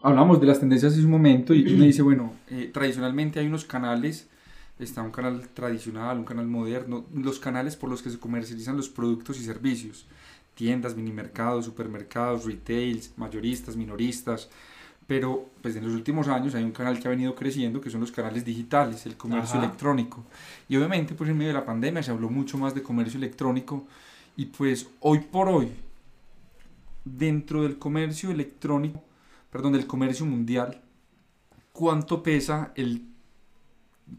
hablamos 0.01 0.39
de 0.39 0.47
las 0.47 0.59
tendencias 0.59 0.95
en 0.95 1.01
su 1.01 1.09
momento 1.09 1.53
y 1.53 1.63
me 1.75 1.87
dice, 1.87 2.01
bueno, 2.01 2.33
eh, 2.49 2.69
tradicionalmente 2.73 3.39
hay 3.39 3.47
unos 3.47 3.65
canales, 3.65 4.29
está 4.79 5.01
un 5.01 5.11
canal 5.11 5.47
tradicional, 5.49 6.17
un 6.17 6.25
canal 6.25 6.47
moderno, 6.47 7.05
los 7.13 7.39
canales 7.39 7.75
por 7.75 7.89
los 7.89 8.01
que 8.01 8.09
se 8.09 8.19
comercializan 8.19 8.77
los 8.77 8.89
productos 8.89 9.39
y 9.39 9.43
servicios, 9.43 10.05
tiendas, 10.55 10.95
mini 10.95 11.11
mercados, 11.11 11.65
supermercados, 11.65 12.45
retails, 12.45 13.11
mayoristas, 13.17 13.75
minoristas, 13.75 14.49
pero 15.07 15.49
pues 15.61 15.75
en 15.75 15.85
los 15.85 15.93
últimos 15.93 16.27
años 16.27 16.53
hay 16.53 16.63
un 16.63 16.71
canal 16.71 16.99
que 16.99 17.07
ha 17.07 17.11
venido 17.11 17.33
creciendo 17.33 17.79
que 17.79 17.89
son 17.89 18.01
los 18.01 18.11
canales 18.11 18.43
digitales, 18.43 19.05
el 19.05 19.15
comercio 19.15 19.57
electrónico. 19.57 20.25
Y 20.67 20.75
obviamente 20.75 21.15
pues 21.15 21.29
en 21.29 21.37
medio 21.37 21.53
de 21.53 21.59
la 21.59 21.65
pandemia 21.65 22.03
se 22.03 22.11
habló 22.11 22.29
mucho 22.29 22.57
más 22.57 22.75
de 22.75 22.83
comercio 22.83 23.17
electrónico. 23.17 23.87
Y 24.35 24.47
pues 24.47 24.89
hoy 24.99 25.19
por 25.19 25.47
hoy 25.47 25.71
dentro 27.05 27.63
del 27.63 27.77
comercio 27.79 28.31
electrónico, 28.31 29.01
perdón, 29.49 29.73
del 29.73 29.87
comercio 29.87 30.25
mundial, 30.25 30.81
cuánto 31.71 32.21
pesa 32.21 32.73
el 32.75 33.07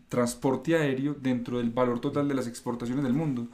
transporte 0.08 0.76
aéreo 0.76 1.14
dentro 1.14 1.58
del 1.58 1.70
valor 1.70 2.00
total 2.00 2.28
de 2.28 2.34
las 2.34 2.46
exportaciones 2.46 3.04
del 3.04 3.12
mundo. 3.12 3.48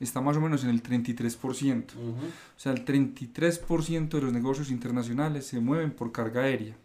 Está 0.00 0.20
más 0.20 0.36
o 0.36 0.40
menos 0.40 0.64
en 0.64 0.70
el 0.70 0.82
33%. 0.82 1.84
O 1.94 2.58
sea, 2.58 2.72
el 2.72 2.84
33% 2.84 4.08
de 4.08 4.20
los 4.20 4.32
negocios 4.32 4.70
internacionales 4.70 5.46
se 5.46 5.60
mueven 5.60 5.92
por 5.92 6.12
carga 6.12 6.42
aérea. 6.42 6.76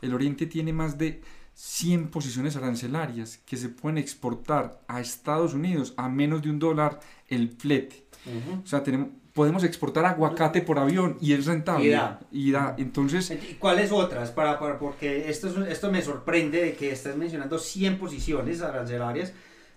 El 0.00 0.14
Oriente 0.14 0.46
tiene 0.46 0.72
más 0.72 0.98
de 0.98 1.22
100 1.54 2.08
posiciones 2.08 2.56
arancelarias 2.56 3.38
que 3.46 3.56
se 3.56 3.68
pueden 3.68 3.98
exportar 3.98 4.80
a 4.88 5.00
Estados 5.00 5.54
Unidos 5.54 5.94
a 5.96 6.08
menos 6.08 6.42
de 6.42 6.50
un 6.50 6.58
dólar 6.58 7.00
el 7.28 7.50
flete. 7.50 8.06
O 8.62 8.66
sea, 8.66 8.82
tenemos, 8.82 9.08
podemos 9.34 9.64
exportar 9.64 10.06
aguacate 10.06 10.62
por 10.62 10.78
avión 10.78 11.18
y 11.20 11.34
es 11.34 11.44
rentable. 11.44 11.86
Y 11.86 11.90
da. 11.90 12.20
Y 12.30 12.52
da. 12.52 12.74
Entonces, 12.78 13.36
¿cuáles 13.58 13.92
otras? 13.92 14.30
Para, 14.30 14.58
para, 14.58 14.78
porque 14.78 15.28
esto, 15.28 15.64
esto 15.66 15.90
me 15.90 16.00
sorprende 16.00 16.62
de 16.62 16.74
que 16.74 16.90
estás 16.90 17.16
mencionando 17.16 17.58
100 17.58 17.98
posiciones 17.98 18.62
arancelarias. 18.62 19.32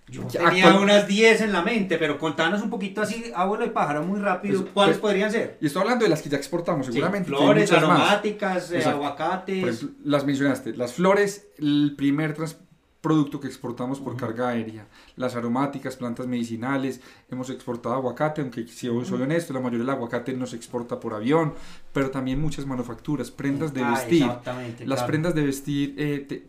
Yo 0.10 0.24
tenía 0.26 0.78
unas 0.80 1.06
10 1.06 1.42
en 1.42 1.52
la 1.52 1.64
mente, 1.64 1.98
pero 1.98 2.18
contanos 2.18 2.62
un 2.62 2.70
poquito 2.70 3.02
así, 3.02 3.26
abuelo 3.36 3.66
de 3.66 3.72
pájaro, 3.72 4.04
muy 4.04 4.22
rápido, 4.22 4.62
pues, 4.62 4.72
¿cuáles 4.74 4.98
pues, 5.00 5.02
podrían 5.02 5.30
ser? 5.30 5.58
Y 5.60 5.66
estoy 5.66 5.82
hablando 5.82 6.06
de 6.06 6.10
las 6.10 6.22
que 6.22 6.30
ya 6.30 6.38
exportamos, 6.38 6.86
seguramente. 6.86 7.28
flores, 7.28 7.70
aromáticas, 7.74 8.72
eh, 8.72 8.86
aguacates. 8.86 9.86
las 10.06 10.24
mencionaste. 10.24 10.78
Las 10.78 10.94
flores, 10.94 11.50
el 11.58 11.96
primer 11.98 12.36
transporte 12.36 12.67
producto 13.02 13.40
que 13.40 13.48
exportamos 13.48 14.00
por 14.00 14.18
carga 14.18 14.50
aérea. 14.50 14.88
Las 15.16 15.36
aromáticas, 15.36 15.96
plantas 15.96 16.28
medicinales, 16.28 17.02
hemos 17.30 17.50
exportado 17.50 17.96
aguacate, 17.96 18.42
aunque 18.42 18.68
si 18.68 18.88
soy 18.88 19.22
honesto, 19.22 19.54
la 19.54 19.60
mayoría 19.60 19.80
del 19.80 19.90
aguacate 19.90 20.34
no 20.34 20.46
se 20.46 20.56
exporta 20.56 21.00
por 21.00 21.14
avión, 21.14 21.54
pero 21.94 22.12
también 22.12 22.42
muchas 22.42 22.66
manufacturas, 22.66 23.32
prendas 23.32 23.74
de 23.74 23.84
ah, 23.84 23.92
vestir. 23.92 24.28
Las 24.88 25.04
prendas 25.04 25.36
de 25.36 25.44
vestir, 25.44 25.96
eh, 25.98 26.44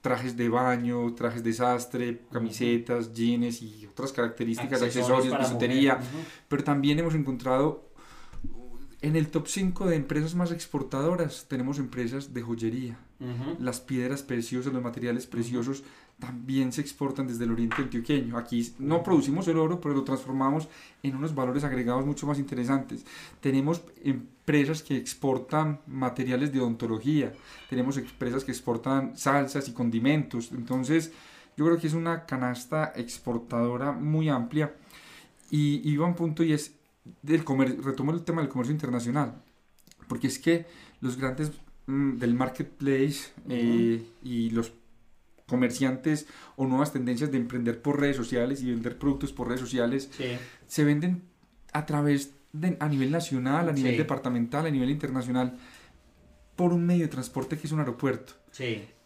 trajes 0.00 0.36
de 0.36 0.48
baño, 0.48 1.14
trajes 1.14 1.42
de 1.42 1.52
sastre, 1.52 2.22
camisetas, 2.32 3.12
jeans 3.12 3.62
y 3.62 3.86
otras 3.86 4.12
características, 4.12 4.80
accesorios, 4.82 5.38
bisutería, 5.38 5.98
pero 6.48 6.64
también 6.64 6.98
hemos 6.98 7.14
encontrado 7.14 7.87
en 9.00 9.16
el 9.16 9.28
top 9.28 9.46
5 9.46 9.86
de 9.86 9.96
empresas 9.96 10.34
más 10.34 10.50
exportadoras 10.50 11.46
tenemos 11.48 11.78
empresas 11.78 12.34
de 12.34 12.42
joyería. 12.42 12.98
Las 13.58 13.80
piedras 13.80 14.22
preciosas, 14.22 14.72
los 14.72 14.82
materiales 14.82 15.26
preciosos 15.26 15.82
también 16.18 16.72
se 16.72 16.80
exportan 16.80 17.26
desde 17.26 17.44
el 17.44 17.52
oriente 17.52 17.76
antioqueño. 17.82 18.36
Aquí 18.36 18.72
no 18.78 19.02
producimos 19.02 19.46
el 19.48 19.58
oro, 19.58 19.80
pero 19.80 19.94
lo 19.94 20.04
transformamos 20.04 20.68
en 21.02 21.16
unos 21.16 21.34
valores 21.34 21.64
agregados 21.64 22.06
mucho 22.06 22.26
más 22.26 22.38
interesantes. 22.38 23.04
Tenemos 23.40 23.82
empresas 24.02 24.82
que 24.82 24.96
exportan 24.96 25.80
materiales 25.86 26.52
de 26.52 26.60
odontología, 26.60 27.32
tenemos 27.70 27.96
empresas 27.96 28.44
que 28.44 28.52
exportan 28.52 29.16
salsas 29.16 29.68
y 29.68 29.72
condimentos. 29.72 30.50
Entonces, 30.52 31.12
yo 31.56 31.64
creo 31.64 31.78
que 31.78 31.88
es 31.88 31.94
una 31.94 32.24
canasta 32.24 32.92
exportadora 32.96 33.92
muy 33.92 34.28
amplia. 34.28 34.74
Y 35.50 35.88
iba 35.88 36.04
a 36.04 36.08
un 36.08 36.14
punto 36.14 36.44
y 36.44 36.52
es 36.52 36.77
del 37.22 37.44
comercio, 37.44 37.80
retomo 37.82 38.12
el 38.12 38.22
tema 38.22 38.42
del 38.42 38.50
comercio 38.50 38.72
internacional, 38.72 39.42
porque 40.08 40.26
es 40.26 40.38
que 40.38 40.66
los 41.00 41.16
grandes 41.16 41.52
mm, 41.86 42.18
del 42.18 42.34
marketplace 42.34 43.30
eh, 43.48 44.02
y 44.22 44.50
los 44.50 44.72
comerciantes 45.46 46.26
o 46.56 46.66
nuevas 46.66 46.92
tendencias 46.92 47.32
de 47.32 47.38
emprender 47.38 47.80
por 47.80 48.00
redes 48.00 48.16
sociales 48.16 48.62
y 48.62 48.70
vender 48.70 48.98
productos 48.98 49.32
por 49.32 49.48
redes 49.48 49.60
sociales 49.60 50.10
se 50.66 50.84
venden 50.84 51.22
a 51.72 51.86
través 51.86 52.34
de, 52.52 52.76
a 52.80 52.88
nivel 52.88 53.10
nacional, 53.10 53.68
a 53.68 53.72
nivel 53.72 53.96
departamental, 53.96 54.66
a 54.66 54.70
nivel 54.70 54.90
internacional 54.90 55.56
por 56.54 56.72
un 56.72 56.84
medio 56.84 57.04
de 57.04 57.08
transporte 57.08 57.56
que 57.56 57.66
es 57.66 57.72
un 57.72 57.78
aeropuerto. 57.78 58.34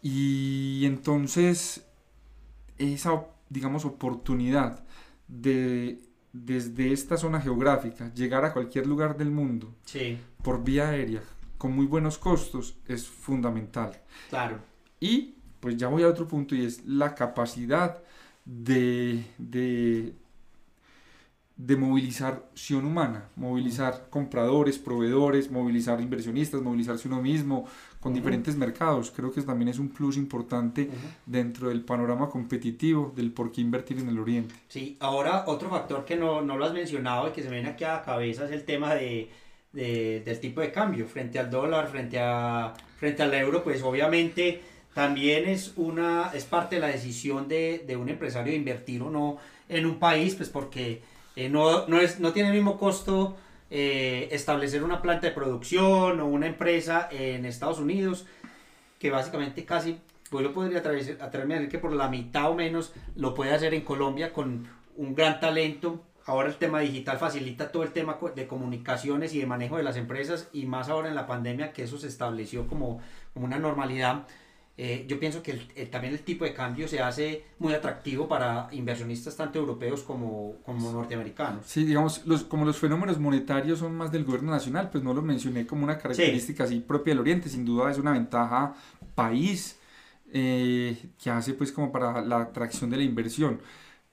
Y 0.01 0.83
entonces 0.85 1.85
esa, 2.77 3.25
digamos, 3.49 3.85
oportunidad 3.85 4.83
de 5.27 6.01
desde 6.33 6.91
esta 6.91 7.15
zona 7.15 7.39
geográfica, 7.39 8.11
llegar 8.13 8.43
a 8.43 8.51
cualquier 8.51 8.87
lugar 8.87 9.15
del 9.15 9.31
mundo 9.31 9.73
por 10.41 10.63
vía 10.63 10.89
aérea 10.89 11.21
con 11.57 11.73
muy 11.73 11.85
buenos 11.85 12.17
costos 12.17 12.75
es 12.87 13.07
fundamental. 13.07 14.01
Claro. 14.29 14.59
Y 14.99 15.35
pues 15.59 15.77
ya 15.77 15.87
voy 15.87 16.03
a 16.03 16.09
otro 16.09 16.27
punto 16.27 16.55
y 16.55 16.65
es 16.65 16.83
la 16.85 17.15
capacidad 17.15 18.03
de, 18.43 19.23
de 19.37 20.13
de 21.55 21.77
movilización 21.77 22.85
humana, 22.85 23.29
movilizar 23.35 24.07
compradores, 24.09 24.79
proveedores, 24.79 25.51
movilizar 25.51 26.01
inversionistas, 26.01 26.61
movilizarse 26.61 27.07
uno 27.07 27.21
mismo 27.21 27.65
con 28.03 28.13
diferentes 28.13 28.57
mercados. 28.57 29.11
Creo 29.15 29.31
que 29.31 29.41
también 29.41 29.69
es 29.69 29.79
un 29.79 29.87
plus 29.87 30.17
importante 30.17 30.89
dentro 31.25 31.69
del 31.69 31.85
panorama 31.85 32.29
competitivo 32.29 33.13
del 33.15 33.31
por 33.31 33.49
qué 33.53 33.61
invertir 33.61 33.97
en 33.99 34.09
el 34.09 34.19
Oriente. 34.19 34.53
Sí, 34.67 34.97
ahora 34.99 35.45
otro 35.47 35.69
factor 35.69 36.03
que 36.03 36.17
no, 36.17 36.41
no 36.41 36.57
lo 36.57 36.65
has 36.65 36.73
mencionado 36.73 37.29
y 37.29 37.31
que 37.31 37.41
se 37.41 37.47
me 37.47 37.55
viene 37.55 37.69
aquí 37.69 37.85
a 37.85 37.93
la 37.93 38.01
cabeza 38.03 38.43
es 38.43 38.51
el 38.51 38.65
tema 38.65 38.93
de, 38.93 39.29
de, 39.71 40.21
del 40.25 40.39
tipo 40.41 40.59
de 40.59 40.73
cambio 40.73 41.07
frente 41.07 41.39
al 41.39 41.49
dólar, 41.49 41.87
frente, 41.87 42.19
a, 42.19 42.73
frente 42.97 43.23
al 43.23 43.33
euro, 43.33 43.63
pues 43.63 43.81
obviamente 43.81 44.61
también 44.93 45.47
es, 45.47 45.71
una, 45.77 46.31
es 46.33 46.43
parte 46.43 46.75
de 46.75 46.81
la 46.81 46.87
decisión 46.87 47.47
de, 47.47 47.85
de 47.87 47.95
un 47.95 48.09
empresario 48.09 48.51
de 48.51 48.57
invertir 48.57 49.01
o 49.01 49.09
no 49.09 49.37
en 49.69 49.85
un 49.85 49.97
país, 49.97 50.35
pues 50.35 50.49
porque 50.49 51.01
eh, 51.37 51.47
no, 51.47 51.87
no, 51.87 52.01
es, 52.01 52.19
no 52.19 52.33
tiene 52.33 52.49
el 52.49 52.55
mismo 52.55 52.77
costo 52.77 53.37
eh, 53.75 54.27
establecer 54.29 54.83
una 54.83 55.01
planta 55.01 55.25
de 55.25 55.33
producción 55.33 56.19
o 56.19 56.27
una 56.27 56.45
empresa 56.45 57.09
en 57.09 57.43
Estados 57.43 57.79
Unidos, 57.79 58.27
que 58.99 59.09
básicamente 59.09 59.65
casi, 59.65 59.97
pues 60.29 60.45
lo 60.45 60.53
podría 60.53 60.77
atreverme 60.77 61.55
a 61.55 61.57
decir 61.57 61.71
que 61.71 61.79
por 61.79 61.91
la 61.91 62.07
mitad 62.07 62.51
o 62.51 62.53
menos 62.53 62.93
lo 63.15 63.33
puede 63.33 63.51
hacer 63.51 63.73
en 63.73 63.81
Colombia 63.81 64.31
con 64.31 64.67
un 64.95 65.15
gran 65.15 65.39
talento. 65.39 66.03
Ahora 66.27 66.49
el 66.49 66.57
tema 66.57 66.81
digital 66.81 67.17
facilita 67.17 67.71
todo 67.71 67.81
el 67.81 67.93
tema 67.93 68.19
de 68.35 68.45
comunicaciones 68.45 69.33
y 69.33 69.39
de 69.39 69.47
manejo 69.47 69.77
de 69.77 69.83
las 69.83 69.97
empresas 69.97 70.49
y 70.53 70.67
más 70.67 70.89
ahora 70.89 71.09
en 71.09 71.15
la 71.15 71.25
pandemia 71.25 71.73
que 71.73 71.81
eso 71.81 71.97
se 71.97 72.09
estableció 72.09 72.67
como, 72.67 73.01
como 73.33 73.47
una 73.47 73.57
normalidad. 73.57 74.27
Eh, 74.75 75.05
yo 75.07 75.19
pienso 75.19 75.43
que 75.43 75.53
también 75.91 76.13
el 76.13 76.21
tipo 76.21 76.45
de 76.45 76.53
cambio 76.53 76.87
se 76.87 76.99
hace 76.99 77.45
muy 77.59 77.73
atractivo 77.73 78.27
para 78.27 78.69
inversionistas 78.71 79.35
tanto 79.37 79.59
europeos 79.59 80.01
como, 80.01 80.55
como 80.65 80.91
norteamericanos. 80.91 81.65
Sí, 81.67 81.83
digamos, 81.83 82.25
los, 82.25 82.43
como 82.43 82.65
los 82.65 82.77
fenómenos 82.77 83.19
monetarios 83.19 83.79
son 83.79 83.95
más 83.95 84.11
del 84.11 84.23
gobierno 84.23 84.49
nacional, 84.51 84.89
pues 84.89 85.03
no 85.03 85.13
lo 85.13 85.21
mencioné 85.21 85.67
como 85.67 85.83
una 85.83 85.99
característica 85.99 86.63
así 86.63 86.79
propia 86.79 87.11
del 87.13 87.19
Oriente, 87.19 87.49
sin 87.49 87.65
duda 87.65 87.91
es 87.91 87.99
una 87.99 88.13
ventaja 88.13 88.73
país 89.13 89.77
eh, 90.31 90.97
que 91.21 91.29
hace 91.29 91.53
pues 91.53 91.71
como 91.71 91.91
para 91.91 92.21
la 92.23 92.41
atracción 92.41 92.89
de 92.89 92.97
la 92.97 93.03
inversión. 93.03 93.61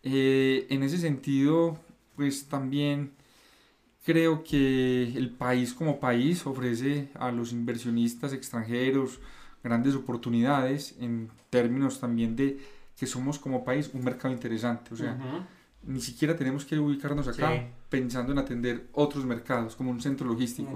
Eh, 0.03 0.67
en 0.69 0.83
ese 0.83 0.99
sentido, 0.99 1.79
pues 2.17 2.49
también 2.49 3.13
creo 4.05 4.45
que 4.45 5.05
el 5.17 5.31
país 5.31 5.73
como 5.73 6.01
país 6.01 6.47
ofrece 6.47 7.09
a 7.15 7.31
los 7.31 7.53
inversionistas 7.53 8.35
extranjeros 8.35 9.21
grandes 9.63 9.95
oportunidades 9.95 10.97
en 11.01 11.31
términos 11.51 12.01
también 12.01 12.37
de 12.37 12.59
que 12.99 13.07
somos 13.07 13.39
como 13.39 13.65
país 13.65 13.91
un 13.95 14.05
mercado 14.05 14.33
interesante. 14.33 14.95
O 14.95 14.97
sea, 14.97 15.17
ni 15.87 16.01
siquiera 16.01 16.37
tenemos 16.37 16.65
que 16.65 16.79
ubicarnos 16.79 17.27
acá 17.29 17.67
pensando 17.89 18.33
en 18.33 18.39
atender 18.39 18.89
otros 18.93 19.25
mercados 19.25 19.77
como 19.77 19.91
un 19.91 20.01
centro 20.01 20.27
logístico. 20.27 20.71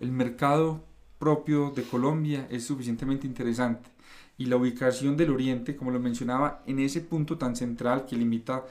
El 0.00 0.10
mercado 0.12 0.84
propio 1.18 1.70
de 1.70 1.82
Colombia 1.82 2.46
es 2.50 2.64
suficientemente 2.64 3.26
interesante 3.26 3.90
y 4.38 4.46
la 4.46 4.56
ubicación 4.56 5.16
del 5.16 5.30
oriente, 5.30 5.76
como 5.76 5.90
lo 5.90 5.98
mencionaba, 5.98 6.62
en 6.66 6.78
ese 6.78 7.00
punto 7.00 7.38
tan 7.38 7.56
central 7.56 8.04
que 8.06 8.16
limita 8.16 8.64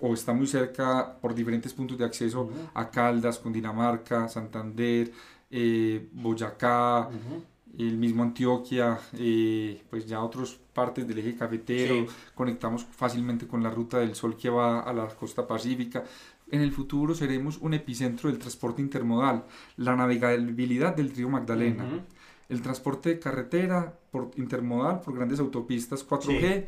o 0.00 0.14
está 0.14 0.32
muy 0.32 0.46
cerca 0.46 1.16
por 1.20 1.34
diferentes 1.34 1.72
puntos 1.72 1.98
de 1.98 2.04
acceso 2.04 2.50
a 2.74 2.90
Caldas, 2.90 3.38
Cundinamarca, 3.38 4.28
Santander, 4.28 5.10
eh, 5.50 6.08
Boyacá, 6.12 7.08
el 7.76 7.96
mismo 7.96 8.22
Antioquia, 8.22 8.98
eh, 9.14 9.82
pues 9.90 10.06
ya 10.06 10.22
otras 10.22 10.56
partes 10.72 11.06
del 11.06 11.18
eje 11.18 11.36
cafetero, 11.36 12.06
conectamos 12.34 12.84
fácilmente 12.84 13.46
con 13.46 13.62
la 13.62 13.70
ruta 13.70 13.98
del 13.98 14.14
sol 14.14 14.36
que 14.36 14.48
va 14.48 14.80
a 14.80 14.92
la 14.92 15.08
costa 15.08 15.46
pacífica. 15.46 16.04
En 16.50 16.60
el 16.60 16.72
futuro 16.72 17.14
seremos 17.14 17.58
un 17.58 17.74
epicentro 17.74 18.30
del 18.30 18.38
transporte 18.38 18.80
intermodal, 18.80 19.44
la 19.76 19.94
navegabilidad 19.94 20.96
del 20.96 21.10
río 21.10 21.28
Magdalena, 21.28 21.84
el 22.48 22.62
transporte 22.62 23.10
de 23.10 23.18
carretera 23.18 23.98
por 24.10 24.30
intermodal 24.36 25.00
por 25.00 25.14
grandes 25.14 25.40
autopistas 25.40 26.06
4G, 26.08 26.64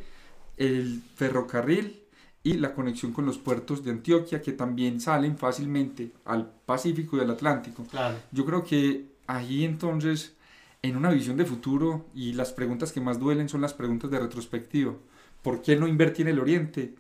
el 0.59 1.03
ferrocarril 1.15 2.01
y 2.43 2.55
la 2.55 2.75
conexión 2.75 3.13
con 3.13 3.27
los 3.27 3.39
puertos 3.39 3.85
de 3.85 3.91
Antioquia 3.91 4.41
que 4.41 4.53
también 4.53 5.01
salen 5.01 5.37
fácilmente 5.37 6.13
al 6.25 6.51
Pacífico 6.67 7.17
y 7.17 7.21
al 7.21 7.31
Atlántico. 7.31 7.87
Yo 8.33 8.45
creo 8.45 8.65
que 8.65 9.07
ahí 9.27 9.65
entonces, 9.65 10.35
en 10.83 10.97
una 10.97 11.11
visión 11.11 11.37
de 11.37 11.45
futuro, 11.45 12.07
y 12.15 12.33
las 12.33 12.53
preguntas 12.53 12.93
que 12.93 13.01
más 13.01 13.19
duelen 13.19 13.49
son 13.49 13.61
las 13.61 13.75
preguntas 13.75 14.11
de 14.11 14.19
retrospectiva. 14.19 14.95
¿Por 15.43 15.63
qué 15.63 15.77
no 15.77 15.87
invertir 15.89 16.27
en 16.27 16.35
el 16.35 16.41
Oriente? 16.41 16.95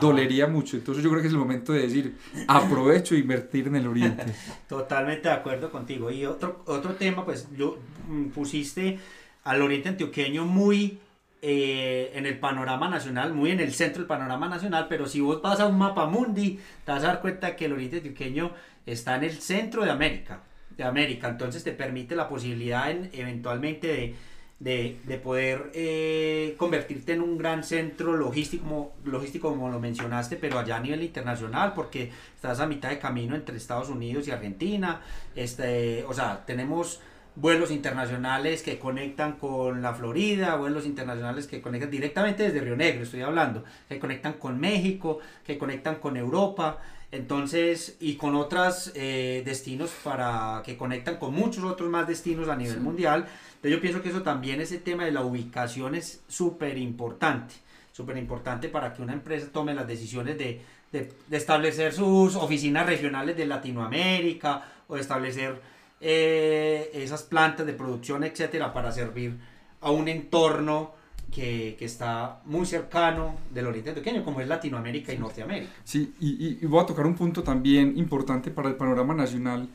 Dolería 0.00 0.46
mucho. 0.46 0.76
Entonces 0.76 1.02
yo 1.02 1.10
creo 1.10 1.22
que 1.22 1.28
es 1.28 1.32
el 1.32 1.38
momento 1.38 1.72
de 1.72 1.82
decir, 1.82 2.16
aprovecho 2.46 3.14
e 3.14 3.18
invertir 3.18 3.66
en 3.66 3.76
el 3.76 3.86
Oriente. 3.86 4.26
Totalmente 4.68 5.28
de 5.28 5.34
acuerdo 5.34 5.70
contigo. 5.70 6.10
Y 6.10 6.26
otro, 6.26 6.62
otro 6.66 6.94
tema, 6.94 7.24
pues 7.24 7.48
yo 7.56 7.78
mm, 8.08 8.26
pusiste 8.28 8.98
al 9.44 9.62
Oriente 9.62 9.88
Antioqueño 9.88 10.44
muy 10.44 10.98
eh, 11.44 12.12
en 12.14 12.24
el 12.26 12.38
panorama 12.38 12.88
nacional, 12.88 13.34
muy 13.34 13.50
en 13.50 13.58
el 13.58 13.72
centro 13.72 13.98
del 13.98 14.06
panorama 14.06 14.48
nacional, 14.48 14.86
pero 14.88 15.06
si 15.06 15.20
vos 15.20 15.42
vas 15.42 15.58
a 15.58 15.66
un 15.66 15.76
mapa 15.76 16.06
mundi, 16.06 16.60
te 16.84 16.92
vas 16.92 17.02
a 17.02 17.08
dar 17.08 17.20
cuenta 17.20 17.56
que 17.56 17.64
el 17.64 17.72
oriente 17.72 17.96
antioqueño 17.96 18.52
está 18.86 19.16
en 19.16 19.24
el 19.24 19.32
centro 19.32 19.84
de 19.84 19.90
América, 19.90 20.44
de 20.82 20.88
América, 20.88 21.28
entonces 21.28 21.64
te 21.64 21.72
permite 21.72 22.14
la 22.14 22.28
posibilidad 22.28 22.90
en, 22.90 23.10
eventualmente 23.12 24.14
de, 24.58 24.96
de, 25.04 25.18
poder 25.18 25.72
eh, 25.74 26.54
convertirte 26.56 27.14
en 27.14 27.20
un 27.20 27.36
gran 27.36 27.64
centro 27.64 28.16
logístico, 28.16 28.92
logístico, 29.04 29.50
como 29.50 29.68
lo 29.70 29.80
mencionaste, 29.80 30.36
pero 30.36 30.58
allá 30.58 30.76
a 30.76 30.80
nivel 30.80 31.02
internacional, 31.02 31.72
porque 31.74 32.10
estás 32.36 32.60
a 32.60 32.66
mitad 32.66 32.90
de 32.90 32.98
camino 32.98 33.34
entre 33.34 33.56
Estados 33.56 33.88
Unidos 33.88 34.28
y 34.28 34.30
Argentina, 34.30 35.00
este, 35.34 36.04
o 36.04 36.14
sea, 36.14 36.44
tenemos 36.46 37.00
vuelos 37.34 37.70
internacionales 37.70 38.62
que 38.62 38.78
conectan 38.78 39.32
con 39.32 39.82
la 39.82 39.94
Florida, 39.94 40.56
vuelos 40.56 40.86
internacionales 40.86 41.46
que 41.46 41.62
conectan 41.62 41.90
directamente 41.90 42.42
desde 42.42 42.60
Río 42.60 42.76
Negro, 42.76 43.02
estoy 43.02 43.22
hablando, 43.22 43.64
que 43.88 43.98
conectan 43.98 44.34
con 44.34 44.60
México, 44.60 45.18
que 45.44 45.58
conectan 45.58 45.96
con 45.96 46.16
Europa, 46.16 46.78
entonces, 47.10 47.96
y 48.00 48.14
con 48.14 48.34
otros 48.34 48.90
eh, 48.94 49.42
destinos 49.44 49.90
para 50.02 50.62
que 50.64 50.78
conectan 50.78 51.18
con 51.18 51.34
muchos 51.34 51.62
otros 51.64 51.90
más 51.90 52.08
destinos 52.08 52.48
a 52.48 52.56
nivel 52.56 52.80
mundial. 52.80 53.26
Entonces 53.56 53.70
yo 53.70 53.80
pienso 53.82 54.02
que 54.02 54.08
eso 54.08 54.22
también, 54.22 54.62
ese 54.62 54.78
tema 54.78 55.04
de 55.04 55.12
la 55.12 55.22
ubicación 55.22 55.94
es 55.94 56.22
súper 56.26 56.78
importante, 56.78 57.54
súper 57.92 58.16
importante 58.16 58.70
para 58.70 58.94
que 58.94 59.02
una 59.02 59.12
empresa 59.12 59.48
tome 59.52 59.74
las 59.74 59.86
decisiones 59.86 60.38
de, 60.38 60.62
de, 60.90 61.12
de 61.28 61.36
establecer 61.36 61.92
sus 61.92 62.34
oficinas 62.34 62.86
regionales 62.86 63.36
de 63.36 63.44
Latinoamérica 63.44 64.64
o 64.88 64.94
de 64.94 65.02
establecer 65.02 65.60
eh, 66.04 66.90
esas 66.94 67.22
plantas 67.22 67.64
de 67.64 67.74
producción, 67.74 68.24
etcétera, 68.24 68.72
para 68.72 68.90
servir 68.90 69.38
a 69.80 69.92
un 69.92 70.08
entorno 70.08 70.94
que, 71.30 71.76
que, 71.78 71.84
está 71.84 72.40
muy 72.44 72.66
cercano 72.66 73.36
del 73.54 73.66
oriente 73.66 73.92
pequeño, 73.92 74.24
como 74.24 74.40
es 74.40 74.48
Latinoamérica 74.48 75.12
y 75.12 75.18
Norteamérica. 75.18 75.70
Sí, 75.84 76.12
y, 76.18 76.58
y, 76.60 76.66
voy 76.66 76.82
a 76.82 76.86
tocar 76.86 77.06
un 77.06 77.14
punto 77.14 77.44
también 77.44 77.96
importante 77.96 78.50
para 78.50 78.68
el 78.68 78.74
panorama 78.74 79.14
nacional, 79.14 79.68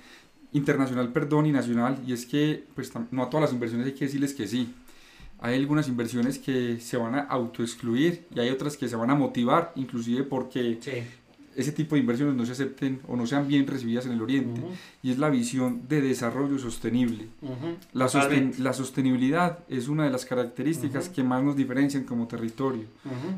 internacional, 0.51 1.13
perdón, 1.13 1.45
y 1.45 1.51
nacional, 1.53 1.97
y 2.05 2.11
es 2.11 2.25
que 2.25 2.65
pues, 2.75 2.91
no 3.11 3.23
a 3.23 3.29
todas 3.29 3.45
las 3.45 3.53
inversiones 3.53 3.87
hay 3.87 3.93
que 3.93 4.05
decirles 4.05 4.33
que 4.33 4.47
sí. 4.47 4.75
Hay 5.39 5.55
algunas 5.55 5.87
inversiones 5.87 6.39
que 6.39 6.79
se 6.81 6.97
van 6.97 7.15
a 7.15 7.21
autoexcluir 7.21 8.25
y 8.35 8.39
hay 8.39 8.49
otras 8.49 8.75
que 8.75 8.89
se 8.89 8.97
van 8.97 9.11
a 9.11 9.15
motivar, 9.15 9.71
inclusive 9.75 10.23
porque 10.23 10.77
sí 10.81 11.03
ese 11.57 11.71
tipo 11.71 11.95
de 11.95 12.01
inversiones 12.01 12.35
no 12.35 12.45
se 12.45 12.51
acepten 12.51 13.01
o 13.07 13.15
no 13.15 13.25
sean 13.25 13.47
bien 13.47 13.65
recibidas 13.65 14.05
en 14.05 14.11
el 14.11 14.21
Oriente. 14.21 14.61
Y 15.01 15.11
es 15.11 15.17
la 15.17 15.29
visión 15.29 15.87
de 15.89 16.01
desarrollo 16.01 16.59
sostenible. 16.59 17.27
la, 17.93 18.07
la, 18.59 18.73
sostenibilidad 18.73 19.59
es 19.67 19.87
una 19.87 20.03
de 20.03 20.11
las 20.11 20.25
características 20.25 21.09
que 21.09 21.23
más 21.23 21.43
nos 21.43 21.55
diferencian 21.55 22.03
como 22.03 22.27
territorio. 22.27 22.85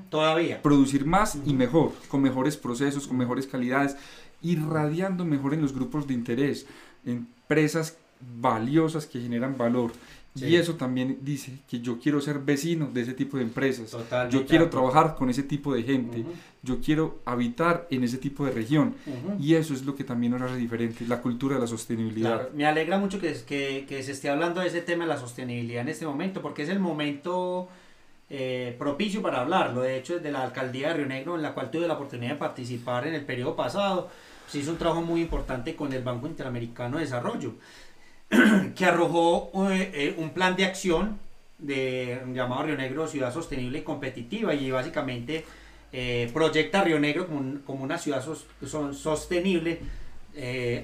Todavía. 0.10 0.62
Producir 0.62 1.06
más 1.06 1.38
y 1.46 1.54
mejor, 1.54 1.94
con 2.10 2.22
mejores 2.22 2.58
procesos, 2.58 3.08
con 3.08 3.18
mejores 3.18 3.48
calidades, 3.48 3.96
irradiando 4.42 5.24
mejor 5.24 5.54
en 5.54 5.62
los 5.62 5.74
grupos 5.74 6.06
de 6.06 6.14
interés, 6.14 6.68
empresas 7.06 7.98
valiosas 8.42 9.06
que 9.06 9.22
generan 9.22 9.58
valor. 9.58 9.94
Y 10.42 10.56
eso 10.56 10.76
también 10.76 11.20
dice 11.22 11.60
que 11.68 11.80
yo 11.80 12.00
quiero 12.00 12.22
ser 12.22 12.40
vecino 12.40 12.90
de 12.92 13.02
ese 13.02 13.14
tipo 13.14 13.38
de 13.38 13.44
empresas. 13.44 13.96
yo 14.30 14.46
quiero 14.46 14.70
trabajar 14.70 15.16
con 15.16 15.30
ese 15.30 15.44
tipo 15.44 15.74
de 15.74 15.84
gente. 15.84 16.26
Yo 16.62 16.80
quiero 16.82 17.22
habitar 17.26 17.88
en 17.90 18.04
ese 18.04 18.18
tipo 18.18 18.46
de 18.46 18.52
región. 18.52 18.96
Y 19.40 19.56
eso 19.56 19.74
es 19.74 19.86
lo 19.86 19.96
que 19.96 20.04
también 20.04 20.34
nos 20.34 20.42
hace 20.44 20.58
diferente, 20.58 21.06
la 21.08 21.22
cultura 21.22 21.56
de 21.56 21.62
la 21.62 21.68
sostenibilidad. 21.68 22.52
Me 22.52 22.66
alegra 22.66 22.98
mucho 22.98 23.20
que, 23.20 23.34
que, 23.46 23.86
que, 23.88 24.04
se 24.04 24.12
esté 24.12 24.30
hablando 24.30 24.62
de 24.62 24.68
ese 24.68 24.82
tema 24.82 25.06
de 25.06 25.10
la 25.10 25.18
sostenibilidad 25.18 25.82
en 25.82 25.90
este 25.90 26.06
momento, 26.06 26.42
porque 26.42 26.64
es 26.64 26.70
el 26.70 26.80
momento 26.80 27.70
eh, 28.30 28.76
propicio 28.78 29.22
para 29.22 29.42
hablarlo. 29.42 29.82
De 29.82 29.98
hecho, 29.98 30.16
desde 30.16 30.32
la 30.32 30.44
alcaldía 30.44 30.90
de 30.90 30.94
Río 30.96 31.06
Negro, 31.08 31.36
en 31.36 31.42
la 31.42 31.54
cual 31.54 31.72
tuve 31.72 31.88
la 31.88 31.96
oportunidad 31.96 32.34
de 32.34 32.38
participar 32.38 33.08
en 33.08 33.16
el 33.16 33.26
periodo 33.26 33.56
pasado, 33.56 34.10
se 34.48 34.60
hizo 34.60 34.72
un 34.72 34.78
trabajo 34.78 35.02
muy 35.02 35.22
importante 35.22 35.76
con 35.76 35.94
el 35.94 36.04
Banco 36.04 36.28
Interamericano 36.28 36.98
de 36.98 37.04
Desarrollo 37.04 37.56
que 38.76 38.86
arrojó 38.86 39.52
eh, 39.72 39.92
eh, 39.94 40.16
un 40.18 40.32
plan 40.32 40.56
de 40.56 40.66
acción 40.66 41.20
de, 41.58 42.22
llamado 42.34 42.64
Río 42.64 42.78
Negro 42.78 43.08
Ciudad 43.08 43.34
Sostenible 43.34 43.80
y 43.80 43.82
Competitiva 43.82 44.54
y 44.54 44.70
básicamente 44.70 45.46
eh, 45.92 46.30
proyecta 46.34 46.84
Río 46.84 47.00
Negro 47.00 47.28
como, 47.28 47.62
como 47.66 47.84
una 47.84 47.98
ciudad 47.98 48.24
sostenible 48.94 49.80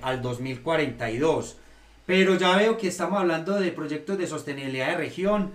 al 0.01 0.21
2042. 0.21 1.57
Pero 2.05 2.35
ya 2.35 2.57
veo 2.57 2.77
que 2.77 2.87
estamos 2.87 3.19
hablando 3.19 3.59
de 3.59 3.71
proyectos 3.71 4.17
de 4.17 4.27
sostenibilidad 4.27 4.89
de 4.89 4.97
región, 4.97 5.51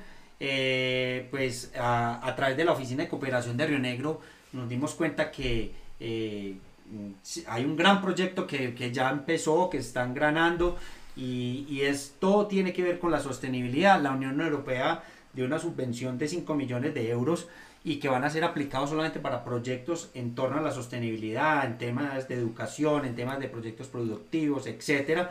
pues 1.31 1.71
a, 1.79 2.33
través 2.35 2.57
de 2.57 2.65
la 2.65 2.73
Oficina 2.73 3.03
de 3.03 3.09
Cooperación 3.11 3.57
de 3.57 3.67
Río 3.67 3.79
Negro 3.79 4.21
nos 4.53 4.69
dimos 4.69 4.95
cuenta 4.95 5.31
que 5.31 5.73
hay 6.01 7.65
un 7.65 7.77
gran 7.77 8.01
proyecto 8.01 8.47
que, 8.47 8.75
que 8.75 8.91
ya 8.91 9.11
empezó, 9.11 9.69
que 9.69 9.79
está 9.79 10.03
engranando 10.03 10.79
y, 11.17 11.67
y 11.69 11.83
esto 11.83 12.47
tiene 12.47 12.73
que 12.73 12.83
ver 12.83 12.99
con 12.99 13.11
la 13.11 13.21
sostenibilidad. 13.21 14.01
La 14.01 14.13
Unión 14.13 14.41
Europea 14.41 15.03
dio 15.33 15.45
una 15.45 15.59
subvención 15.59 16.19
de 16.19 16.29
5 16.29 16.55
millones 16.55 16.95
de 16.95 17.11
euros 17.11 17.49
y 17.83 17.97
que 17.97 18.09
van 18.09 18.25
a 18.25 18.31
ser 18.31 18.45
aplicados 18.45 18.91
solamente 18.91 19.21
para 19.21 19.43
proyectos 19.43 20.11
en 20.15 20.35
torno 20.35 20.59
a 20.59 20.63
la 20.63 20.71
sostenibilidad, 20.71 21.65
en 21.65 21.79
temas 21.79 22.29
de 22.29 22.35
educación, 22.35 23.07
en 23.07 23.15
temas 23.15 23.39
de 23.39 23.49
proyectos 23.49 23.87
productivos, 23.87 24.67
etcétera. 24.67 25.31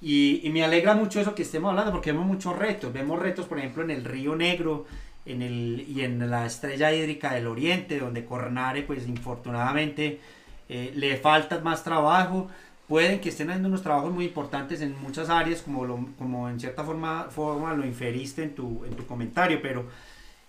Y, 0.00 0.40
y, 0.44 0.50
me 0.50 0.62
alegra 0.62 0.94
mucho 0.94 1.20
eso 1.20 1.34
que 1.34 1.42
estemos 1.42 1.70
hablando 1.70 1.90
porque 1.90 2.12
vemos 2.12 2.26
muchos 2.26 2.56
retos. 2.56 2.92
Vemos 2.92 3.18
retos, 3.18 3.46
por 3.46 3.58
ejemplo, 3.58 3.82
en 3.82 3.90
el 3.90 4.04
Río 4.04 4.36
Negro 4.36 4.86
en 5.28 5.42
el, 5.42 5.84
y 5.88 6.02
en 6.02 6.30
la 6.30 6.46
estrella 6.46 6.92
hídrica 6.92 7.34
del 7.34 7.46
Oriente, 7.46 7.98
donde 7.98 8.24
Cornare, 8.24 8.82
pues 8.82 9.06
infortunadamente, 9.06 10.20
eh, 10.68 10.92
le 10.94 11.16
falta 11.16 11.60
más 11.60 11.84
trabajo 11.84 12.48
pueden 12.88 13.20
que 13.20 13.28
estén 13.28 13.50
haciendo 13.50 13.68
unos 13.68 13.82
trabajos 13.82 14.12
muy 14.12 14.24
importantes 14.24 14.80
en 14.80 15.00
muchas 15.00 15.28
áreas, 15.28 15.62
como, 15.62 15.84
lo, 15.84 16.08
como 16.18 16.48
en 16.48 16.58
cierta 16.58 16.82
forma, 16.82 17.24
forma 17.24 17.74
lo 17.74 17.84
inferiste 17.84 18.42
en 18.42 18.54
tu, 18.54 18.84
en 18.84 18.96
tu 18.96 19.06
comentario, 19.06 19.60
pero 19.62 19.86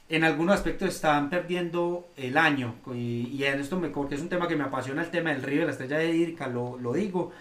en 0.07 0.23
algunos 0.23 0.55
aspectos 0.55 0.89
están 0.89 1.29
perdiendo 1.29 2.07
el 2.17 2.37
año. 2.37 2.75
Y, 2.93 3.43
en 3.43 3.59
esto, 3.59 3.79
me, 3.79 3.89
porque 3.89 4.15
es 4.15 4.21
un 4.21 4.29
tema 4.29 4.47
que 4.47 4.55
me 4.55 4.63
apasiona, 4.63 5.03
el 5.03 5.11
tema 5.11 5.31
del 5.31 5.43
río 5.43 5.59
de 5.59 5.65
la 5.67 5.71
estrella 5.73 5.97
de 5.97 6.15
hídrica, 6.15 6.47
lo, 6.47 6.77
lo 6.79 6.93
digo. 6.93 7.31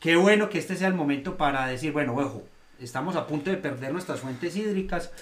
Qué 0.00 0.16
bueno 0.16 0.48
que 0.48 0.58
este 0.58 0.74
sea 0.74 0.88
el 0.88 0.94
momento 0.94 1.36
para 1.36 1.66
decir, 1.66 1.92
bueno, 1.92 2.14
ojo, 2.16 2.42
estamos 2.80 3.14
a 3.14 3.26
punto 3.26 3.50
de 3.50 3.56
perder 3.56 3.92
nuestras 3.92 4.20
fuentes 4.20 4.56
hídricas. 4.56 5.12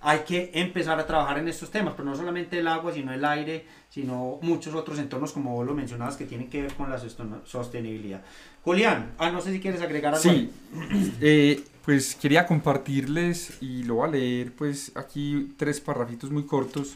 hay 0.00 0.20
que 0.20 0.50
empezar 0.54 0.98
a 0.98 1.06
trabajar 1.06 1.38
en 1.38 1.46
estos 1.46 1.70
temas, 1.70 1.94
pero 1.96 2.08
no 2.08 2.16
solamente 2.16 2.58
el 2.58 2.66
agua, 2.66 2.92
sino 2.92 3.12
el 3.12 3.24
aire, 3.24 3.64
sino 3.88 4.38
muchos 4.42 4.74
otros 4.74 4.98
entornos, 4.98 5.32
como 5.32 5.54
vos 5.54 5.64
lo 5.64 5.74
mencionabas, 5.74 6.16
que 6.16 6.24
tienen 6.24 6.50
que 6.50 6.62
ver 6.62 6.74
con 6.74 6.90
la 6.90 6.98
sostenibilidad. 7.44 8.22
Julián, 8.64 9.12
ah, 9.18 9.30
no 9.30 9.40
sé 9.40 9.52
si 9.52 9.60
quieres 9.60 9.80
agregar 9.82 10.14
algo. 10.14 10.22
Sí, 10.22 10.50
eh, 11.20 11.64
pues 11.84 12.14
quería 12.14 12.46
compartirles 12.46 13.60
y 13.60 13.82
lo 13.82 13.96
voy 13.96 14.08
a 14.08 14.12
leer, 14.12 14.52
pues 14.52 14.92
aquí 14.94 15.54
tres 15.56 15.80
parrafitos 15.80 16.30
muy 16.30 16.44
cortos, 16.44 16.94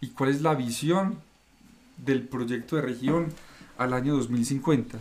y 0.00 0.08
cuál 0.08 0.30
es 0.30 0.42
la 0.42 0.54
visión 0.54 1.18
del 1.96 2.22
proyecto 2.22 2.76
de 2.76 2.82
región 2.82 3.32
al 3.78 3.92
año 3.94 4.16
2050. 4.16 4.98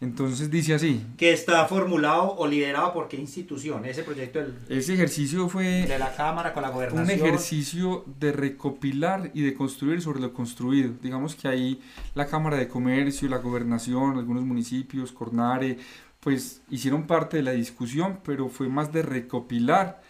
Entonces 0.00 0.50
dice 0.50 0.74
así. 0.74 1.06
Que 1.16 1.32
está 1.32 1.64
formulado 1.66 2.34
o 2.36 2.46
liderado 2.46 2.92
por 2.92 3.08
qué 3.08 3.16
institución, 3.16 3.86
ese 3.86 4.02
proyecto 4.02 4.40
del, 4.40 4.54
Ese 4.68 4.92
ejercicio 4.92 5.48
fue... 5.48 5.86
De 5.86 5.98
la 5.98 6.14
Cámara 6.14 6.52
con 6.52 6.62
la 6.62 6.68
gobernación. 6.68 7.04
Un 7.04 7.10
ejercicio 7.10 8.04
de 8.18 8.32
recopilar 8.32 9.30
y 9.32 9.42
de 9.42 9.54
construir 9.54 10.02
sobre 10.02 10.20
lo 10.20 10.34
construido. 10.34 10.92
Digamos 11.02 11.34
que 11.34 11.48
ahí 11.48 11.80
la 12.14 12.26
Cámara 12.26 12.58
de 12.58 12.68
Comercio, 12.68 13.28
la 13.28 13.38
gobernación, 13.38 14.18
algunos 14.18 14.44
municipios, 14.44 15.12
Cornare, 15.12 15.78
pues 16.20 16.60
hicieron 16.70 17.06
parte 17.06 17.38
de 17.38 17.42
la 17.42 17.52
discusión, 17.52 18.20
pero 18.22 18.48
fue 18.50 18.68
más 18.68 18.92
de 18.92 19.00
recopilar 19.00 20.02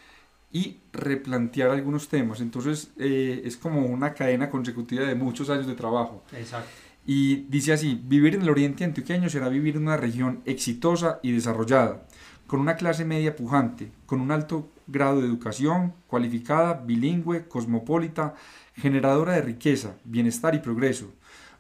y 0.51 0.79
replantear 0.93 1.71
algunos 1.71 2.09
temas. 2.09 2.41
Entonces 2.41 2.91
eh, 2.99 3.43
es 3.45 3.57
como 3.57 3.87
una 3.87 4.15
cadena 4.15 4.51
consecutiva 4.51 5.05
de 5.05 5.15
muchos 5.15 5.49
años 5.49 5.67
de 5.67 5.75
trabajo. 5.75 6.25
Exacto. 6.33 6.71
Y 7.07 7.47
dice 7.49 7.73
así, 7.73 8.01
vivir 8.05 8.35
en 8.35 8.43
el 8.43 8.51
oriente 8.51 8.83
antioqueño 8.83 9.29
será 9.29 9.49
vivir 9.49 9.77
en 9.77 9.83
una 9.83 9.97
región 9.97 10.43
exitosa 10.45 11.21
y 11.23 11.31
desarrollada, 11.31 12.05
con 12.49 12.59
una 12.59 12.75
clase 12.75 13.05
media 13.05 13.37
pujante, 13.37 13.93
con 14.07 14.21
un 14.21 14.33
alto 14.33 14.69
grado 14.89 15.21
de 15.21 15.27
educación, 15.27 15.95
cualificada, 16.09 16.75
bilingüe, 16.75 17.47
cosmopolita, 17.47 18.35
generadora 18.75 19.35
de 19.35 19.43
riqueza, 19.43 19.95
bienestar 20.05 20.57
y 20.57 20.59
progreso, 20.59 21.13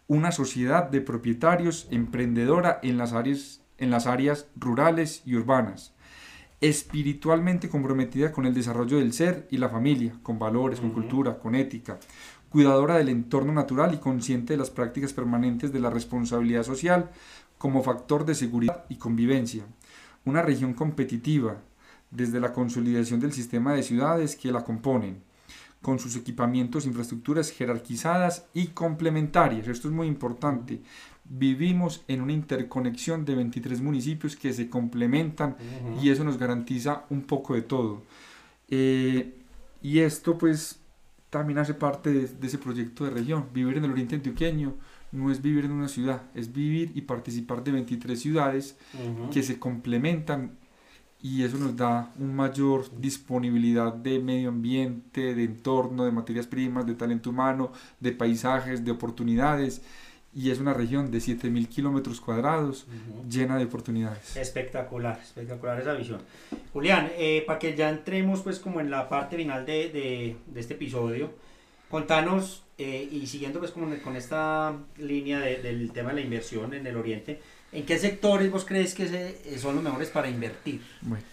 una 0.08 0.32
sociedad 0.32 0.88
de 0.90 1.00
propietarios 1.00 1.86
emprendedora 1.90 2.80
en 2.82 2.98
las 2.98 3.12
áreas, 3.12 3.60
en 3.78 3.90
las 3.90 4.06
áreas 4.06 4.46
rurales 4.56 5.22
y 5.24 5.36
urbanas, 5.36 5.92
espiritualmente 6.60 7.68
comprometida 7.68 8.32
con 8.32 8.46
el 8.46 8.54
desarrollo 8.54 8.98
del 8.98 9.12
ser 9.12 9.46
y 9.50 9.58
la 9.58 9.68
familia, 9.68 10.14
con 10.22 10.38
valores, 10.38 10.80
con 10.80 10.90
cultura, 10.90 11.38
con 11.38 11.54
ética, 11.54 11.98
cuidadora 12.50 12.96
del 12.96 13.08
entorno 13.08 13.52
natural 13.52 13.94
y 13.94 13.98
consciente 13.98 14.52
de 14.52 14.58
las 14.58 14.70
prácticas 14.70 15.12
permanentes 15.12 15.72
de 15.72 15.80
la 15.80 15.90
responsabilidad 15.90 16.62
social 16.62 17.10
como 17.58 17.82
factor 17.82 18.24
de 18.24 18.34
seguridad 18.34 18.84
y 18.88 18.96
convivencia. 18.96 19.64
Una 20.24 20.42
región 20.42 20.74
competitiva, 20.74 21.58
desde 22.10 22.40
la 22.40 22.52
consolidación 22.52 23.20
del 23.20 23.32
sistema 23.32 23.74
de 23.74 23.82
ciudades 23.82 24.36
que 24.36 24.52
la 24.52 24.64
componen, 24.64 25.22
con 25.82 25.98
sus 25.98 26.16
equipamientos 26.16 26.84
e 26.84 26.88
infraestructuras 26.88 27.50
jerarquizadas 27.50 28.46
y 28.54 28.68
complementarias. 28.68 29.68
Esto 29.68 29.88
es 29.88 29.94
muy 29.94 30.06
importante. 30.06 30.80
Vivimos 31.24 32.04
en 32.08 32.22
una 32.22 32.32
interconexión 32.32 33.24
de 33.24 33.34
23 33.34 33.80
municipios 33.80 34.36
que 34.36 34.52
se 34.52 34.68
complementan 34.68 35.56
y 36.02 36.10
eso 36.10 36.24
nos 36.24 36.38
garantiza 36.38 37.04
un 37.10 37.22
poco 37.22 37.54
de 37.54 37.62
todo. 37.62 38.02
Eh, 38.68 39.34
y 39.82 40.00
esto 40.00 40.38
pues 40.38 40.80
también 41.30 41.58
hace 41.58 41.74
parte 41.74 42.12
de, 42.12 42.46
ese 42.46 42.58
proyecto 42.58 43.04
de 43.04 43.10
región. 43.10 43.46
Vivir 43.52 43.78
en 43.78 43.84
el 43.84 43.90
oriente 43.90 44.16
antioqueño 44.16 44.74
no 45.12 45.30
es 45.30 45.42
vivir 45.42 45.64
en 45.64 45.72
una 45.72 45.88
ciudad, 45.88 46.22
es 46.34 46.52
vivir 46.52 46.92
y 46.94 47.02
participar 47.02 47.62
de 47.64 47.72
23 47.72 48.20
ciudades 48.20 48.76
que 49.32 49.42
se 49.42 49.58
complementan 49.58 50.52
y 51.22 51.42
eso 51.42 51.56
nos 51.58 51.76
da 51.76 52.12
una 52.18 52.32
mayor 52.32 52.84
disponibilidad 53.00 53.92
de 53.92 54.18
medio 54.20 54.50
ambiente, 54.50 55.34
de 55.34 55.44
entorno, 55.44 56.04
de 56.04 56.12
materias 56.12 56.46
primas, 56.46 56.86
de 56.86 56.94
talento 56.94 57.30
humano, 57.30 57.72
de 57.98 58.12
paisajes, 58.12 58.84
de 58.84 58.90
oportunidades 58.90 59.82
y 60.36 60.50
es 60.50 60.60
una 60.60 60.74
región 60.74 61.10
de 61.10 61.16
7.000 61.16 61.66
kilómetros 61.66 62.20
cuadrados 62.20 62.86
llena 63.26 63.56
de 63.56 63.64
oportunidades. 63.64 64.36
Espectacular, 64.36 65.18
espectacular 65.22 65.80
esa 65.80 65.94
visión. 65.94 66.20
Julián, 66.74 67.10
eh, 67.16 67.42
para 67.46 67.58
que 67.58 67.74
ya 67.74 67.88
entremos 67.88 68.42
pues 68.42 68.58
como 68.58 68.80
en 68.80 68.90
la 68.90 69.08
parte 69.08 69.38
final 69.38 69.64
de, 69.64 69.88
de, 69.88 70.36
de 70.46 70.60
este 70.60 70.74
episodio, 70.74 71.32
contanos 71.90 72.64
eh, 72.76 73.08
y 73.10 73.26
siguiendo 73.26 73.60
pues 73.60 73.70
como 73.70 73.88
con 74.00 74.14
esta 74.14 74.76
línea 74.98 75.40
del 75.40 75.90
tema 75.92 76.10
de 76.10 76.16
la 76.16 76.20
inversión 76.20 76.74
en 76.74 76.86
el 76.86 76.98
oriente, 76.98 77.40
¿en 77.72 77.86
qué 77.86 77.98
sectores 77.98 78.50
vos 78.50 78.66
crees 78.66 78.94
que 78.94 79.08
se, 79.08 79.58
son 79.58 79.76
los 79.76 79.84
mejores 79.84 80.10
para 80.10 80.28
invertir? 80.28 80.82
Bueno, 81.00 81.24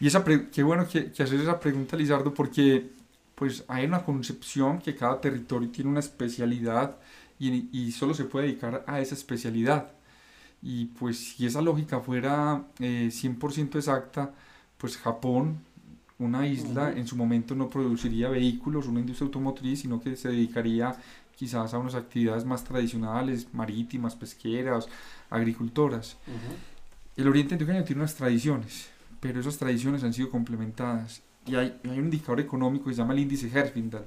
y 0.00 0.08
esa 0.08 0.24
qué 0.24 0.64
bueno 0.64 0.88
que, 0.88 1.12
que 1.12 1.22
haces 1.22 1.40
esa 1.40 1.60
pregunta, 1.60 1.96
Lizardo, 1.96 2.34
porque 2.34 2.90
pues 3.36 3.64
hay 3.68 3.84
una 3.84 4.04
concepción 4.04 4.80
que 4.80 4.96
cada 4.96 5.20
territorio 5.20 5.70
tiene 5.70 5.90
una 5.90 6.00
especialidad 6.00 6.96
y, 7.38 7.92
solo 7.92 8.14
se 8.14 8.24
puede 8.24 8.46
dedicar 8.46 8.84
a 8.86 9.00
esa 9.00 9.14
especialidad. 9.14 9.92
Y 10.62 10.86
pues 10.86 11.18
si 11.18 11.46
esa 11.46 11.60
lógica 11.60 12.00
fuera 12.00 12.64
100% 12.78 13.74
eh, 13.74 13.78
exacta, 13.78 14.32
pues 14.78 14.96
Japón, 14.96 15.58
una 16.18 16.46
isla, 16.46 16.92
en 16.92 17.06
su 17.06 17.16
momento 17.16 17.54
no 17.54 17.68
produciría 17.68 18.28
vehículos, 18.28 18.86
una 18.86 19.00
industria 19.00 19.26
automotriz, 19.26 19.80
sino 19.80 20.00
que 20.00 20.14
se 20.16 20.28
dedicaría 20.28 20.96
quizás 21.34 21.74
a 21.74 21.78
unas 21.78 21.96
actividades 21.96 22.44
más 22.44 22.62
tradicionales, 22.62 23.52
marítimas, 23.52 24.14
pesqueras, 24.14 24.86
agricultoras. 25.30 26.16
El 27.16 27.26
Oriente 27.28 27.54
Antioqueño 27.54 27.82
tiene 27.82 28.02
unas 28.02 28.14
tradiciones, 28.14 28.88
pero 29.18 29.40
esas 29.40 29.58
tradiciones 29.58 30.04
han 30.04 30.12
sido 30.12 30.30
complementadas. 30.30 31.22
Y 31.46 31.56
hay, 31.56 31.76
hay 31.82 31.98
un 31.98 32.04
indicador 32.04 32.38
económico 32.38 32.84
que 32.84 32.94
se 32.94 32.98
llama 32.98 33.14
el 33.14 33.20
índice 33.20 33.50
Herfindahl, 33.52 34.04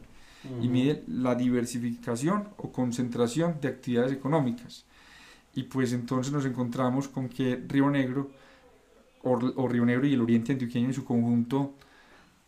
y 0.61 0.67
mide 0.67 1.03
la 1.07 1.35
diversificación 1.35 2.49
o 2.57 2.71
concentración 2.71 3.57
de 3.61 3.67
actividades 3.67 4.11
económicas. 4.11 4.85
Y 5.53 5.63
pues 5.63 5.93
entonces 5.93 6.33
nos 6.33 6.45
encontramos 6.45 7.07
con 7.07 7.29
que 7.29 7.63
Río 7.67 7.89
Negro 7.89 8.29
o, 9.23 9.67
Río 9.67 9.85
Negro 9.85 10.05
y 10.05 10.13
el 10.13 10.21
Oriente 10.21 10.51
Antioqueño 10.51 10.87
en 10.87 10.93
su 10.93 11.03
conjunto 11.03 11.73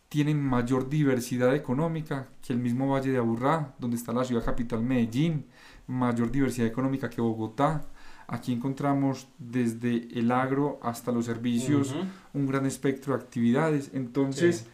tienen 0.08 0.40
mayor 0.40 0.88
diversidad 0.88 1.54
económica 1.54 2.28
que 2.40 2.52
el 2.52 2.60
mismo 2.60 2.88
Valle 2.88 3.10
de 3.10 3.18
Aburrá, 3.18 3.74
donde 3.78 3.96
está 3.96 4.12
la 4.12 4.24
ciudad 4.24 4.44
capital 4.44 4.82
Medellín, 4.82 5.46
mayor 5.86 6.30
diversidad 6.30 6.66
económica 6.66 7.10
que 7.10 7.20
Bogotá. 7.20 7.84
Aquí 8.26 8.52
encontramos 8.52 9.26
desde 9.38 10.08
el 10.18 10.30
agro 10.30 10.78
hasta 10.82 11.12
los 11.12 11.24
servicios 11.24 11.94
un 12.32 12.46
gran 12.46 12.66
espectro 12.66 13.14
de 13.16 13.22
actividades. 13.22 13.90
Entonces, 13.92 14.66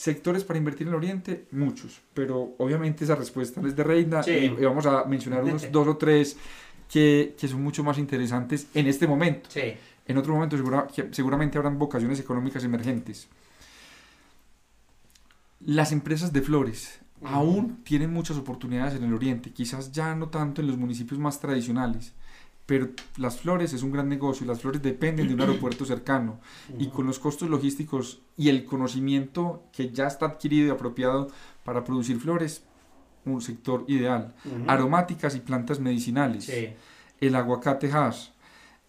Sectores 0.00 0.44
para 0.44 0.58
invertir 0.58 0.86
en 0.86 0.94
el 0.94 0.96
Oriente, 0.96 1.44
muchos, 1.50 2.00
pero 2.14 2.54
obviamente 2.56 3.04
esa 3.04 3.16
respuesta 3.16 3.60
no 3.60 3.68
es 3.68 3.76
de 3.76 3.84
reina 3.84 4.22
y, 4.26 4.48
vamos 4.48 4.86
a 4.86 5.04
mencionar 5.04 5.44
unos 5.44 5.70
dos 5.70 5.86
o 5.88 5.98
tres 5.98 6.38
que, 6.90 7.34
que, 7.38 7.46
son 7.46 7.62
mucho 7.62 7.84
más 7.84 7.98
interesantes 7.98 8.68
en 8.72 8.86
este 8.86 9.06
momento. 9.06 9.50
Sí. 9.50 9.74
En 10.06 10.16
otro 10.16 10.32
momento 10.32 10.56
seguramente 11.10 11.58
habrán 11.58 11.78
vocaciones 11.78 12.18
económicas 12.18 12.64
emergentes. 12.64 13.28
Las 15.66 15.92
empresas 15.92 16.32
de 16.32 16.40
flores 16.40 17.00
aún 17.22 17.84
tienen 17.84 18.10
muchas 18.10 18.38
oportunidades 18.38 18.94
en 18.94 19.04
el 19.04 19.12
Oriente, 19.12 19.52
quizás 19.52 19.92
ya 19.92 20.14
no 20.14 20.30
tanto 20.30 20.62
en 20.62 20.68
los 20.68 20.78
municipios 20.78 21.20
más 21.20 21.40
tradicionales, 21.40 22.14
pero 22.70 22.88
las 23.16 23.40
flores 23.40 23.72
es 23.72 23.82
un 23.82 23.90
gran 23.90 24.08
negocio, 24.08 24.46
las 24.46 24.60
flores 24.60 24.80
dependen 24.80 25.26
de 25.26 25.34
un 25.34 25.40
aeropuerto 25.40 25.84
cercano. 25.84 26.38
Y 26.78 26.86
con 26.86 27.04
los 27.04 27.18
costos 27.18 27.50
logísticos 27.50 28.20
y 28.36 28.48
el 28.48 28.64
conocimiento 28.64 29.64
que 29.72 29.90
ya 29.90 30.06
está 30.06 30.26
adquirido 30.26 30.68
y 30.68 30.70
apropiado 30.70 31.26
para 31.64 31.82
producir 31.82 32.20
flores, 32.20 32.62
un 33.24 33.40
sector 33.40 33.84
ideal. 33.88 34.36
Aromáticas 34.68 35.34
y 35.34 35.40
plantas 35.40 35.80
medicinales, 35.80 36.48
el 37.20 37.34
aguacate 37.34 37.90
hash. 37.90 38.28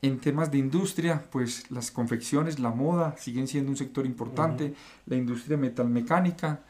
En 0.04 0.20
temas 0.20 0.52
de 0.52 0.60
industria, 0.60 1.26
pues 1.32 1.72
las 1.72 1.90
confecciones, 1.90 2.60
la 2.60 2.70
moda 2.70 3.16
siguen 3.18 3.48
siendo 3.48 3.72
un 3.72 3.78
sector 3.78 4.06
importante, 4.06 4.76
la 5.08 5.16
industria 5.16 5.58
metalmecánica 5.58 6.62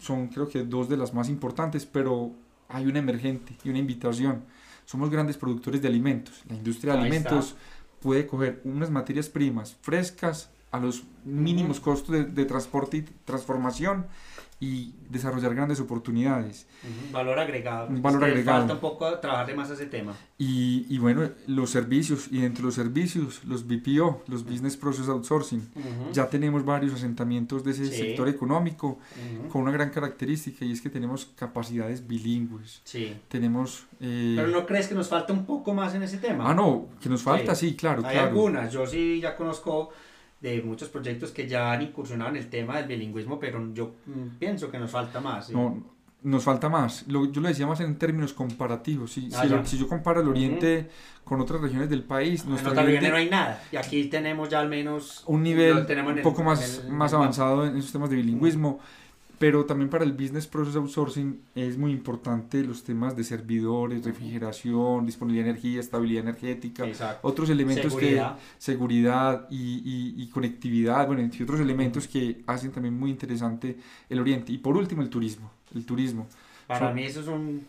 son 0.00 0.26
creo 0.26 0.48
que 0.48 0.64
dos 0.64 0.88
de 0.88 0.96
las 0.96 1.14
más 1.14 1.28
importantes, 1.28 1.86
pero 1.86 2.32
hay 2.68 2.86
una 2.86 2.98
emergente 2.98 3.56
y 3.62 3.68
una 3.68 3.78
invitación 3.78 4.42
somos 4.90 5.08
grandes 5.08 5.36
productores 5.36 5.80
de 5.80 5.86
alimentos. 5.86 6.42
La 6.48 6.56
industria 6.56 6.94
de 6.94 7.02
alimentos 7.02 7.54
puede 8.00 8.26
coger 8.26 8.60
unas 8.64 8.90
materias 8.90 9.28
primas 9.28 9.76
frescas 9.82 10.50
a 10.72 10.80
los 10.80 11.04
mínimos 11.24 11.78
costos 11.78 12.12
de, 12.12 12.24
de, 12.24 12.44
transporte 12.44 12.96
y 12.96 13.02
transformación 13.24 14.06
y 14.60 14.92
desarrollar 15.08 15.54
grandes 15.54 15.80
oportunidades. 15.80 16.66
Valor 17.10 17.38
agregado. 17.38 17.88
Un 17.88 18.02
valor 18.02 18.24
agregado. 18.24 18.58
Falta 18.58 18.74
un 18.74 18.80
poco 18.80 19.18
trabajar 19.18 19.56
más 19.56 19.70
ese 19.70 19.86
tema. 19.86 20.14
Y, 20.36 20.84
y, 20.90 20.98
bueno, 20.98 21.30
los 21.46 21.70
servicios, 21.70 22.28
y 22.30 22.42
dentro 22.42 22.62
de 22.62 22.66
los 22.66 22.74
servicios, 22.74 23.42
los 23.44 23.66
BPO, 23.66 24.24
los 24.28 24.44
Business 24.44 24.76
Process 24.76 25.08
Outsourcing, 25.08 25.66
ya 26.12 26.28
tenemos 26.28 26.64
varios 26.64 26.92
asentamientos 26.92 27.64
de 27.64 27.70
ese 27.70 27.86
sector 27.86 28.28
económico 28.28 28.98
con 29.50 29.62
una 29.62 29.72
gran 29.72 29.88
característica 29.88 30.64
y 30.66 30.72
es 30.72 30.82
que 30.82 30.90
tenemos 30.90 31.30
capacidades 31.34 32.06
bilingües. 32.06 32.82
Sí. 32.84 33.16
Tenemos... 33.28 33.86
Eh, 34.00 34.34
Pero 34.36 34.48
¿no 34.48 34.66
crees 34.66 34.88
que 34.88 34.94
nos 34.94 35.08
falta 35.08 35.32
un 35.32 35.46
poco 35.46 35.72
más 35.72 35.94
en 35.94 36.02
ese 36.02 36.18
tema? 36.18 36.50
Ah, 36.50 36.54
no, 36.54 36.88
que 37.00 37.08
nos 37.08 37.22
falta, 37.22 37.54
sí, 37.54 37.74
claro. 37.76 38.02
Hay 38.04 38.18
algunas, 38.18 38.70
yo 38.70 38.86
sí 38.86 39.20
ya 39.22 39.36
conozco 39.36 39.90
de 40.40 40.62
muchos 40.62 40.88
proyectos 40.88 41.32
que 41.32 41.46
ya 41.46 41.72
han 41.72 41.82
incursionado 41.82 42.30
en 42.30 42.36
el 42.36 42.48
tema 42.48 42.76
del 42.78 42.86
bilingüismo, 42.86 43.38
pero 43.38 43.72
yo 43.74 43.92
pienso 44.38 44.70
que 44.70 44.78
nos 44.78 44.90
falta 44.90 45.20
más. 45.20 45.50
No, 45.50 45.84
nos 46.22 46.44
falta 46.44 46.68
más. 46.68 47.04
yo 47.06 47.28
lo 47.34 47.48
decía 47.48 47.66
más 47.66 47.80
en 47.80 47.96
términos 47.98 48.32
comparativos. 48.32 49.12
Si, 49.12 49.28
ah, 49.34 49.62
si, 49.64 49.78
yo 49.78 49.88
comparo 49.88 50.20
el 50.20 50.28
Oriente 50.28 50.88
con 51.24 51.40
otras 51.40 51.60
regiones 51.60 51.88
del 51.88 52.02
país, 52.02 52.44
en 52.44 52.52
otra 52.52 52.82
región 52.82 53.10
no 53.10 53.16
hay 53.16 53.30
nada. 53.30 53.62
Y 53.72 53.76
aquí 53.76 54.04
tenemos 54.04 54.48
ya 54.48 54.60
al 54.60 54.68
menos 54.68 55.24
un 55.26 55.42
nivel 55.42 55.78
un 55.78 56.22
poco 56.22 56.42
más, 56.42 56.84
más 56.88 57.12
avanzado 57.12 57.66
en 57.66 57.76
esos 57.76 57.92
temas 57.92 58.10
de 58.10 58.16
bilingüismo 58.16 58.80
pero 59.40 59.64
también 59.64 59.88
para 59.88 60.04
el 60.04 60.12
business 60.12 60.46
process 60.46 60.76
outsourcing 60.76 61.40
es 61.54 61.78
muy 61.78 61.92
importante 61.92 62.62
los 62.62 62.84
temas 62.84 63.16
de 63.16 63.24
servidores, 63.24 64.04
refrigeración, 64.04 65.06
disponibilidad 65.06 65.46
de 65.46 65.50
energía, 65.52 65.80
estabilidad 65.80 66.24
energética, 66.24 66.84
otros 67.22 67.48
elementos 67.48 67.90
seguridad. 67.90 68.36
que 68.36 68.42
seguridad 68.58 69.46
y, 69.50 70.14
y, 70.22 70.26
conectividad, 70.26 71.06
bueno, 71.06 71.22
y 71.22 71.42
otros 71.42 71.58
elementos 71.58 72.06
que 72.06 72.42
hacen 72.46 72.70
también 72.70 72.92
muy 72.92 73.08
interesante 73.08 73.78
el 74.10 74.20
Oriente. 74.20 74.52
Y 74.52 74.58
por 74.58 74.76
último, 74.76 75.00
el 75.00 75.08
turismo, 75.08 75.50
el 75.74 75.86
turismo. 75.86 76.26
Para 76.66 76.92
mí 76.92 77.04
eso 77.04 77.22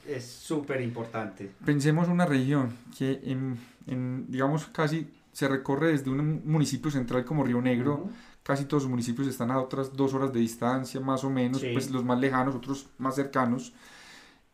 es 0.06 0.26
súper 0.26 0.82
importante. 0.82 1.52
Pensemos 1.64 2.10
una 2.10 2.26
región 2.26 2.74
que 2.98 3.22
en, 3.24 3.58
en, 3.88 4.26
digamos, 4.28 4.66
casi 4.66 5.08
se 5.32 5.48
recorre 5.48 5.94
desde 5.94 6.10
un 6.10 6.42
municipio 6.44 6.92
central 6.92 7.24
como 7.24 7.46
Río 7.46 7.62
Negro, 7.62 8.10
casi 8.52 8.66
todos 8.66 8.84
los 8.84 8.90
municipios 8.90 9.30
están 9.30 9.50
a 9.50 9.62
otras 9.62 9.96
dos 9.96 10.14
horas 10.14 10.34
de 10.34 10.42
distancia, 10.42 11.00
más 11.00 11.24
o 11.24 11.30
menos, 11.30 11.64
pues 11.72 11.90
los 11.90 12.04
más 12.04 12.20
lejanos, 12.20 12.54
otros 12.54 12.88
más 12.98 13.16
cercanos. 13.16 13.72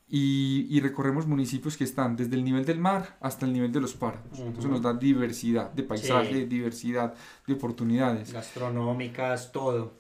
Y, 0.08 0.68
y, 0.70 0.80
recorremos 0.82 1.26
municipios 1.26 1.76
que 1.76 1.84
están 1.84 2.16
desde 2.16 2.36
el 2.36 2.44
nivel 2.44 2.64
del 2.64 2.78
mar 2.78 3.18
hasta 3.22 3.48
el 3.48 3.54
nivel 3.54 3.72
de 3.72 3.82
los 3.82 3.96
páramos. 3.96 4.38
Entonces 4.38 4.70
nos 4.70 4.84
da 4.84 4.94
diversidad 4.94 5.72
de 5.72 5.82
paisaje, 5.82 6.46
diversidad 6.46 7.16
de 7.48 7.54
oportunidades. 7.56 8.32
Gastronómicas, 8.32 9.52
todo. 9.52 9.96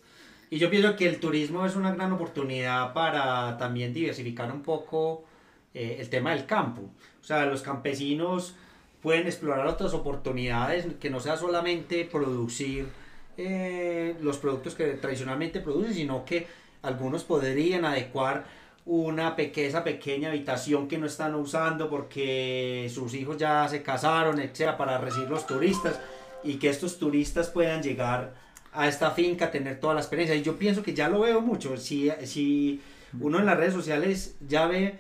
Y 0.52 0.60
yo 0.60 0.70
pienso 0.70 0.95
que 0.95 1.10
el 1.10 1.20
turismo 1.20 1.66
es 1.66 1.76
una 1.76 1.91
gran 1.91 2.12
oportunidad 2.12 2.93
para 2.93 3.58
también 3.58 3.95
diversificar 3.95 4.52
un 4.52 4.62
poco 4.62 5.26
eh, 5.74 5.98
el 6.00 6.08
tema 6.10 6.36
del 6.36 6.45
campo. 6.45 6.84
O 7.20 7.24
sea, 7.24 7.48
los 7.48 7.64
campesinos 7.64 8.54
pueden 9.02 9.26
explorar 9.26 9.66
otras 9.66 9.95
oportunidades 9.95 10.86
que 11.00 11.10
no 11.10 11.20
sea 11.20 11.36
solamente 11.36 12.06
producir 12.06 12.86
eh, 13.38 14.16
los 14.22 14.38
productos 14.38 14.76
que 14.76 14.86
tradicionalmente 14.94 15.60
producen, 15.60 15.94
sino 15.94 16.26
que 16.26 16.48
algunos 16.82 17.24
podrían 17.24 17.86
adecuar 17.86 18.46
una 18.86 19.36
pequeña, 19.36 19.84
pequeña 19.84 20.30
habitación 20.30 20.88
que 20.88 20.98
no 20.98 21.06
están 21.06 21.36
usando 21.36 21.90
porque 21.90 22.90
sus 22.94 23.14
hijos 23.14 23.38
ya 23.38 23.68
se 23.68 23.84
casaron, 23.84 24.40
etcétera, 24.40 24.78
para 24.78 24.98
recibir 24.98 25.30
los 25.30 25.46
turistas 25.46 26.00
y 26.44 26.56
que 26.56 26.70
estos 26.70 26.98
turistas 26.98 27.50
puedan 27.50 27.84
llegar 27.84 28.34
a 28.72 28.88
esta 28.88 29.12
finca, 29.12 29.52
tener 29.52 29.80
toda 29.80 29.94
la 29.94 30.00
experiencia. 30.00 30.36
Y 30.36 30.42
yo 30.42 30.58
pienso 30.58 30.84
que 30.84 30.94
ya 30.94 31.10
lo 31.10 31.20
veo 31.20 31.42
mucho. 31.42 31.76
Si, 31.78 32.10
si 32.24 32.82
uno 33.20 33.40
en 33.40 33.46
las 33.46 33.58
redes 33.58 33.74
sociales 33.74 34.36
ya 34.48 34.68
ve 34.68 35.00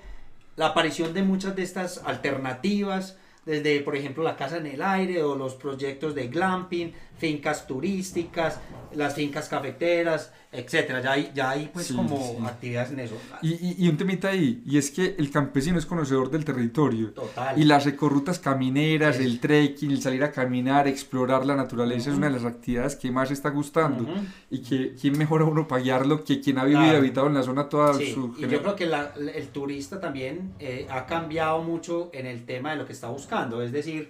la 0.57 0.67
aparición 0.67 1.13
de 1.13 1.23
muchas 1.23 1.55
de 1.55 1.63
estas 1.63 2.01
alternativas, 2.05 3.17
desde 3.45 3.79
por 3.79 3.95
ejemplo 3.95 4.23
la 4.23 4.35
casa 4.35 4.57
en 4.57 4.65
el 4.65 4.81
aire 4.81 5.23
o 5.23 5.35
los 5.35 5.55
proyectos 5.55 6.13
de 6.13 6.27
glamping, 6.27 6.93
fincas 7.17 7.67
turísticas, 7.67 8.59
las 8.93 9.15
fincas 9.15 9.49
cafeteras, 9.49 10.31
etcétera. 10.51 11.01
Ya 11.01 11.11
hay, 11.11 11.31
ya 11.33 11.49
hay 11.51 11.69
pues 11.73 11.91
como 11.91 12.47
actividades 12.47 12.91
en 12.91 12.99
eso. 12.99 13.15
Y, 13.41 13.83
y, 13.83 13.89
un 13.89 13.97
temita 13.97 14.29
ahí, 14.29 14.63
y 14.65 14.77
es 14.77 14.91
que 14.91 15.15
el 15.17 15.29
campesino 15.29 15.77
es 15.77 15.85
conocedor 15.85 16.29
del 16.29 16.45
territorio. 16.45 17.11
Total. 17.11 17.59
Y 17.59 17.65
las 17.65 17.85
recorrutas 17.85 18.39
camineras, 18.39 19.19
el 19.19 19.39
trekking, 19.39 19.91
el 19.91 20.01
salir 20.01 20.23
a 20.23 20.31
caminar, 20.31 20.87
explorar 20.87 21.45
la 21.45 21.55
naturaleza 21.55 22.09
es 22.11 22.17
una 22.17 22.27
de 22.27 22.33
las 22.33 22.45
actividades 22.45 22.95
que 22.95 23.11
más 23.11 23.31
está 23.31 23.49
gustando. 23.49 24.05
Y 24.49 24.61
que 24.61 24.95
quién 24.99 25.17
mejor 25.17 25.41
a 25.41 25.45
uno 25.45 25.67
pagarlo 25.67 26.23
que 26.23 26.39
quien 26.39 26.57
ha 26.59 26.63
vivido 26.63 26.93
y 26.93 26.95
habitado 26.95 27.27
en 27.27 27.33
la 27.33 27.43
zona 27.43 27.69
toda 27.69 27.93
su... 27.93 28.35
Y 28.37 28.47
yo 28.47 28.61
creo 28.61 28.75
que 28.75 28.85
la, 28.85 29.13
el 29.33 29.47
turista 29.49 29.99
también 29.99 30.53
eh, 30.59 30.87
ha 30.89 31.05
cambiado 31.05 31.61
mucho 31.61 32.09
en 32.13 32.25
el 32.25 32.45
tema 32.45 32.71
de 32.71 32.77
lo 32.77 32.85
que 32.85 32.93
está 32.93 33.09
buscando. 33.09 33.61
Es 33.61 33.71
decir, 33.71 34.09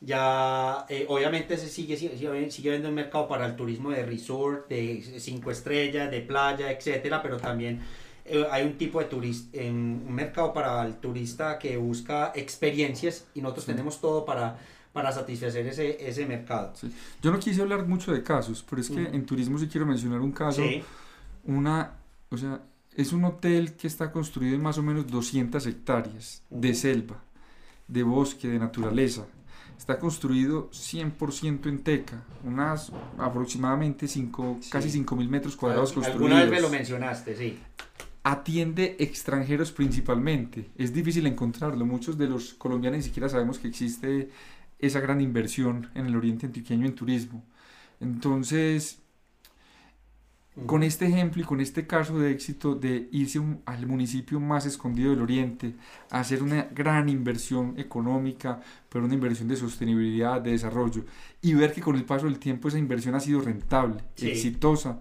ya 0.00 0.86
eh, 0.88 1.06
obviamente 1.08 1.56
se 1.56 1.68
sigue, 1.68 1.96
sigue, 1.96 2.50
sigue 2.50 2.70
viendo 2.70 2.88
un 2.88 2.94
mercado 2.94 3.26
para 3.26 3.46
el 3.46 3.56
turismo 3.56 3.90
de 3.90 4.04
resort, 4.06 4.68
de 4.68 5.02
cinco 5.18 5.50
estrellas, 5.50 6.10
de 6.10 6.20
playa, 6.20 6.70
etcétera, 6.70 7.20
pero 7.20 7.38
también 7.38 7.80
eh, 8.24 8.46
hay 8.50 8.64
un 8.64 8.78
tipo 8.78 9.00
de 9.00 9.06
turista, 9.06 9.58
un 9.60 10.12
mercado 10.12 10.52
para 10.52 10.84
el 10.86 10.96
turista 10.96 11.58
que 11.58 11.76
busca 11.76 12.32
experiencias 12.34 13.26
y 13.34 13.40
nosotros 13.40 13.66
tenemos 13.66 14.00
todo 14.00 14.24
para, 14.24 14.56
para 14.92 15.10
satisfacer 15.10 15.66
ese, 15.66 16.08
ese 16.08 16.26
mercado. 16.26 16.74
Yo 17.20 17.32
no 17.32 17.40
quise 17.40 17.60
hablar 17.60 17.84
mucho 17.86 18.12
de 18.12 18.22
casos, 18.22 18.64
pero 18.68 18.80
es 18.80 18.90
que 18.90 19.02
en 19.02 19.26
turismo 19.26 19.58
sí 19.58 19.66
quiero 19.66 19.86
mencionar 19.86 20.20
un 20.20 20.32
caso, 20.32 20.62
una, 21.44 21.94
o 22.30 22.36
sea, 22.36 22.60
es 22.94 23.12
un 23.12 23.24
hotel 23.24 23.74
que 23.74 23.88
está 23.88 24.12
construido 24.12 24.54
en 24.54 24.62
más 24.62 24.78
o 24.78 24.82
menos 24.82 25.08
200 25.08 25.66
hectáreas 25.66 26.42
de 26.50 26.74
selva, 26.74 27.20
de 27.88 28.04
bosque, 28.04 28.46
de 28.46 28.60
naturaleza 28.60 29.26
Está 29.78 29.98
construido 29.98 30.70
100% 30.70 31.66
en 31.68 31.78
teca, 31.78 32.22
unas 32.44 32.92
aproximadamente 33.16 34.08
cinco, 34.08 34.58
casi 34.70 34.90
5.000 34.90 35.28
metros 35.28 35.56
cuadrados 35.56 35.92
construidos. 35.92 36.20
Alguna 36.20 36.42
vez 36.42 36.50
me 36.50 36.60
lo 36.60 36.68
mencionaste, 36.68 37.36
sí. 37.36 37.58
Atiende 38.24 38.96
extranjeros 38.98 39.72
principalmente. 39.72 40.68
Es 40.76 40.92
difícil 40.92 41.26
encontrarlo. 41.26 41.86
Muchos 41.86 42.18
de 42.18 42.26
los 42.26 42.54
colombianos 42.54 42.98
ni 42.98 43.04
siquiera 43.04 43.28
sabemos 43.28 43.58
que 43.58 43.68
existe 43.68 44.30
esa 44.78 45.00
gran 45.00 45.20
inversión 45.20 45.90
en 45.94 46.06
el 46.06 46.16
oriente 46.16 46.46
antioqueño 46.46 46.84
en 46.84 46.94
turismo. 46.94 47.44
Entonces, 48.00 49.00
con 50.66 50.82
este 50.82 51.06
ejemplo 51.06 51.42
y 51.42 51.44
con 51.44 51.60
este 51.60 51.86
caso 51.86 52.18
de 52.18 52.30
éxito 52.30 52.74
de 52.74 53.08
irse 53.12 53.40
al 53.64 53.86
municipio 53.86 54.40
más 54.40 54.66
escondido 54.66 55.10
del 55.10 55.22
oriente, 55.22 55.74
hacer 56.10 56.42
una 56.42 56.68
gran 56.74 57.08
inversión 57.08 57.74
económica, 57.78 58.60
pero 58.88 59.04
una 59.04 59.14
inversión 59.14 59.48
de 59.48 59.56
sostenibilidad, 59.56 60.40
de 60.40 60.52
desarrollo, 60.52 61.04
y 61.42 61.54
ver 61.54 61.72
que 61.72 61.80
con 61.80 61.96
el 61.96 62.04
paso 62.04 62.26
del 62.26 62.38
tiempo 62.38 62.68
esa 62.68 62.78
inversión 62.78 63.14
ha 63.14 63.20
sido 63.20 63.40
rentable, 63.40 64.02
exitosa, 64.16 65.00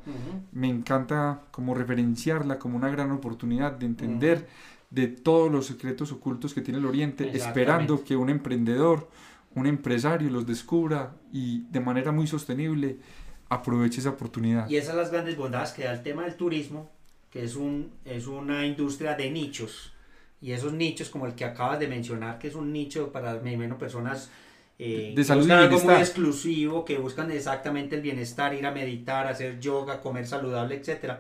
me 0.52 0.68
encanta 0.70 1.44
como 1.52 1.74
referenciarla 1.74 2.60
como 2.60 2.78
una 2.78 2.90
gran 2.90 3.12
oportunidad 3.12 3.74
de 3.74 3.86
entender 3.86 4.48
de 4.90 5.08
todos 5.08 5.52
los 5.52 5.66
secretos 5.66 6.12
ocultos 6.12 6.54
que 6.54 6.62
tiene 6.62 6.80
el 6.80 6.86
oriente, 6.86 7.36
esperando 7.36 8.04
que 8.04 8.16
un 8.16 8.30
emprendedor, 8.30 9.10
un 9.56 9.66
empresario 9.66 10.30
los 10.30 10.46
descubra 10.46 11.16
y 11.32 11.62
de 11.72 11.80
manera 11.80 12.12
muy 12.12 12.28
sostenible 12.28 13.00
aproveche 13.50 14.00
esa 14.00 14.10
oportunidad. 14.10 14.70
Y 14.70 14.78
esas 14.78 14.90
son 14.90 14.98
las 14.98 15.12
grandes 15.12 15.38
bondades 15.38 15.72
que 15.72 15.84
da 15.84 15.94
el 15.94 16.04
tema 16.04 16.24
del 16.24 16.36
turismo, 16.36 16.90
que 17.32 17.44
es, 17.44 17.56
un, 17.56 17.92
es 18.06 18.28
una 18.28 18.66
industria 18.66 19.16
de 19.16 19.30
nichos. 19.30 19.94
Y 20.42 20.52
esos 20.52 20.74
nichos, 20.74 21.10
como 21.10 21.26
el 21.26 21.34
que 21.34 21.46
acabas 21.46 21.80
de 21.80 21.88
mencionar, 21.88 22.38
que 22.38 22.48
es 22.48 22.56
un 22.56 22.72
nicho 22.72 23.12
para 23.12 23.36
menos 23.36 23.78
personas 23.78 24.30
eh, 24.80 25.14
de, 25.16 25.24
salud 25.24 25.42
buscan 25.42 25.60
algo 25.60 25.80
muy 25.80 25.96
exclusivo, 25.96 26.86
que 26.86 26.98
buscan 26.98 27.32
exactamente 27.32 27.96
el 27.96 28.02
bienestar, 28.02 28.54
ir 28.54 28.66
a 28.66 28.72
meditar, 28.72 29.26
hacer 29.26 29.60
yoga, 29.60 30.02
comer 30.02 30.28
saludable, 30.28 30.76
etc. 30.76 31.16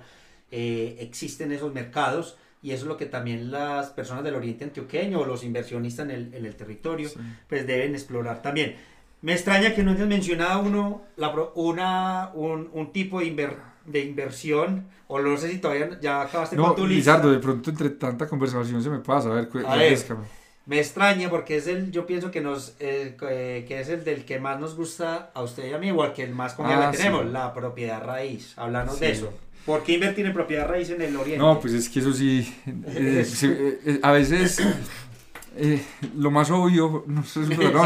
Eh, 0.51 0.97
existen 0.99 1.51
esos 1.51 1.73
mercados 1.73 2.37
y 2.61 2.71
eso 2.71 2.83
es 2.83 2.87
lo 2.87 2.97
que 2.97 3.07
también 3.07 3.51
las 3.51 3.89
personas 3.89 4.23
del 4.23 4.35
Oriente 4.35 4.63
Antioqueño 4.63 5.21
o 5.21 5.25
los 5.25 5.43
inversionistas 5.43 6.05
en 6.05 6.11
el, 6.11 6.33
en 6.33 6.45
el 6.45 6.55
territorio 6.55 7.09
pues 7.47 7.65
deben 7.65 7.93
explorar 7.93 8.41
también. 8.41 8.75
Me 9.21 9.33
extraña 9.33 9.73
que 9.73 9.83
no 9.83 9.91
hayas 9.91 10.07
mencionado 10.07 10.61
uno, 10.61 11.01
la, 11.15 11.33
una, 11.55 12.31
un, 12.33 12.69
un, 12.71 12.91
tipo 12.91 13.19
de, 13.19 13.57
de 13.85 13.99
inversión, 14.01 14.85
o 15.07 15.19
no 15.19 15.37
sé 15.37 15.49
si 15.49 15.57
todavía 15.57 15.97
ya 15.99 16.21
acabaste 16.21 16.55
con 16.55 16.75
tu 16.75 16.85
lista. 16.85 17.13
Lizardo, 17.13 17.31
de 17.31 17.39
pronto 17.39 17.69
entre 17.69 17.89
tanta 17.91 18.27
conversación 18.27 18.83
se 18.83 18.89
me 18.89 18.99
pasa, 18.99 19.29
a 19.29 19.33
ver, 19.33 19.49
a 19.65 19.75
me 20.67 20.79
extraña 20.79 21.29
porque 21.29 21.55
es 21.55 21.67
el, 21.67 21.91
yo 21.91 22.05
pienso 22.05 22.29
que 22.29 22.41
nos, 22.41 22.75
eh, 22.79 23.15
que 23.17 23.79
es 23.79 23.87
el 23.87 24.03
del 24.03 24.25
que 24.25 24.37
más 24.39 24.59
nos 24.59 24.75
gusta 24.75 25.31
a 25.33 25.41
usted 25.41 25.69
y 25.69 25.73
a 25.73 25.77
mí, 25.77 25.91
o 25.91 26.03
al 26.03 26.11
que 26.11 26.27
más 26.27 26.53
confianza 26.53 26.89
ah, 26.89 26.91
tenemos, 26.91 27.25
la 27.25 27.53
propiedad 27.53 28.03
raíz, 28.03 28.53
hablando 28.57 28.93
de 28.95 29.11
eso. 29.11 29.33
¿Por 29.65 29.83
qué 29.83 29.93
invertir 29.93 30.25
en 30.25 30.33
propiedad 30.33 30.67
raíz 30.67 30.89
en 30.89 31.01
el 31.01 31.15
oriente? 31.15 31.37
No, 31.37 31.59
pues 31.59 31.73
es 31.73 31.89
que 31.89 31.99
eso 31.99 32.11
sí, 32.11 32.53
eh, 32.85 33.25
eh, 33.85 33.99
a 34.03 34.11
veces 34.11 34.61
lo 36.15 36.31
más 36.31 36.51
obvio, 36.51 37.05
no 37.07 37.23
sé, 37.23 37.39
no, 37.39 37.85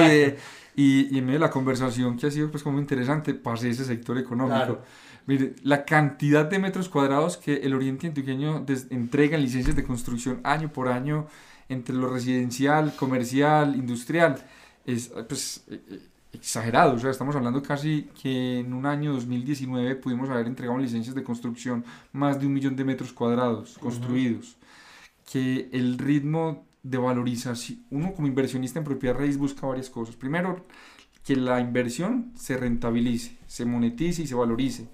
y, 0.76 1.14
y, 1.14 1.20
en 1.20 1.26
medio 1.26 1.40
de 1.40 1.46
la 1.46 1.52
conversación 1.52 2.18
que 2.18 2.28
ha 2.28 2.32
sido 2.32 2.50
pues 2.50 2.64
como 2.64 2.80
interesante, 2.80 3.34
pasé 3.34 3.70
ese 3.70 3.86
sector 3.86 4.18
económico. 4.18 4.80
Mire, 5.28 5.56
la 5.64 5.86
cantidad 5.86 6.46
de 6.46 6.60
metros 6.60 6.90
cuadrados 6.90 7.38
que 7.38 7.58
el 7.58 7.74
Oriente 7.74 8.08
Antioqueño 8.08 8.66
entrega 8.90 9.38
en 9.38 9.44
licencias 9.44 9.76
de 9.76 9.84
construcción 9.84 10.42
año 10.44 10.72
por 10.72 10.88
año 10.88 11.28
entre 11.70 11.96
lo 11.96 12.10
residencial, 12.10 12.96
comercial, 12.96 13.76
industrial, 13.76 14.44
es 14.86 15.12
pues 15.28 15.64
e, 15.70 15.76
e, 15.76 16.00
exagerado. 16.34 16.96
O 16.96 17.00
sea, 17.00 17.12
estamos 17.12 17.36
hablando 17.36 17.62
casi 17.62 18.10
que 18.22 18.60
en 18.60 18.74
un 18.74 18.86
año 18.86 19.14
2019 19.14 19.96
pudimos 19.96 20.30
haber 20.30 20.48
entregado 20.48 20.78
licencias 20.80 21.16
de 21.16 21.24
construcción 21.24 21.86
más 22.12 22.40
de 22.40 22.48
un 22.48 22.54
millón 22.54 22.76
de 22.76 22.84
metros 22.84 23.14
cuadrados 23.14 23.78
construidos. 23.80 24.58
Que 25.32 25.70
el 25.72 25.98
ritmo 25.98 26.66
de 26.84 26.98
valorización, 26.98 27.86
uno 27.92 28.14
como 28.14 28.28
inversionista 28.28 28.80
en 28.80 28.86
propiedad 28.86 29.16
raíz 29.16 29.38
busca 29.38 29.68
varias 29.68 29.90
cosas. 29.90 30.16
Primero, 30.16 30.66
que 31.24 31.36
la 31.36 31.60
inversión 31.60 32.32
se 32.36 32.58
rentabilice, 32.58 33.38
se 33.46 33.66
monetice 33.66 34.24
y 34.24 34.28
se 34.28 34.36
valorice. 34.36 34.88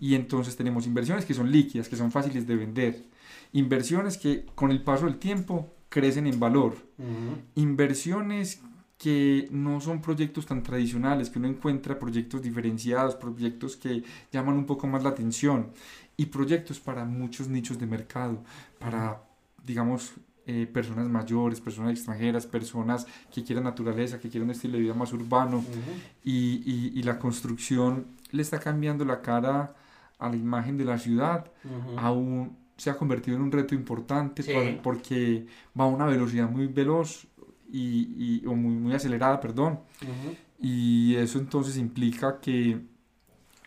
Y 0.00 0.14
entonces 0.14 0.56
tenemos 0.56 0.86
inversiones 0.86 1.24
que 1.26 1.34
son 1.34 1.50
líquidas, 1.50 1.88
que 1.88 1.96
son 1.96 2.10
fáciles 2.10 2.46
de 2.46 2.56
vender. 2.56 3.04
Inversiones 3.52 4.16
que 4.16 4.46
con 4.54 4.70
el 4.70 4.82
paso 4.82 5.04
del 5.04 5.18
tiempo 5.18 5.74
crecen 5.88 6.26
en 6.26 6.40
valor. 6.40 6.76
Inversiones 7.54 8.62
que 8.96 9.48
no 9.50 9.82
son 9.82 10.00
proyectos 10.00 10.46
tan 10.46 10.62
tradicionales, 10.62 11.28
que 11.28 11.38
uno 11.38 11.48
encuentra 11.48 11.98
proyectos 11.98 12.40
diferenciados, 12.40 13.14
proyectos 13.14 13.76
que 13.76 14.02
llaman 14.32 14.56
un 14.56 14.64
poco 14.64 14.86
más 14.86 15.02
la 15.02 15.10
atención 15.10 15.72
y 16.16 16.26
proyectos 16.26 16.80
para 16.80 17.04
muchos 17.04 17.48
nichos 17.48 17.78
de 17.78 17.86
mercado, 17.86 18.42
para, 18.78 19.22
digamos, 19.66 20.14
eh, 20.46 20.66
personas 20.66 21.08
mayores, 21.08 21.60
personas 21.60 21.92
extranjeras, 21.92 22.46
personas 22.46 23.06
que 23.32 23.42
quieran 23.42 23.64
naturaleza, 23.64 24.20
que 24.20 24.28
quieran 24.28 24.48
un 24.48 24.52
estilo 24.52 24.74
de 24.74 24.84
vida 24.84 24.94
más 24.94 25.12
urbano. 25.12 25.64
Y, 26.24 26.92
y, 26.94 27.02
la 27.02 27.18
construcción 27.18 28.06
le 28.30 28.42
está 28.42 28.60
cambiando 28.60 29.04
la 29.04 29.22
cara 29.22 29.74
a 30.18 30.28
la 30.28 30.36
imagen 30.36 30.78
de 30.78 30.84
la 30.84 30.98
ciudad, 30.98 31.50
aún 31.96 32.56
se 32.76 32.90
ha 32.90 32.96
convertido 32.96 33.36
en 33.36 33.42
un 33.42 33.52
reto 33.52 33.74
importante 33.74 34.44
porque 34.82 35.46
va 35.78 35.84
a 35.84 35.88
una 35.88 36.06
velocidad 36.06 36.48
muy 36.48 36.66
veloz 36.66 37.26
y, 37.70 38.42
y 38.42 38.46
o 38.46 38.54
muy, 38.54 38.74
muy 38.74 38.94
acelerada, 38.94 39.40
perdón. 39.40 39.80
Y 40.60 41.16
eso 41.16 41.38
entonces 41.38 41.76
implica 41.76 42.40
que 42.40 42.80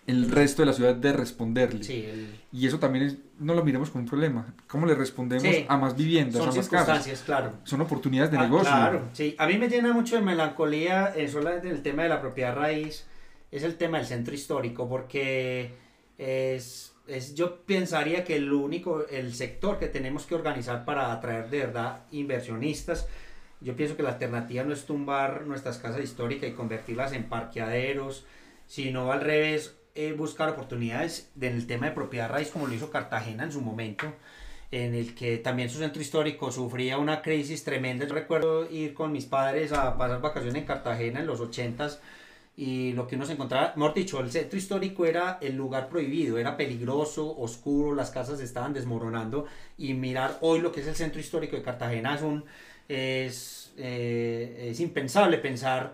el 0.07 0.31
resto 0.31 0.61
de 0.61 0.65
la 0.67 0.73
ciudad 0.73 0.95
de 0.95 1.13
responderle. 1.13 2.27
Y 2.51 2.65
eso 2.65 2.79
también 2.79 3.19
no 3.39 3.53
lo 3.53 3.63
miremos 3.63 3.89
como 3.89 4.03
un 4.03 4.09
problema. 4.09 4.53
¿Cómo 4.67 4.85
le 4.85 4.95
respondemos 4.95 5.47
a 5.67 5.77
más 5.77 5.95
viviendas, 5.95 6.35
Son 6.35 6.43
a 6.43 6.45
más 6.47 6.55
circunstancias, 6.55 7.23
claro. 7.25 7.53
Son 7.63 7.81
oportunidades 7.81 8.31
de 8.31 8.37
ah, 8.37 8.43
negocio. 8.43 8.69
Claro, 8.69 9.09
sí. 9.13 9.35
A 9.37 9.47
mí 9.47 9.57
me 9.57 9.69
llena 9.69 9.93
mucho 9.93 10.15
de 10.15 10.21
melancolía 10.21 11.13
eso 11.15 11.39
el 11.39 11.81
tema 11.81 12.03
de 12.03 12.09
la 12.09 12.21
propiedad 12.21 12.55
raíz, 12.55 13.07
es 13.51 13.63
el 13.63 13.77
tema 13.77 13.97
del 13.97 14.07
centro 14.07 14.33
histórico, 14.33 14.87
porque 14.87 15.71
es, 16.17 16.93
es, 17.07 17.33
yo 17.33 17.61
pensaría 17.61 18.23
que 18.23 18.35
el 18.35 18.51
único, 18.51 19.07
el 19.07 19.33
sector 19.33 19.79
que 19.79 19.87
tenemos 19.87 20.25
que 20.25 20.35
organizar 20.35 20.85
para 20.85 21.11
atraer 21.11 21.49
de 21.49 21.59
verdad 21.59 22.01
inversionistas, 22.11 23.07
yo 23.61 23.75
pienso 23.75 23.97
que 23.97 24.03
la 24.03 24.09
alternativa 24.09 24.63
no 24.63 24.73
es 24.73 24.85
tumbar 24.85 25.45
nuestras 25.45 25.77
casas 25.79 26.01
históricas 26.01 26.49
y 26.49 26.53
convertirlas 26.53 27.13
en 27.13 27.23
parqueaderos, 27.23 28.25
sino 28.67 29.11
al 29.11 29.21
revés, 29.21 29.78
eh, 29.99 30.13
buscar 30.13 30.47
oportunidades 30.47 31.29
en 31.41 31.55
el 31.55 31.67
tema 31.67 31.87
de 31.87 31.91
propiedad 31.91 32.29
raíz 32.29 32.51
como 32.51 32.67
lo 32.67 32.73
hizo 32.73 32.89
Cartagena 32.89 33.43
en 33.43 33.51
su 33.51 33.59
momento, 33.59 34.13
en 34.71 34.95
el 34.95 35.13
que 35.13 35.39
también 35.39 35.69
su 35.69 35.79
centro 35.79 36.01
histórico 36.01 36.53
sufría 36.53 36.97
una 36.97 37.21
crisis 37.21 37.65
tremenda. 37.65 38.05
recuerdo 38.05 38.71
ir 38.71 38.93
con 38.93 39.11
mis 39.11 39.25
padres 39.25 39.73
a 39.73 39.97
pasar 39.97 40.21
vacaciones 40.21 40.55
en 40.55 40.63
Cartagena 40.63 41.19
en 41.19 41.27
los 41.27 41.41
80s 41.41 41.99
y 42.55 42.93
lo 42.93 43.07
que 43.07 43.17
uno 43.17 43.25
se 43.25 43.33
encontraba, 43.33 43.73
mejor 43.75 43.93
dicho, 43.93 44.21
el 44.21 44.31
centro 44.31 44.57
histórico 44.57 45.05
era 45.05 45.37
el 45.41 45.57
lugar 45.57 45.89
prohibido, 45.89 46.37
era 46.37 46.55
peligroso, 46.55 47.37
oscuro, 47.37 47.93
las 47.93 48.09
casas 48.09 48.39
estaban 48.39 48.71
desmoronando 48.71 49.47
y 49.77 49.95
mirar 49.95 50.37
hoy 50.39 50.61
lo 50.61 50.71
que 50.71 50.79
es 50.79 50.87
el 50.87 50.95
centro 50.95 51.19
histórico 51.19 51.57
de 51.57 51.61
Cartagena 51.61 52.15
es 52.15 52.21
un 52.21 52.45
es, 52.87 53.73
eh, 53.77 54.69
es 54.71 54.79
impensable 54.79 55.39
pensar 55.39 55.93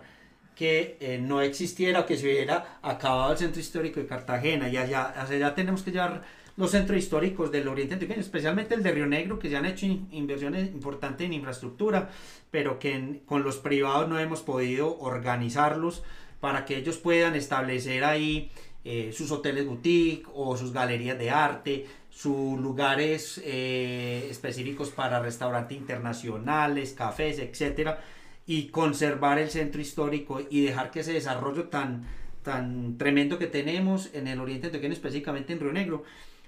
que 0.56 0.96
eh, 1.00 1.18
no 1.22 1.42
existiera 1.42 2.00
o 2.00 2.06
que 2.06 2.16
se 2.16 2.26
hubiera 2.26 2.78
acabado 2.82 3.32
el 3.32 3.38
centro 3.38 3.60
histórico 3.60 4.00
de 4.00 4.06
Cartagena. 4.06 4.68
Y 4.68 4.76
allá, 4.76 5.14
allá 5.20 5.54
tenemos 5.54 5.82
que 5.82 5.92
llevar 5.92 6.22
los 6.56 6.70
centros 6.70 6.98
históricos 6.98 7.52
del 7.52 7.68
Oriente 7.68 7.94
Antioqueño, 7.94 8.20
especialmente 8.20 8.74
el 8.74 8.82
de 8.82 8.90
Río 8.90 9.06
Negro, 9.06 9.38
que 9.38 9.50
se 9.50 9.56
han 9.56 9.66
hecho 9.66 9.84
inversiones 9.84 10.70
importantes 10.70 11.26
en 11.26 11.34
infraestructura, 11.34 12.08
pero 12.50 12.78
que 12.78 13.20
con 13.26 13.42
los 13.42 13.58
privados 13.58 14.08
no 14.08 14.18
hemos 14.18 14.40
podido 14.40 14.98
organizarlos 14.98 16.02
para 16.40 16.64
que 16.64 16.78
ellos 16.78 16.96
puedan 16.96 17.34
establecer 17.34 18.04
ahí 18.04 18.50
eh, 18.84 19.12
sus 19.12 19.30
hoteles 19.30 19.66
boutique 19.66 20.26
o 20.32 20.56
sus 20.56 20.72
galerías 20.72 21.18
de 21.18 21.30
arte, 21.30 21.86
sus 22.08 22.58
lugares 22.58 23.42
eh, 23.44 24.26
específicos 24.30 24.88
para 24.88 25.20
restaurantes 25.20 25.76
internacionales, 25.76 26.94
cafés, 26.96 27.38
etcétera, 27.38 28.02
y 28.46 28.68
conservar 28.68 29.38
el 29.38 29.50
centro 29.50 29.80
histórico 29.80 30.40
y 30.48 30.64
dejar 30.64 30.90
que 30.90 31.00
ese 31.00 31.12
desarrollo 31.12 31.68
tan, 31.68 32.06
tan 32.42 32.96
tremendo 32.96 33.38
que 33.38 33.46
tenemos 33.48 34.10
en 34.14 34.28
el 34.28 34.40
Oriente 34.40 34.68
Antioqueño, 34.68 34.92
específicamente 34.92 35.52
en 35.52 35.60
Río 35.60 35.72
Negro, 35.72 36.04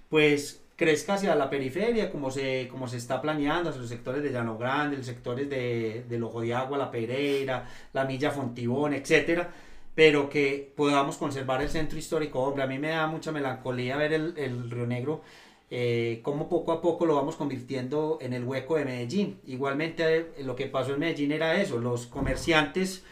pues 0.08 0.62
crezca 0.76 1.14
hacia 1.14 1.34
la 1.34 1.50
periferia, 1.50 2.10
como 2.12 2.30
se, 2.30 2.68
como 2.68 2.86
se 2.86 2.98
está 2.98 3.20
planeando, 3.20 3.70
hacia 3.70 3.80
los 3.80 3.90
sectores 3.90 4.22
de 4.22 4.30
Llano 4.30 4.56
Grande, 4.56 4.96
los 4.96 5.06
sectores 5.06 5.50
de, 5.50 6.04
del 6.08 6.22
Ojo 6.22 6.40
de 6.40 6.54
Agua, 6.54 6.78
La 6.78 6.90
Pereira, 6.90 7.68
La 7.92 8.04
Milla 8.04 8.30
Fontibón, 8.30 8.94
etcétera, 8.94 9.50
pero 9.96 10.30
que 10.30 10.72
podamos 10.76 11.16
conservar 11.16 11.62
el 11.62 11.68
centro 11.68 11.98
histórico. 11.98 12.38
Hombre, 12.40 12.62
a 12.62 12.68
mí 12.68 12.78
me 12.78 12.90
da 12.90 13.08
mucha 13.08 13.32
melancolía 13.32 13.96
ver 13.96 14.12
el, 14.12 14.34
el 14.38 14.70
Río 14.70 14.86
Negro 14.86 15.22
eh, 15.70 16.20
cómo 16.22 16.48
poco 16.48 16.72
a 16.72 16.80
poco 16.80 17.04
lo 17.04 17.14
vamos 17.14 17.36
convirtiendo 17.36 18.18
en 18.22 18.32
el 18.32 18.44
hueco 18.44 18.76
de 18.76 18.86
Medellín. 18.86 19.38
Igualmente 19.46 20.16
eh, 20.16 20.26
lo 20.44 20.56
que 20.56 20.66
pasó 20.66 20.94
en 20.94 21.00
Medellín 21.00 21.32
era 21.32 21.60
eso, 21.60 21.78
los 21.78 22.06
comerciantes, 22.06 23.04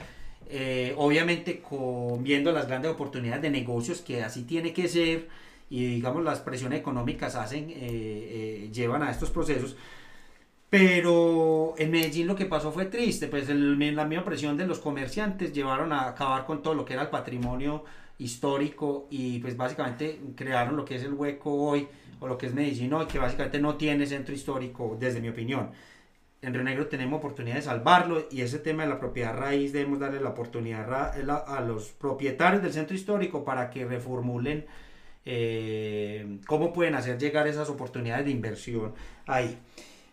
eh, 0.49 0.95
obviamente 0.97 1.61
con, 1.61 2.23
viendo 2.23 2.53
las 2.53 2.67
grandes 2.67 2.93
oportunidades 2.93 3.43
de 3.43 3.51
negocios, 3.51 4.01
que 4.01 4.23
así 4.23 4.45
tiene 4.45 4.73
que 4.73 4.89
ser, 4.89 5.29
y 5.69 5.85
digamos 5.87 6.25
las 6.25 6.41
presiones 6.41 6.81
económicas 6.81 7.35
hacen, 7.35 7.69
llevan 8.73 9.03
a 9.03 9.11
estos 9.11 9.31
procesos. 9.31 9.77
Pero 10.71 11.75
en 11.79 11.91
Medellín 11.91 12.27
lo 12.27 12.37
que 12.37 12.47
pasó 12.47 12.73
fue 12.73 12.87
triste, 12.87 13.29
pues 13.29 13.49
el, 13.49 13.79
la 13.95 14.05
misma 14.05 14.25
presión 14.25 14.57
de 14.57 14.67
los 14.67 14.79
comerciantes 14.79 15.53
llevaron 15.53 15.93
a 15.93 16.09
acabar 16.09 16.45
con 16.47 16.63
todo 16.63 16.75
lo 16.75 16.85
que 16.85 16.95
era 16.95 17.03
el 17.03 17.09
patrimonio 17.09 17.85
histórico 18.19 19.07
y 19.11 19.39
pues 19.41 19.57
básicamente 19.57 20.21
crearon 20.35 20.77
lo 20.77 20.85
que 20.85 20.97
es 20.97 21.05
el 21.05 21.13
hueco 21.13 21.53
hoy 21.53 21.87
o 22.21 22.27
lo 22.27 22.39
que 22.39 22.47
es 22.47 22.55
Medellín 22.55 22.93
hoy, 22.93 23.07
que 23.07 23.19
básicamente 23.19 23.61
no 23.61 23.77
tiene 23.77 24.07
centro 24.07 24.35
histórico, 24.35 24.97
desde 24.99 25.21
mi 25.21 25.29
opinión. 25.29 25.71
En 26.43 26.55
Río 26.55 26.63
Negro 26.63 26.87
tenemos 26.87 27.19
oportunidad 27.19 27.57
de 27.57 27.63
salvarlo 27.63 28.27
y 28.31 28.43
ese 28.43 28.59
tema 28.59 28.85
de 28.85 28.91
la 28.91 29.01
propiedad 29.01 29.37
raíz 29.37 29.73
debemos 29.73 29.99
darle 29.99 30.21
la 30.21 30.31
oportunidad 30.31 31.13
a, 31.49 31.61
los 31.61 31.89
propietarios 31.89 32.63
del 32.63 32.73
centro 32.73 32.95
histórico 32.95 33.45
para 33.45 33.71
que 33.71 33.85
reformulen 33.85 34.67
eh, 35.25 36.39
cómo 36.47 36.73
pueden 36.73 36.95
hacer 36.95 37.19
llegar 37.19 37.49
esas 37.49 37.69
oportunidades 37.69 38.27
de 38.27 38.31
inversión 38.31 38.93
ahí. 39.27 39.59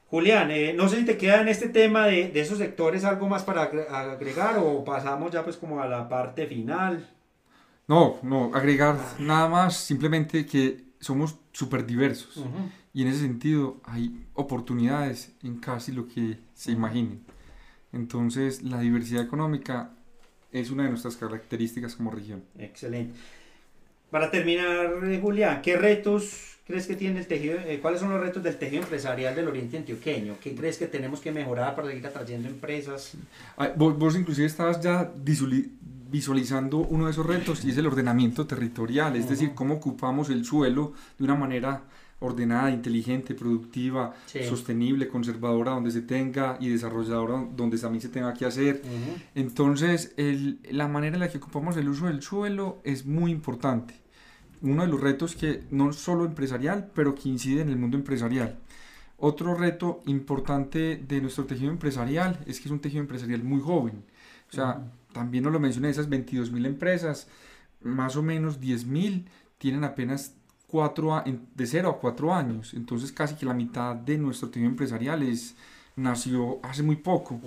Julián, 0.10 0.50
eh, 0.52 0.74
no 0.74 0.88
sé 0.90 0.98
si 0.98 1.06
te 1.06 1.18
queda 1.18 1.42
en 1.42 1.50
este 1.50 1.70
tema 1.70 2.08
de, 2.08 2.30
de, 2.30 2.40
esos 2.40 2.58
sectores 2.58 3.04
algo 3.04 3.28
más 3.28 3.44
para 3.44 3.64
agregar 3.64 4.58
o 4.60 4.84
pasamos 4.84 5.32
ya 5.32 5.44
pues 5.44 5.58
como 5.58 5.82
a 5.82 5.88
la 5.88 6.08
parte 6.08 6.48
final. 6.48 7.08
No, 7.88 8.18
no, 8.24 8.52
agregar 8.54 8.96
nada 9.20 9.50
más, 9.50 9.76
simplemente 9.78 10.46
que 10.46 10.93
somos 11.04 11.36
súper 11.52 11.86
diversos. 11.86 12.44
Y 12.94 13.02
en 13.02 13.10
ese 13.10 13.20
sentido 13.20 13.82
hay 13.84 14.26
oportunidades 14.34 15.34
en 15.44 15.60
casi 15.60 15.92
lo 15.92 16.08
que 16.08 16.40
se 16.54 16.72
imaginen. 16.72 17.22
Entonces 17.92 18.64
la 18.64 18.80
diversidad 18.80 19.24
económica 19.24 19.92
es 20.52 20.72
una 20.72 20.84
de 20.84 20.90
nuestras 20.90 21.18
características 21.18 21.96
como 21.96 22.12
región. 22.12 22.44
Excelente. 22.58 23.20
Para 24.10 24.30
terminar, 24.32 24.94
eh, 25.04 25.20
Julián, 25.22 25.62
¿qué 25.62 25.76
retos 25.76 26.58
crees 26.66 26.88
que 26.88 26.96
tiene 26.96 27.20
el 27.20 27.28
tejido? 27.28 27.58
Eh, 27.60 27.80
¿Cuáles 27.82 28.00
son 28.00 28.12
los 28.12 28.22
retos 28.22 28.44
del 28.44 28.58
tejido 28.58 28.84
empresarial 28.84 29.36
del 29.36 29.48
Oriente 29.48 29.78
Antioqueño? 29.78 30.38
¿Qué 30.42 30.56
crees 30.56 30.78
que 30.78 30.88
tenemos 30.88 31.20
que 31.20 31.32
mejorar 31.32 31.76
para 31.76 31.90
seguir 31.90 32.06
atrayendo 32.06 32.48
empresas? 32.48 33.18
vos, 33.76 33.98
vos, 33.98 34.16
inclusive 34.16 34.48
estabas 34.48 34.80
ya 34.80 35.12
visualizando 36.14 36.78
uno 36.78 37.06
de 37.06 37.12
esos 37.12 37.26
retos 37.26 37.66
y 37.66 37.72
es 37.72 37.78
el 37.78 37.88
ordenamiento 37.88 38.46
territorial, 38.46 39.16
es 39.16 39.28
decir, 39.28 39.56
cómo 39.56 39.74
ocupamos 39.74 40.30
el 40.30 40.46
suelo 40.46 40.94
de 41.18 41.24
una 41.24 41.34
manera 41.34 41.82
ordenada, 42.20 42.70
inteligente, 42.70 43.34
productiva, 43.34 44.14
sostenible, 44.48 45.08
conservadora 45.08 45.72
donde 45.72 45.90
se 45.90 46.04
tenga 46.04 46.58
y 46.60 46.70
desarrolladora 46.70 47.48
donde 47.56 47.80
también 47.80 48.02
se 48.02 48.10
tenga 48.10 48.32
que 48.36 48.46
hacer. 48.46 48.84
Entonces, 49.34 50.14
el, 50.18 50.60
la 50.70 50.88
manera 50.88 51.16
en 51.16 51.22
la 51.22 51.30
que 51.30 51.40
ocupamos 51.40 51.76
el 51.78 51.90
uso 51.90 52.06
del 52.06 52.22
suelo 52.22 52.80
es 52.84 53.08
muy 53.08 53.32
importante. 53.32 53.96
Uno 54.62 54.84
de 54.84 54.90
los 54.90 55.02
retos 55.02 55.36
que 55.36 55.64
no 55.72 55.94
solo 55.94 56.26
empresarial, 56.26 56.92
pero 56.94 57.16
que 57.16 57.28
incide 57.28 57.62
en 57.62 57.70
el 57.70 57.78
mundo 57.78 57.98
empresarial. 57.98 58.60
Otro 59.18 59.56
reto 59.56 60.04
importante 60.06 61.04
de 61.08 61.22
nuestro 61.22 61.46
tejido 61.46 61.72
empresarial 61.72 62.40
es 62.46 62.60
que 62.60 62.66
es 62.68 62.72
un 62.72 62.80
tejido 62.80 63.02
empresarial 63.02 63.44
muy 63.44 63.60
joven. 63.60 64.04
O 64.52 64.56
sea, 64.56 64.84
también 65.14 65.46
nos 65.46 65.54
lo 65.54 65.60
mencioné, 65.60 65.90
esas 65.90 66.10
22 66.10 66.52
mil 66.52 66.66
empresas, 66.66 67.28
más 67.82 68.16
o 68.16 68.24
menos 68.24 68.60
10 68.60 68.86
mil 68.86 69.30
tienen 69.58 69.84
apenas 69.84 70.36
cuatro, 70.68 71.24
de 71.26 71.66
0 71.68 71.90
a 71.90 72.00
4 72.00 72.34
años. 72.34 72.74
Entonces 72.74 73.12
casi 73.12 73.36
que 73.36 73.46
la 73.46 73.54
mitad 73.54 73.96
de 73.96 74.18
nuestro 74.18 74.50
tejido 74.50 74.70
empresarial 74.70 75.24
es, 75.24 75.56
nació 75.96 76.60
hace 76.64 76.84
muy 76.84 76.98
poco. 76.98 77.40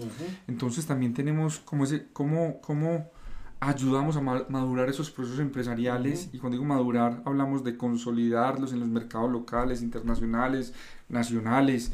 Entonces 0.46 0.86
también 0.86 1.12
tenemos 1.12 1.58
como 1.58 1.84
ese, 1.84 2.06
cómo, 2.12 2.60
cómo 2.60 3.10
ayudamos 3.58 4.16
a 4.16 4.20
madurar 4.20 4.88
esos 4.88 5.10
procesos 5.10 5.40
empresariales. 5.40 6.30
Y 6.32 6.38
cuando 6.38 6.56
digo 6.56 6.64
madurar, 6.64 7.22
hablamos 7.24 7.64
de 7.64 7.76
consolidarlos 7.76 8.72
en 8.72 8.80
los 8.80 8.88
mercados 8.88 9.30
locales, 9.30 9.82
internacionales, 9.82 10.72
nacionales 11.08 11.92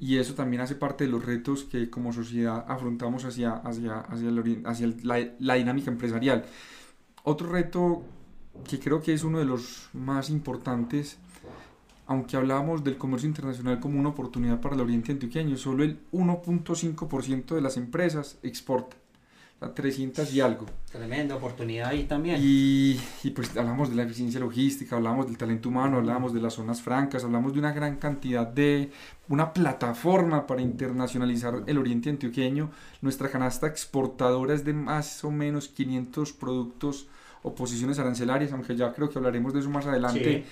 y 0.00 0.16
eso 0.16 0.34
también 0.34 0.62
hace 0.62 0.74
parte 0.74 1.04
de 1.04 1.10
los 1.10 1.24
retos 1.24 1.64
que 1.64 1.90
como 1.90 2.12
sociedad 2.12 2.64
afrontamos 2.66 3.26
hacia, 3.26 3.52
hacia, 3.52 4.00
hacia, 4.00 4.30
hacia 4.64 4.94
la, 5.02 5.28
la, 5.38 5.54
dinámica 5.54 5.90
empresarial. 5.90 6.46
Otro 7.22 7.50
reto 7.50 8.02
que 8.68 8.80
creo 8.80 9.02
que 9.02 9.12
es 9.12 9.24
uno 9.24 9.38
de 9.38 9.44
los 9.44 9.90
más 9.92 10.30
importantes, 10.30 11.18
aunque 12.06 12.38
hablábamos 12.38 12.82
del 12.82 12.96
comercio 12.96 13.28
internacional 13.28 13.78
como 13.78 14.00
una 14.00 14.08
oportunidad 14.08 14.60
para 14.60 14.74
el 14.74 14.80
oriente 14.80 15.12
antioqueño, 15.12 15.58
solo 15.58 15.84
el 15.84 16.00
1.5% 16.12 17.54
de 17.54 17.60
las 17.60 17.76
empresas 17.76 18.38
exportan 18.42 18.99
a 19.60 19.74
300 19.74 20.32
y 20.32 20.40
algo. 20.40 20.66
Tremenda 20.90 21.36
oportunidad 21.36 21.88
ahí 21.90 22.04
también. 22.04 22.40
Y, 22.42 22.98
y, 23.22 23.30
pues 23.30 23.54
hablamos 23.56 23.90
de 23.90 23.96
la 23.96 24.04
eficiencia 24.04 24.40
logística, 24.40 24.96
hablamos 24.96 25.26
del 25.26 25.36
talento 25.36 25.68
humano, 25.68 25.98
hablamos 25.98 26.32
de 26.32 26.40
las 26.40 26.54
zonas 26.54 26.80
francas, 26.80 27.24
hablamos 27.24 27.52
de 27.52 27.58
una 27.58 27.72
gran 27.72 27.96
cantidad 27.96 28.46
de 28.46 28.90
una 29.28 29.52
plataforma 29.52 30.46
para 30.46 30.62
internacionalizar 30.62 31.62
el 31.66 31.78
oriente 31.78 32.08
antioqueño. 32.08 32.70
Nuestra 33.02 33.28
canasta 33.28 33.66
exportadora 33.66 34.54
es 34.54 34.64
de 34.64 34.72
más 34.72 35.22
o 35.24 35.30
menos 35.30 35.68
500 35.68 36.32
productos 36.32 37.06
o 37.42 37.54
posiciones 37.54 37.98
arancelarias, 37.98 38.52
aunque 38.52 38.74
ya 38.76 38.92
creo 38.92 39.10
que 39.10 39.18
hablaremos 39.18 39.52
de 39.52 39.60
eso 39.60 39.70
más 39.70 39.86
adelante. 39.86 40.44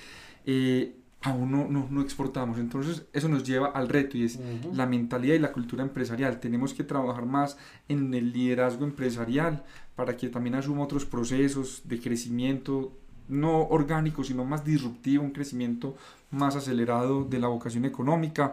Eh, 0.44 0.97
aún 1.22 1.50
no, 1.50 1.68
no, 1.68 1.86
no, 1.90 2.00
exportamos. 2.02 2.58
Entonces 2.58 3.06
eso 3.12 3.28
nos 3.28 3.44
lleva 3.44 3.68
al 3.68 3.88
reto 3.88 4.16
y 4.16 4.24
es 4.24 4.38
la 4.72 4.86
mentalidad 4.86 5.34
y 5.34 5.38
la 5.38 5.52
cultura 5.52 5.82
empresarial. 5.82 6.40
Tenemos 6.40 6.74
que 6.74 6.84
trabajar 6.84 7.26
más 7.26 7.56
en 7.88 8.14
el 8.14 8.32
liderazgo 8.32 8.84
empresarial 8.84 9.64
para 9.96 10.16
que 10.16 10.28
también 10.28 10.54
asuma 10.54 10.84
otros 10.84 11.04
procesos 11.04 11.82
de 11.84 12.00
crecimiento, 12.00 12.92
no 13.28 13.62
orgánico, 13.62 14.22
sino 14.24 14.44
más 14.44 14.64
disruptivo, 14.64 15.24
un 15.24 15.32
crecimiento 15.32 15.96
más 16.30 16.56
acelerado 16.56 17.24
de 17.24 17.38
la 17.40 17.48
vocación 17.48 17.84
económica. 17.84 18.52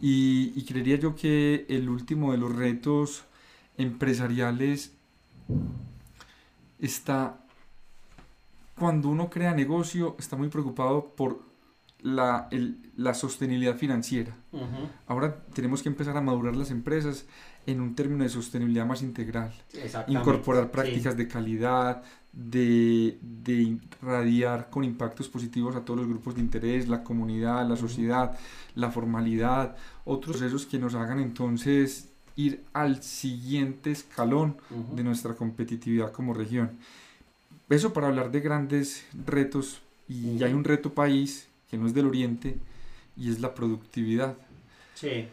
Y, 0.00 0.52
y 0.54 0.64
creería 0.64 0.96
yo 0.96 1.14
que 1.14 1.64
el 1.68 1.88
último 1.88 2.32
de 2.32 2.38
los 2.38 2.54
retos 2.54 3.24
empresariales 3.78 4.92
está 6.78 7.40
cuando 8.78 9.08
uno 9.08 9.30
crea 9.30 9.54
negocio, 9.54 10.16
está 10.18 10.36
muy 10.36 10.48
preocupado 10.48 11.12
por 11.16 11.53
la, 12.00 12.48
el, 12.50 12.78
la 12.96 13.14
sostenibilidad 13.14 13.76
financiera. 13.76 14.36
Ahora 15.06 15.36
tenemos 15.54 15.82
que 15.82 15.88
empezar 15.88 16.16
a 16.16 16.20
madurar 16.20 16.54
las 16.54 16.70
empresas 16.70 17.26
en 17.66 17.80
un 17.80 17.94
término 17.94 18.24
de 18.24 18.30
sostenibilidad 18.30 18.86
más 18.86 19.02
integral. 19.02 19.52
Incorporar 20.08 20.70
prácticas 20.70 21.16
de 21.16 21.26
calidad, 21.26 22.02
de, 22.32 23.18
de, 23.22 23.78
irradiar 24.02 24.68
con 24.68 24.84
impactos 24.84 25.28
positivos 25.28 25.76
a 25.76 25.84
todos 25.84 26.00
los 26.00 26.08
grupos 26.08 26.34
de 26.34 26.40
interés, 26.40 26.88
la 26.88 27.02
comunidad, 27.02 27.66
la 27.66 27.76
sociedad, 27.76 28.36
la 28.74 28.90
formalidad, 28.90 29.76
otros 30.04 30.36
procesos 30.36 30.66
que 30.66 30.78
nos 30.78 30.94
hagan 30.94 31.20
entonces 31.20 32.10
ir 32.36 32.64
al 32.72 33.02
siguiente 33.02 33.92
escalón 33.92 34.56
de 34.94 35.04
nuestra 35.04 35.34
competitividad 35.34 36.12
como 36.12 36.34
región. 36.34 36.72
Eso 37.70 37.92
para 37.92 38.08
hablar 38.08 38.30
de 38.30 38.40
grandes 38.40 39.06
retos 39.26 39.80
y 40.08 40.42
hay 40.42 40.52
un 40.52 40.64
reto 40.64 40.92
país 40.92 41.48
que 41.70 41.78
no 41.78 41.86
es 41.86 41.94
del 41.94 42.06
oriente, 42.06 42.56
y 43.16 43.30
es 43.30 43.40
la 43.40 43.54
productividad. 43.54 44.36
Sí. 44.94 45.26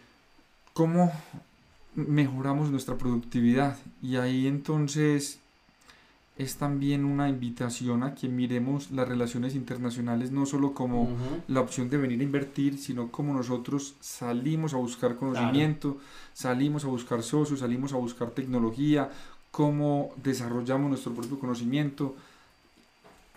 ¿Cómo 0.74 1.12
mejoramos 1.96 2.70
nuestra 2.70 2.98
productividad? 2.98 3.78
Y 4.02 4.16
ahí 4.16 4.48
entonces 4.48 5.40
es 6.38 6.56
también 6.56 7.06
una 7.06 7.30
invitación 7.30 8.04
a 8.04 8.16
que 8.16 8.28
miremos 8.28 8.92
las 8.92 9.08
relaciones 9.08 9.54
internacionales 9.54 10.32
no 10.32 10.46
solo 10.46 10.74
como 10.74 11.10
la 11.48 11.60
opción 11.60 11.90
de 11.90 11.98
venir 11.98 12.22
a 12.22 12.24
invertir, 12.24 12.78
sino 12.78 13.12
como 13.12 13.34
nosotros 13.34 13.96
salimos 14.00 14.74
a 14.74 14.78
buscar 14.78 15.18
conocimiento, 15.18 15.98
salimos 16.34 16.86
a 16.86 16.88
buscar 16.88 17.22
socios, 17.22 17.60
salimos 17.60 17.94
a 17.94 17.98
buscar 17.98 18.32
tecnología, 18.32 19.12
cómo 19.52 20.12
desarrollamos 20.24 20.90
nuestro 20.90 21.14
propio 21.14 21.38
conocimiento, 21.38 22.16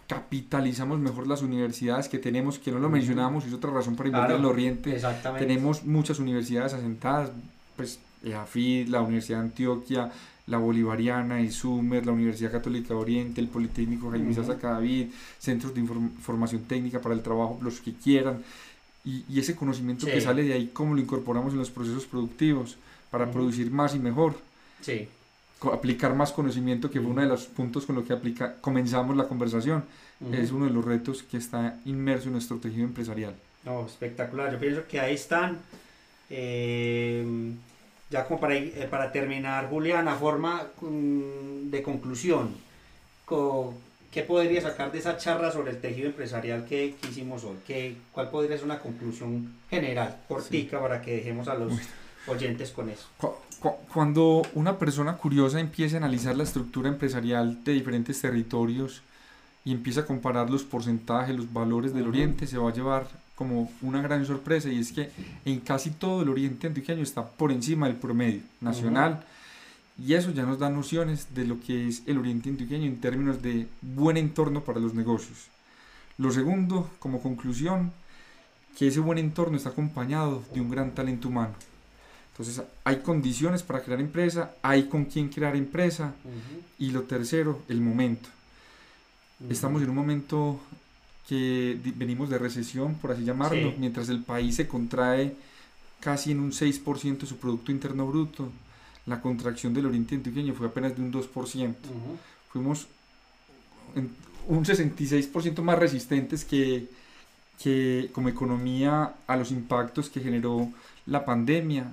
capitalizamos 0.07 0.99
mejor 0.99 1.27
las 1.27 1.43
universidades 1.43 2.09
que 2.09 2.19
tenemos, 2.19 2.59
que 2.59 2.71
no 2.71 2.79
lo 2.79 2.89
mencionamos, 2.89 3.47
es 3.47 3.53
otra 3.53 3.71
razón 3.71 3.97
para 3.97 4.09
invertir 4.09 4.37
en 4.37 4.41
el 4.41 4.47
Oriente. 4.47 5.01
Tenemos 5.39 5.85
muchas 5.85 6.19
universidades 6.19 6.75
asentadas, 6.75 7.31
pues 7.77 7.99
EAFID, 8.23 8.89
la 8.89 9.01
Universidad 9.01 9.39
de 9.39 9.45
Antioquia, 9.45 10.13
la 10.47 10.59
Bolivariana, 10.59 11.41
ISUMER, 11.41 12.05
la 12.05 12.13
Universidad 12.13 12.53
Católica 12.53 12.89
de 12.89 13.01
Oriente, 13.01 13.41
el 13.41 13.49
Politécnico 13.49 14.11
Jaime 14.11 14.31
uh 14.31 14.43
-huh. 14.43 15.11
centros 15.39 15.75
de 15.75 15.83
formación 16.21 16.63
técnica 16.65 17.01
para 17.01 17.15
el 17.15 17.23
trabajo, 17.23 17.59
los 17.63 17.81
que 17.81 17.95
quieran. 17.95 18.43
Y, 19.05 19.25
y 19.29 19.41
ese 19.41 19.55
conocimiento 19.55 20.07
que 20.07 20.21
sale 20.21 20.43
de 20.45 20.55
ahí, 20.55 20.71
cómo 20.73 20.95
lo 20.95 21.01
incorporamos 21.01 21.53
en 21.53 21.59
los 21.59 21.71
procesos 21.71 22.07
productivos 22.07 22.77
para 23.11 23.31
producir 23.31 23.71
más 23.71 23.95
y 23.95 23.99
mejor. 23.99 24.37
Sí 24.81 25.09
aplicar 25.73 26.15
más 26.15 26.33
conocimiento, 26.33 26.91
que 26.91 27.01
fue 27.01 27.11
uno 27.11 27.23
de 27.23 27.29
los 27.29 27.47
puntos 27.47 27.87
con 27.87 27.97
los 27.97 28.05
que 28.05 28.13
aplica, 28.13 28.57
comenzamos 28.61 29.17
la 29.17 29.29
conversación, 29.29 29.85
es 30.33 30.53
uno 30.53 30.67
de 30.67 30.71
los 30.71 30.85
retos 30.85 31.23
que 31.23 31.37
está 31.37 31.79
inmerso 31.85 32.27
en 32.27 32.33
nuestro 32.33 32.57
tejido 32.59 32.85
empresarial. 32.85 33.35
No, 33.65 33.87
espectacular. 33.87 34.53
Yo 34.53 34.59
pienso 34.59 34.87
que 34.87 35.01
ahí 35.01 35.15
están. 35.15 35.59
Eh, 36.31 37.53
ya 38.11 38.25
como 38.27 38.41
para, 38.41 38.55
eh, 38.55 38.87
para 38.91 39.11
terminar, 39.11 39.69
Julián, 39.69 40.09
a 40.09 40.15
forma 40.15 40.69
mm, 40.81 41.71
de 41.71 41.83
conclusión, 41.83 42.55
¿qué 44.13 44.23
podría 44.23 44.61
sacar 44.61 44.93
de 44.93 44.99
esa 44.99 45.17
charla 45.17 45.51
sobre 45.51 45.73
el 45.73 45.81
tejido 45.81 46.09
empresarial 46.09 46.65
que, 46.65 46.95
hicimos 47.09 47.45
hoy? 47.45 47.57
¿Qué, 47.67 47.97
¿Cuál 48.13 48.31
podría 48.31 48.57
ser 48.57 48.67
una 48.67 48.79
conclusión 48.79 49.55
general, 49.69 50.17
cortica, 50.29 50.81
para 50.81 51.03
que 51.03 51.17
dejemos 51.17 51.49
a 51.49 51.55
los 51.55 51.73
oyentes 52.27 52.71
con 52.71 52.89
eso? 52.91 53.07
cuando 53.93 54.43
una 54.55 54.79
persona 54.79 55.17
curiosa 55.17 55.59
empieza 55.59 55.97
a 55.97 55.99
analizar 55.99 56.37
la 56.37 56.43
estructura 56.43 56.89
empresarial 56.89 57.65
de 57.65 57.73
diferentes 57.73 58.21
territorios 58.21 59.01
y 59.65 59.73
empieza 59.73 60.01
a 60.01 60.07
comparar 60.07 60.51
los 60.51 60.65
porcentajes, 60.65 61.35
los 61.35 61.51
valores 61.51 61.95
del 61.95 62.07
Oriente, 62.07 62.47
se 62.47 62.59
va 62.59 62.69
a 62.69 62.75
llevar 62.75 63.07
como 63.35 63.73
una 63.81 64.03
gran 64.03 64.27
sorpresa 64.27 64.69
y 64.69 64.79
es 64.79 64.93
que 64.93 65.11
en 65.45 65.61
casi 65.61 65.91
todo 65.91 66.23
el 66.23 66.29
Oriente 66.29 66.67
antioqueño 66.67 67.03
está 67.03 67.27
por 67.27 67.51
encima 67.51 67.87
del 67.87 67.97
promedio 67.97 68.43
nacional 68.61 69.25
y 69.99 70.15
eso 70.15 70.31
ya 70.33 70.43
nos 70.45 70.59
da 70.59 70.69
nociones 70.71 71.35
de 71.35 71.47
lo 71.47 71.61
que 71.61 71.89
es 71.89 72.03
el 72.07 72.19
Oriente 72.19 72.51
antioqueño 72.51 72.85
en 72.85 73.01
términos 73.01 73.41
de 73.41 73.67
buen 73.81 74.17
entorno 74.17 74.63
para 74.63 74.81
los 74.81 74.93
negocios. 74.93 75.49
Lo 76.19 76.31
segundo, 76.31 76.91
como 76.99 77.23
conclusión, 77.23 77.93
que 78.77 78.89
ese 78.89 79.01
buen 79.01 79.19
entorno 79.19 79.57
está 79.57 79.71
acompañado 79.71 80.43
de 80.53 80.61
un 80.61 80.71
gran 80.71 80.95
talento 80.95 81.29
humano. 81.29 81.55
Entonces 82.35 82.65
hay 82.83 82.97
condiciones 82.97 83.63
para 83.63 83.83
crear 83.83 84.01
empresa, 84.01 84.57
hay 84.61 84.89
con 84.89 85.05
quién 85.05 85.29
crear 85.29 85.55
empresa. 85.55 86.15
Y 86.81 86.91
lo 86.91 87.03
tercero, 87.03 87.63
el 87.69 87.81
momento. 87.81 88.29
Estamos 89.49 89.83
en 89.83 89.91
un 89.91 89.95
momento 89.95 90.61
que 91.29 91.79
venimos 91.95 92.29
de 92.29 92.39
recesión, 92.39 92.97
por 92.97 93.13
así 93.13 93.25
llamarlo, 93.25 93.73
mientras 93.79 94.09
el 94.09 94.23
país 94.23 94.57
se 94.57 94.67
contrae 94.67 95.37
casi 96.01 96.33
en 96.33 96.41
un 96.41 96.51
6% 96.51 97.19
de 97.19 97.27
su 97.27 97.37
Producto 97.37 97.71
Interno 97.71 98.07
Bruto, 98.07 98.51
la 99.07 99.21
contracción 99.21 99.73
del 99.73 99.87
Oriente 99.87 100.17
Antioqueño 100.17 100.55
fue 100.55 100.67
apenas 100.67 100.97
de 100.97 101.03
un 101.03 101.13
2%. 101.13 101.75
Fuimos 102.51 102.89
un 104.49 104.65
66% 104.65 105.63
más 105.63 105.79
resistentes 105.79 106.45
que, 106.45 106.89
que 107.63 108.11
como 108.13 108.29
economía 108.29 109.15
a 109.27 109.37
los 109.37 109.53
impactos 109.53 110.11
que 110.11 110.21
generó 110.21 110.73
la 111.07 111.25
pandemia 111.25 111.87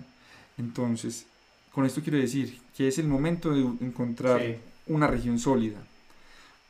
entonces, 0.62 1.26
con 1.74 1.86
esto 1.86 2.02
quiero 2.02 2.18
decir 2.18 2.60
que 2.78 2.88
es 2.88 2.98
el 2.98 3.08
momento 3.08 3.52
de 3.52 3.62
encontrar 3.86 4.42
una 4.88 5.08
región 5.08 5.40
sólida, 5.40 5.80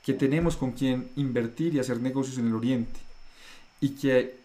que 0.04 0.14
tenemos 0.14 0.56
con 0.56 0.72
quien 0.72 1.10
invertir 1.16 1.76
y 1.76 1.80
hacer 1.80 2.00
negocios 2.02 2.38
en 2.38 2.48
el 2.48 2.56
oriente, 2.56 3.00
y 3.80 3.90
que 3.90 4.36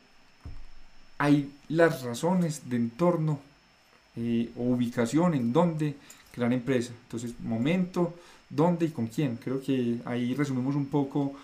hay 1.18 1.51
las 1.68 2.03
razones 2.03 2.68
de 2.68 2.76
entorno 2.76 3.40
eh, 4.16 4.51
o 4.57 4.62
ubicación 4.64 5.34
en 5.34 5.53
donde 5.53 5.94
crear 6.32 6.53
empresa. 6.53 6.92
Entonces, 7.05 7.34
momento, 7.40 8.14
dónde 8.51 8.86
y 8.86 8.90
con 8.90 9.07
quién. 9.07 9.36
Creo 9.36 9.61
que 9.61 9.99
ahí 10.05 10.34
resumimos 10.34 10.74
un 10.74 10.86
poco 10.86 11.34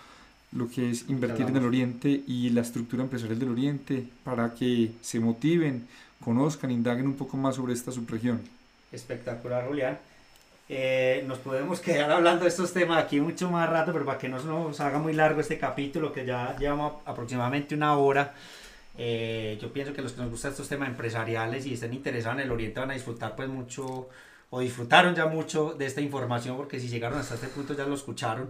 lo 0.51 0.69
que 0.69 0.91
es 0.91 1.09
invertir 1.09 1.47
en 1.47 1.57
el 1.57 1.65
Oriente 1.65 2.23
y 2.27 2.49
la 2.51 2.61
estructura 2.61 3.03
empresarial 3.03 3.39
del 3.39 3.49
Oriente 3.49 4.07
para 4.23 4.53
que 4.53 4.91
se 5.01 5.19
motiven 5.19 5.87
conozcan, 6.23 6.71
indaguen 6.71 7.07
un 7.07 7.15
poco 7.15 7.37
más 7.37 7.55
sobre 7.55 7.73
esta 7.73 7.91
subregión. 7.91 8.41
Espectacular, 8.91 9.67
Julián. 9.67 9.97
Eh, 10.69 11.23
nos 11.27 11.39
podemos 11.39 11.79
quedar 11.81 12.09
hablando 12.11 12.43
de 12.43 12.49
estos 12.49 12.71
temas 12.71 13.03
aquí 13.03 13.19
mucho 13.19 13.51
más 13.51 13.69
rato, 13.69 13.91
pero 13.91 14.05
para 14.05 14.17
que 14.17 14.29
no 14.29 14.41
nos 14.41 14.79
haga 14.79 14.97
muy 14.97 15.13
largo 15.13 15.41
este 15.41 15.59
capítulo, 15.59 16.13
que 16.13 16.25
ya 16.25 16.55
llevamos 16.57 16.93
aproximadamente 17.05 17.75
una 17.75 17.97
hora, 17.97 18.33
eh, 18.97 19.57
yo 19.61 19.73
pienso 19.73 19.93
que 19.93 20.01
los 20.01 20.13
que 20.13 20.21
nos 20.21 20.31
gustan 20.31 20.51
estos 20.51 20.69
temas 20.69 20.87
empresariales 20.87 21.65
y 21.65 21.73
estén 21.73 21.93
interesados 21.93 22.39
en 22.39 22.45
el 22.45 22.51
Oriente 22.51 22.79
van 22.79 22.91
a 22.91 22.93
disfrutar 22.93 23.35
pues 23.35 23.49
mucho, 23.49 24.09
o 24.49 24.59
disfrutaron 24.61 25.15
ya 25.15 25.25
mucho 25.25 25.73
de 25.73 25.85
esta 25.85 25.99
información, 25.99 26.55
porque 26.55 26.79
si 26.79 26.87
llegaron 26.87 27.19
hasta 27.19 27.35
este 27.35 27.47
punto 27.47 27.73
ya 27.73 27.85
lo 27.85 27.95
escucharon, 27.95 28.49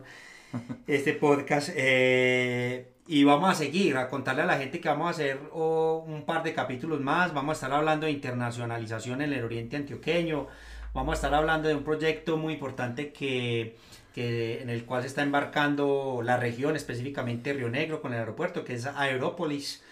este 0.88 1.14
podcast. 1.14 1.70
Eh, 1.76 2.93
y 3.08 3.24
vamos 3.24 3.50
a 3.50 3.54
seguir, 3.54 3.98
a 3.98 4.10
contarle 4.10 4.44
a 4.44 4.46
la 4.46 4.58
gente 4.58 4.80
que 4.80 4.88
vamos 4.88 5.08
a 5.08 5.10
hacer 5.10 5.40
un 5.52 6.24
par 6.26 6.44
de 6.44 6.54
capítulos 6.54 7.02
más, 7.02 7.34
vamos 7.34 7.52
a 7.52 7.54
estar 7.54 7.74
hablando 7.74 8.06
de 8.06 8.14
internacionalización 8.14 9.22
en 9.22 9.34
el 9.34 9.44
oriente 9.44 9.76
antioqueño, 9.76 10.48
vamos 10.94 11.14
a 11.14 11.16
estar 11.16 11.34
hablando 11.34 11.68
de 11.68 11.76
un 11.76 11.84
proyecto 11.84 12.38
muy 12.38 12.54
importante 12.54 13.12
que, 13.12 13.76
que, 14.14 14.62
en 14.62 14.70
el 14.70 14.86
cual 14.86 15.02
se 15.02 15.10
está 15.10 15.22
embarcando 15.22 16.22
la 16.24 16.38
región, 16.38 16.78
específicamente 16.78 17.52
Río 17.52 17.70
Negro 17.70 18.02
con 18.02 18.14
el 18.14 18.20
aeropuerto, 18.20 18.64
que 18.64 18.76
es 18.76 18.86
Aerópolis. 18.86 19.84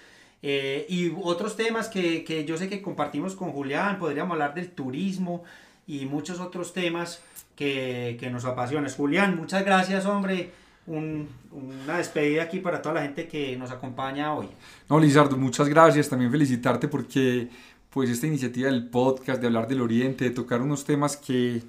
Eh, 0.43 0.88
y 0.89 1.14
otros 1.22 1.55
temas 1.55 1.88
que, 1.88 2.24
que 2.24 2.45
yo 2.45 2.57
sé 2.57 2.68
que 2.68 2.82
compartimos 2.82 3.36
con 3.36 3.51
Julián, 3.51 3.99
podríamos 3.99 4.34
hablar 4.34 4.55
del 4.55 4.72
turismo 4.72 5.43
y 5.86 6.05
muchos 6.05 6.39
otros 6.39 6.74
temas 6.74 7.22
que, 7.55 8.18
que 8.20 8.30
nos 8.30 8.45
apasionan. 8.45 8.89
Julián, 8.89 9.36
muchas 9.36 9.66
gracias, 9.66 10.05
hombre 10.05 10.51
una 10.88 11.98
despedida 11.98 12.44
aquí 12.44 12.60
para 12.60 12.82
toda 12.82 12.96
la 12.96 13.02
gente 13.04 13.28
que 13.28 13.56
nos 13.58 13.72
acompaña 13.72 14.34
hoy. 14.34 14.48
No, 14.90 15.00
Lizardo, 15.00 15.38
muchas 15.38 15.70
gracias. 15.70 16.10
También 16.10 16.32
felicitarte 16.32 16.88
porque 16.88 17.50
pues 17.90 18.10
esta 18.10 18.28
iniciativa 18.28 18.70
del 18.70 18.88
podcast, 18.88 19.42
de 19.42 19.48
hablar 19.48 19.68
del 19.68 19.82
Oriente, 19.82 20.26
de 20.26 20.32
tocar 20.32 20.62
unos 20.62 20.86
temas 20.86 21.18
que 21.18 21.62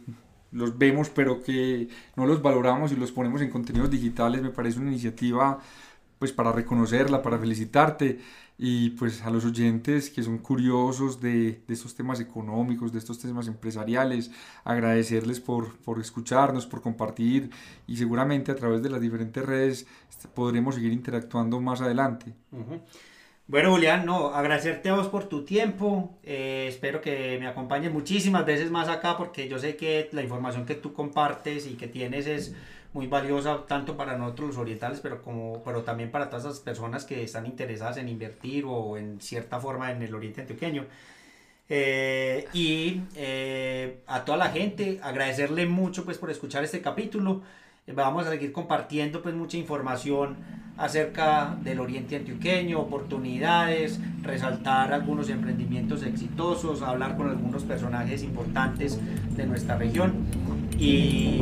los 0.52 0.76
vemos 0.76 1.08
pero 1.08 1.42
que 1.42 1.88
no 2.14 2.26
los 2.26 2.42
valoramos 2.42 2.92
y 2.92 2.96
los 2.96 3.10
ponemos 3.10 3.40
en 3.40 3.50
contenidos 3.50 3.90
digitales, 3.90 4.42
me 4.42 4.50
parece 4.50 4.78
una 4.78 4.90
iniciativa 4.90 5.58
pues 6.18 6.30
para 6.30 6.52
reconocerla, 6.52 7.20
para 7.22 7.38
felicitarte 7.38 8.20
y 8.58 8.90
pues 8.90 9.22
a 9.22 9.30
los 9.30 9.44
oyentes 9.44 10.10
que 10.10 10.22
son 10.22 10.38
curiosos 10.38 11.20
de, 11.20 11.62
de, 11.66 11.74
estos 11.74 11.94
temas 11.94 12.20
económicos, 12.20 12.92
de 12.92 12.98
estos 12.98 13.18
temas 13.18 13.48
empresariales, 13.48 14.30
agradecerles 14.64 15.40
por, 15.40 15.76
por 15.78 16.00
escucharnos, 16.00 16.66
por 16.66 16.80
compartir 16.82 17.50
y 17.86 17.96
seguramente 17.96 18.52
a 18.52 18.56
través 18.56 18.82
de 18.82 18.90
las 18.90 19.00
diferentes 19.00 19.44
redes 19.44 19.86
podremos 20.34 20.74
seguir 20.74 20.92
interactuando 20.92 21.60
más 21.60 21.80
adelante. 21.80 22.32
Bueno, 23.46 23.72
Julián, 23.72 24.06
no, 24.06 24.28
agradecerte 24.28 24.88
a 24.88 24.94
vos 24.94 25.08
por 25.08 25.28
tu 25.28 25.44
tiempo. 25.44 26.18
Eh, 26.22 26.66
espero 26.68 27.00
que 27.00 27.36
me 27.40 27.46
acompañes 27.46 27.92
muchísimas 27.92 28.46
veces 28.46 28.70
más 28.70 28.88
acá 28.88 29.16
porque 29.16 29.48
yo 29.48 29.58
sé 29.58 29.76
que 29.76 30.08
la 30.12 30.22
información 30.22 30.64
que 30.64 30.74
tú 30.74 30.92
compartes 30.92 31.66
y 31.66 31.74
que 31.74 31.88
tienes 31.88 32.26
es 32.26 32.54
muy 32.92 33.06
valiosa 33.06 33.66
tanto 33.66 33.96
para 33.96 34.16
nosotros 34.18 34.48
los 34.48 34.58
orientales, 34.58 35.00
pero, 35.00 35.22
como, 35.22 35.62
pero 35.64 35.82
también 35.82 36.10
para 36.10 36.28
todas 36.28 36.44
esas 36.44 36.60
personas 36.60 37.04
que 37.04 37.22
están 37.22 37.46
interesadas 37.46 37.96
en 37.96 38.08
invertir 38.08 38.64
o 38.66 38.96
en 38.96 39.20
cierta 39.20 39.60
forma 39.60 39.90
en 39.90 40.02
el 40.02 40.14
oriente 40.14 40.42
antioqueño. 40.42 40.86
Eh, 41.68 42.48
y 42.52 43.00
eh, 43.16 44.00
a 44.06 44.24
toda 44.24 44.36
la 44.36 44.50
gente 44.50 45.00
agradecerle 45.02 45.66
mucho 45.66 46.04
pues 46.04 46.18
por 46.18 46.30
escuchar 46.30 46.64
este 46.64 46.82
capítulo. 46.82 47.42
Vamos 47.94 48.26
a 48.26 48.30
seguir 48.30 48.52
compartiendo 48.52 49.22
pues 49.22 49.34
mucha 49.34 49.56
información 49.56 50.36
acerca 50.76 51.56
del 51.62 51.80
oriente 51.80 52.16
antioqueño, 52.16 52.78
oportunidades, 52.78 53.98
resaltar 54.22 54.92
algunos 54.92 55.28
emprendimientos 55.30 56.02
exitosos, 56.02 56.82
hablar 56.82 57.16
con 57.16 57.28
algunos 57.28 57.64
personajes 57.64 58.22
importantes 58.22 58.98
de 59.36 59.46
nuestra 59.46 59.76
región 59.76 60.14
y 60.82 61.40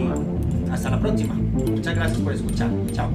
hasta 0.70 0.90
la 0.90 1.00
próxima. 1.00 1.34
Muchas 1.34 1.94
gracias 1.94 2.20
por 2.20 2.32
escuchar. 2.32 2.70
Chao. 2.92 3.10